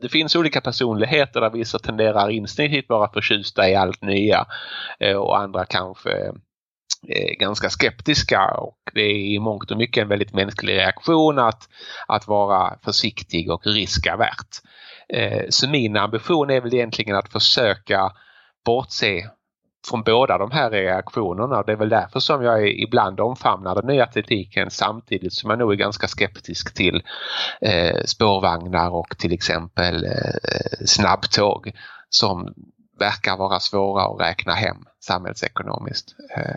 det 0.01 0.09
finns 0.09 0.35
olika 0.35 0.61
personligheter 0.61 1.41
där 1.41 1.49
vissa 1.49 1.79
tenderar 1.79 2.29
instinktivt 2.29 2.89
vara 2.89 3.11
förtjusta 3.13 3.69
i 3.69 3.75
allt 3.75 4.01
nya 4.01 4.45
eh, 4.99 5.15
och 5.15 5.39
andra 5.39 5.65
kanske 5.65 6.31
Eh, 7.07 7.37
ganska 7.39 7.69
skeptiska 7.69 8.51
och 8.51 8.77
det 8.93 9.01
är 9.01 9.15
i 9.15 9.39
mångt 9.39 9.71
och 9.71 9.77
mycket 9.77 10.01
en 10.01 10.07
väldigt 10.07 10.33
mänsklig 10.33 10.73
reaktion 10.73 11.39
att, 11.39 11.69
att 12.07 12.27
vara 12.27 12.79
försiktig 12.83 13.51
och 13.51 13.67
riskavärt. 13.67 14.61
Eh, 15.13 15.45
så 15.49 15.69
min 15.69 15.97
ambition 15.97 16.49
är 16.49 16.61
väl 16.61 16.73
egentligen 16.73 17.15
att 17.15 17.31
försöka 17.31 18.11
bortse 18.65 19.29
från 19.89 20.03
båda 20.03 20.37
de 20.37 20.51
här 20.51 20.71
reaktionerna. 20.71 21.63
Det 21.63 21.71
är 21.71 21.75
väl 21.75 21.89
därför 21.89 22.19
som 22.19 22.43
jag 22.43 22.69
ibland 22.69 23.19
omfamnar 23.19 23.75
den 23.75 23.85
nya 23.85 24.05
tekniken 24.05 24.71
samtidigt 24.71 25.33
som 25.33 25.49
jag 25.49 25.59
nog 25.59 25.71
är 25.71 25.77
ganska 25.77 26.07
skeptisk 26.07 26.73
till 26.73 27.03
eh, 27.61 28.03
spårvagnar 28.05 28.89
och 28.89 29.17
till 29.17 29.33
exempel 29.33 30.05
eh, 30.05 30.85
snabbtåg 30.85 31.71
som 32.09 32.53
verkar 32.99 33.37
vara 33.37 33.59
svåra 33.59 34.03
att 34.03 34.21
räkna 34.21 34.53
hem 34.53 34.77
samhällsekonomiskt. 35.03 36.15
Eh, 36.37 36.55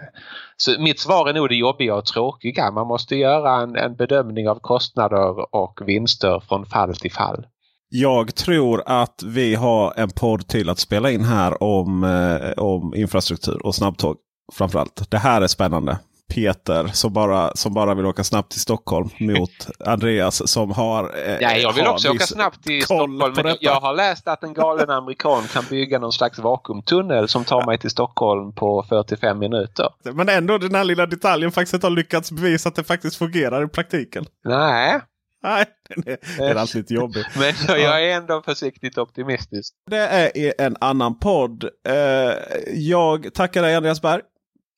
så 0.56 0.80
mitt 0.80 1.00
svar 1.00 1.28
är 1.28 1.34
nog 1.34 1.48
det 1.48 1.54
jobbiga 1.54 1.94
och 1.94 2.04
tråkiga. 2.04 2.70
Man 2.70 2.86
måste 2.86 3.16
göra 3.16 3.62
en, 3.62 3.76
en 3.76 3.96
bedömning 3.96 4.48
av 4.48 4.58
kostnader 4.58 5.54
och 5.54 5.80
vinster 5.86 6.42
från 6.48 6.66
fall 6.66 6.96
till 6.96 7.12
fall. 7.12 7.46
Jag 7.88 8.34
tror 8.34 8.82
att 8.86 9.22
vi 9.22 9.54
har 9.54 9.94
en 9.96 10.10
podd 10.10 10.48
till 10.48 10.68
att 10.68 10.78
spela 10.78 11.10
in 11.10 11.24
här 11.24 11.62
om, 11.62 12.04
eh, 12.04 12.62
om 12.64 12.94
infrastruktur 12.94 13.66
och 13.66 13.74
snabbtåg. 13.74 14.16
Framförallt. 14.52 15.10
Det 15.10 15.18
här 15.18 15.42
är 15.42 15.46
spännande. 15.46 15.98
Peter 16.34 16.86
som 16.86 17.12
bara, 17.12 17.56
som 17.56 17.74
bara 17.74 17.94
vill 17.94 18.06
åka 18.06 18.24
snabbt 18.24 18.52
till 18.52 18.60
Stockholm 18.60 19.08
mot 19.20 19.50
Andreas 19.86 20.50
som 20.50 20.70
har... 20.70 21.04
Eh, 21.28 21.36
Ja, 21.40 21.56
jag 21.56 21.72
vill 21.72 21.86
också 21.86 22.10
åka 22.10 22.26
snabbt 22.26 22.62
till 22.62 22.84
Stockholm. 22.84 23.34
Men 23.44 23.56
jag 23.60 23.80
har 23.80 23.94
läst 23.94 24.28
att 24.28 24.44
en 24.44 24.54
galen 24.54 24.90
amerikan 24.90 25.42
kan 25.52 25.64
bygga 25.70 25.98
någon 25.98 26.12
slags 26.12 26.38
vakuumtunnel 26.38 27.28
som 27.28 27.44
tar 27.44 27.66
mig 27.66 27.78
till 27.78 27.90
Stockholm 27.90 28.52
på 28.52 28.84
45 28.88 29.38
minuter. 29.38 29.88
Men 30.12 30.28
ändå 30.28 30.58
den 30.58 30.74
här 30.74 30.84
lilla 30.84 31.06
detaljen 31.06 31.52
faktiskt 31.52 31.74
inte 31.74 31.86
har 31.86 31.92
lyckats 31.96 32.32
bevisa 32.32 32.68
att 32.68 32.74
det 32.74 32.84
faktiskt 32.84 33.16
fungerar 33.16 33.64
i 33.64 33.68
praktiken. 33.68 34.24
Nej, 34.44 35.00
Nej, 35.42 35.64
den 35.88 36.48
är, 36.48 36.54
alltid 36.54 36.76
lite 36.76 36.94
jobbig. 36.94 37.24
men 37.38 37.80
jag 37.80 38.04
är 38.04 38.16
ändå 38.16 38.42
försiktigt 38.42 38.98
optimistisk. 38.98 39.74
Det 39.90 39.96
är 39.96 40.54
en 40.58 40.76
annan 40.80 41.18
podd. 41.18 41.64
Eh, 41.88 42.32
jag 42.74 43.34
tackar 43.34 43.62
dig 43.62 43.74
Andreas 43.74 44.02
Berg. 44.02 44.22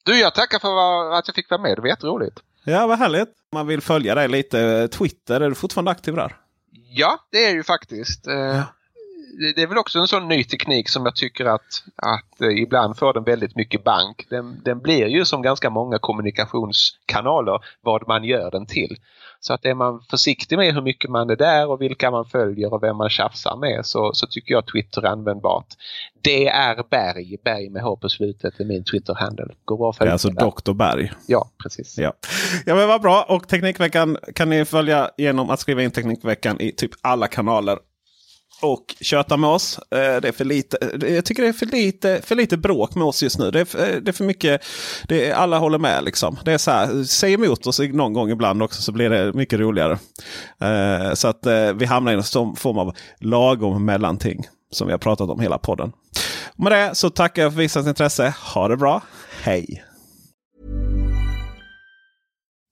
Du, 0.04 0.18
jag 0.20 0.34
tackar 0.34 0.58
för 0.58 1.10
att 1.18 1.28
jag 1.28 1.34
fick 1.34 1.50
vara 1.50 1.60
med. 1.60 1.76
Det 1.76 1.80
var 1.80 1.88
jätteroligt. 1.88 2.40
Ja, 2.64 2.86
vad 2.86 2.98
härligt. 2.98 3.28
Man 3.52 3.66
vill 3.66 3.80
följa 3.80 4.14
dig 4.14 4.28
lite. 4.28 4.88
Twitter, 4.88 5.40
är 5.40 5.48
du 5.48 5.54
fortfarande 5.54 5.90
aktiv 5.90 6.14
där? 6.14 6.36
Ja, 6.88 7.18
det 7.30 7.44
är 7.44 7.52
ju 7.54 7.62
faktiskt. 7.62 8.26
Eh, 8.26 8.62
det- 9.56 9.62
är 9.62 9.66
väl 9.66 9.78
också 9.78 9.98
en 9.98 10.08
sån 10.08 10.28
ny 10.28 10.44
teknik 10.44 10.88
som 10.88 11.04
jag 11.04 11.16
tycker 11.16 11.44
att, 11.44 11.82
att 11.96 12.40
eh, 12.40 12.48
ibland 12.48 12.98
får 12.98 13.12
den 13.12 13.24
väldigt 13.24 13.56
mycket 13.56 13.84
bank. 13.84 14.26
Den, 14.30 14.60
den 14.64 14.80
blir 14.80 15.06
ju 15.06 15.24
som 15.24 15.42
ganska 15.42 15.70
många 15.70 15.98
kommunikationskanaler 15.98 17.58
vad 17.82 18.08
man 18.08 18.24
gör 18.24 18.50
den 18.50 18.66
till. 18.66 18.96
Så 19.40 19.54
att 19.54 19.64
är 19.64 19.74
man 19.74 20.00
försiktig 20.10 20.58
med 20.58 20.74
hur 20.74 20.82
mycket 20.82 21.10
man 21.10 21.30
är 21.30 21.36
där 21.36 21.70
och 21.70 21.80
vilka 21.82 22.10
man 22.10 22.24
följer 22.24 22.74
och 22.74 22.82
vem 22.82 22.96
man 22.96 23.10
tjafsar 23.10 23.56
med 23.56 23.86
så, 23.86 24.12
så 24.14 24.26
tycker 24.26 24.54
jag 24.54 24.66
Twitter 24.66 25.02
är 25.02 25.06
användbart. 25.06 25.66
Det 26.20 26.48
är 26.48 26.82
Berg, 26.90 27.36
Berg 27.44 27.70
med 27.70 27.82
H 27.82 27.96
på 27.96 28.08
slutet 28.08 28.60
är 28.60 28.64
min 28.64 28.84
Twitter-handle. 28.84 29.54
Går 29.64 29.76
bra 29.76 29.92
är 30.00 30.06
alltså. 30.12 30.30
Dr. 30.30 30.72
Berg. 30.72 31.12
Ja, 31.26 31.48
precis. 31.62 31.98
Ja. 31.98 32.12
ja, 32.66 32.74
men 32.74 32.88
vad 32.88 33.02
bra. 33.02 33.26
Och 33.28 33.48
Teknikveckan 33.48 34.16
kan 34.34 34.50
ni 34.50 34.64
följa 34.64 35.10
genom 35.16 35.50
att 35.50 35.60
skriva 35.60 35.82
in 35.82 35.90
Teknikveckan 35.90 36.60
i 36.60 36.72
typ 36.72 36.90
alla 37.02 37.26
kanaler. 37.26 37.78
Och 38.64 38.94
köta 39.00 39.36
med 39.36 39.50
oss. 39.50 39.78
Eh, 39.78 40.20
det 40.20 40.28
är 40.28 40.32
för 40.32 40.44
lite, 40.44 40.76
eh, 41.02 41.14
jag 41.14 41.24
tycker 41.24 41.42
det 41.42 41.48
är 41.48 41.52
för 41.52 41.66
lite, 41.66 42.20
för 42.24 42.34
lite 42.34 42.56
bråk 42.56 42.94
med 42.94 43.04
oss 43.04 43.22
just 43.22 43.38
nu. 43.38 43.50
Det 43.50 43.60
är 43.60 43.64
för, 43.64 43.78
eh, 43.78 43.96
det 44.00 44.10
är 44.10 44.12
för 44.12 44.24
mycket. 44.24 44.60
Det 45.08 45.28
är, 45.28 45.34
alla 45.34 45.58
håller 45.58 45.78
med 45.78 46.04
liksom. 46.04 46.38
Det 46.44 46.52
är 46.52 46.58
så 46.58 46.70
här, 46.70 47.04
säg 47.04 47.32
emot 47.32 47.66
oss 47.66 47.80
någon 47.80 48.12
gång 48.12 48.30
ibland 48.30 48.62
också 48.62 48.82
så 48.82 48.92
blir 48.92 49.10
det 49.10 49.32
mycket 49.32 49.58
roligare. 49.60 49.98
Eh, 50.60 51.14
Så 51.14 51.28
att 51.28 51.46
eh, 51.46 51.72
vi 51.72 51.84
hamnar 51.84 52.12
i 52.12 52.16
någon 52.34 52.56
form 52.56 52.78
av 52.78 52.94
lagom 53.20 53.84
mellanting. 53.84 54.44
Som 54.70 54.86
vi 54.86 54.92
har 54.92 54.98
pratat 54.98 55.30
om 55.30 55.40
hela 55.40 55.58
podden. 55.58 55.92
Med 56.56 56.72
det 56.72 56.94
så 56.94 57.10
tackar 57.10 57.42
jag 57.42 57.52
för 57.52 57.58
visat 57.58 57.86
intresse. 57.86 58.34
Ha 58.54 58.68
det 58.68 58.76
bra. 58.76 59.02
Hej! 59.42 59.84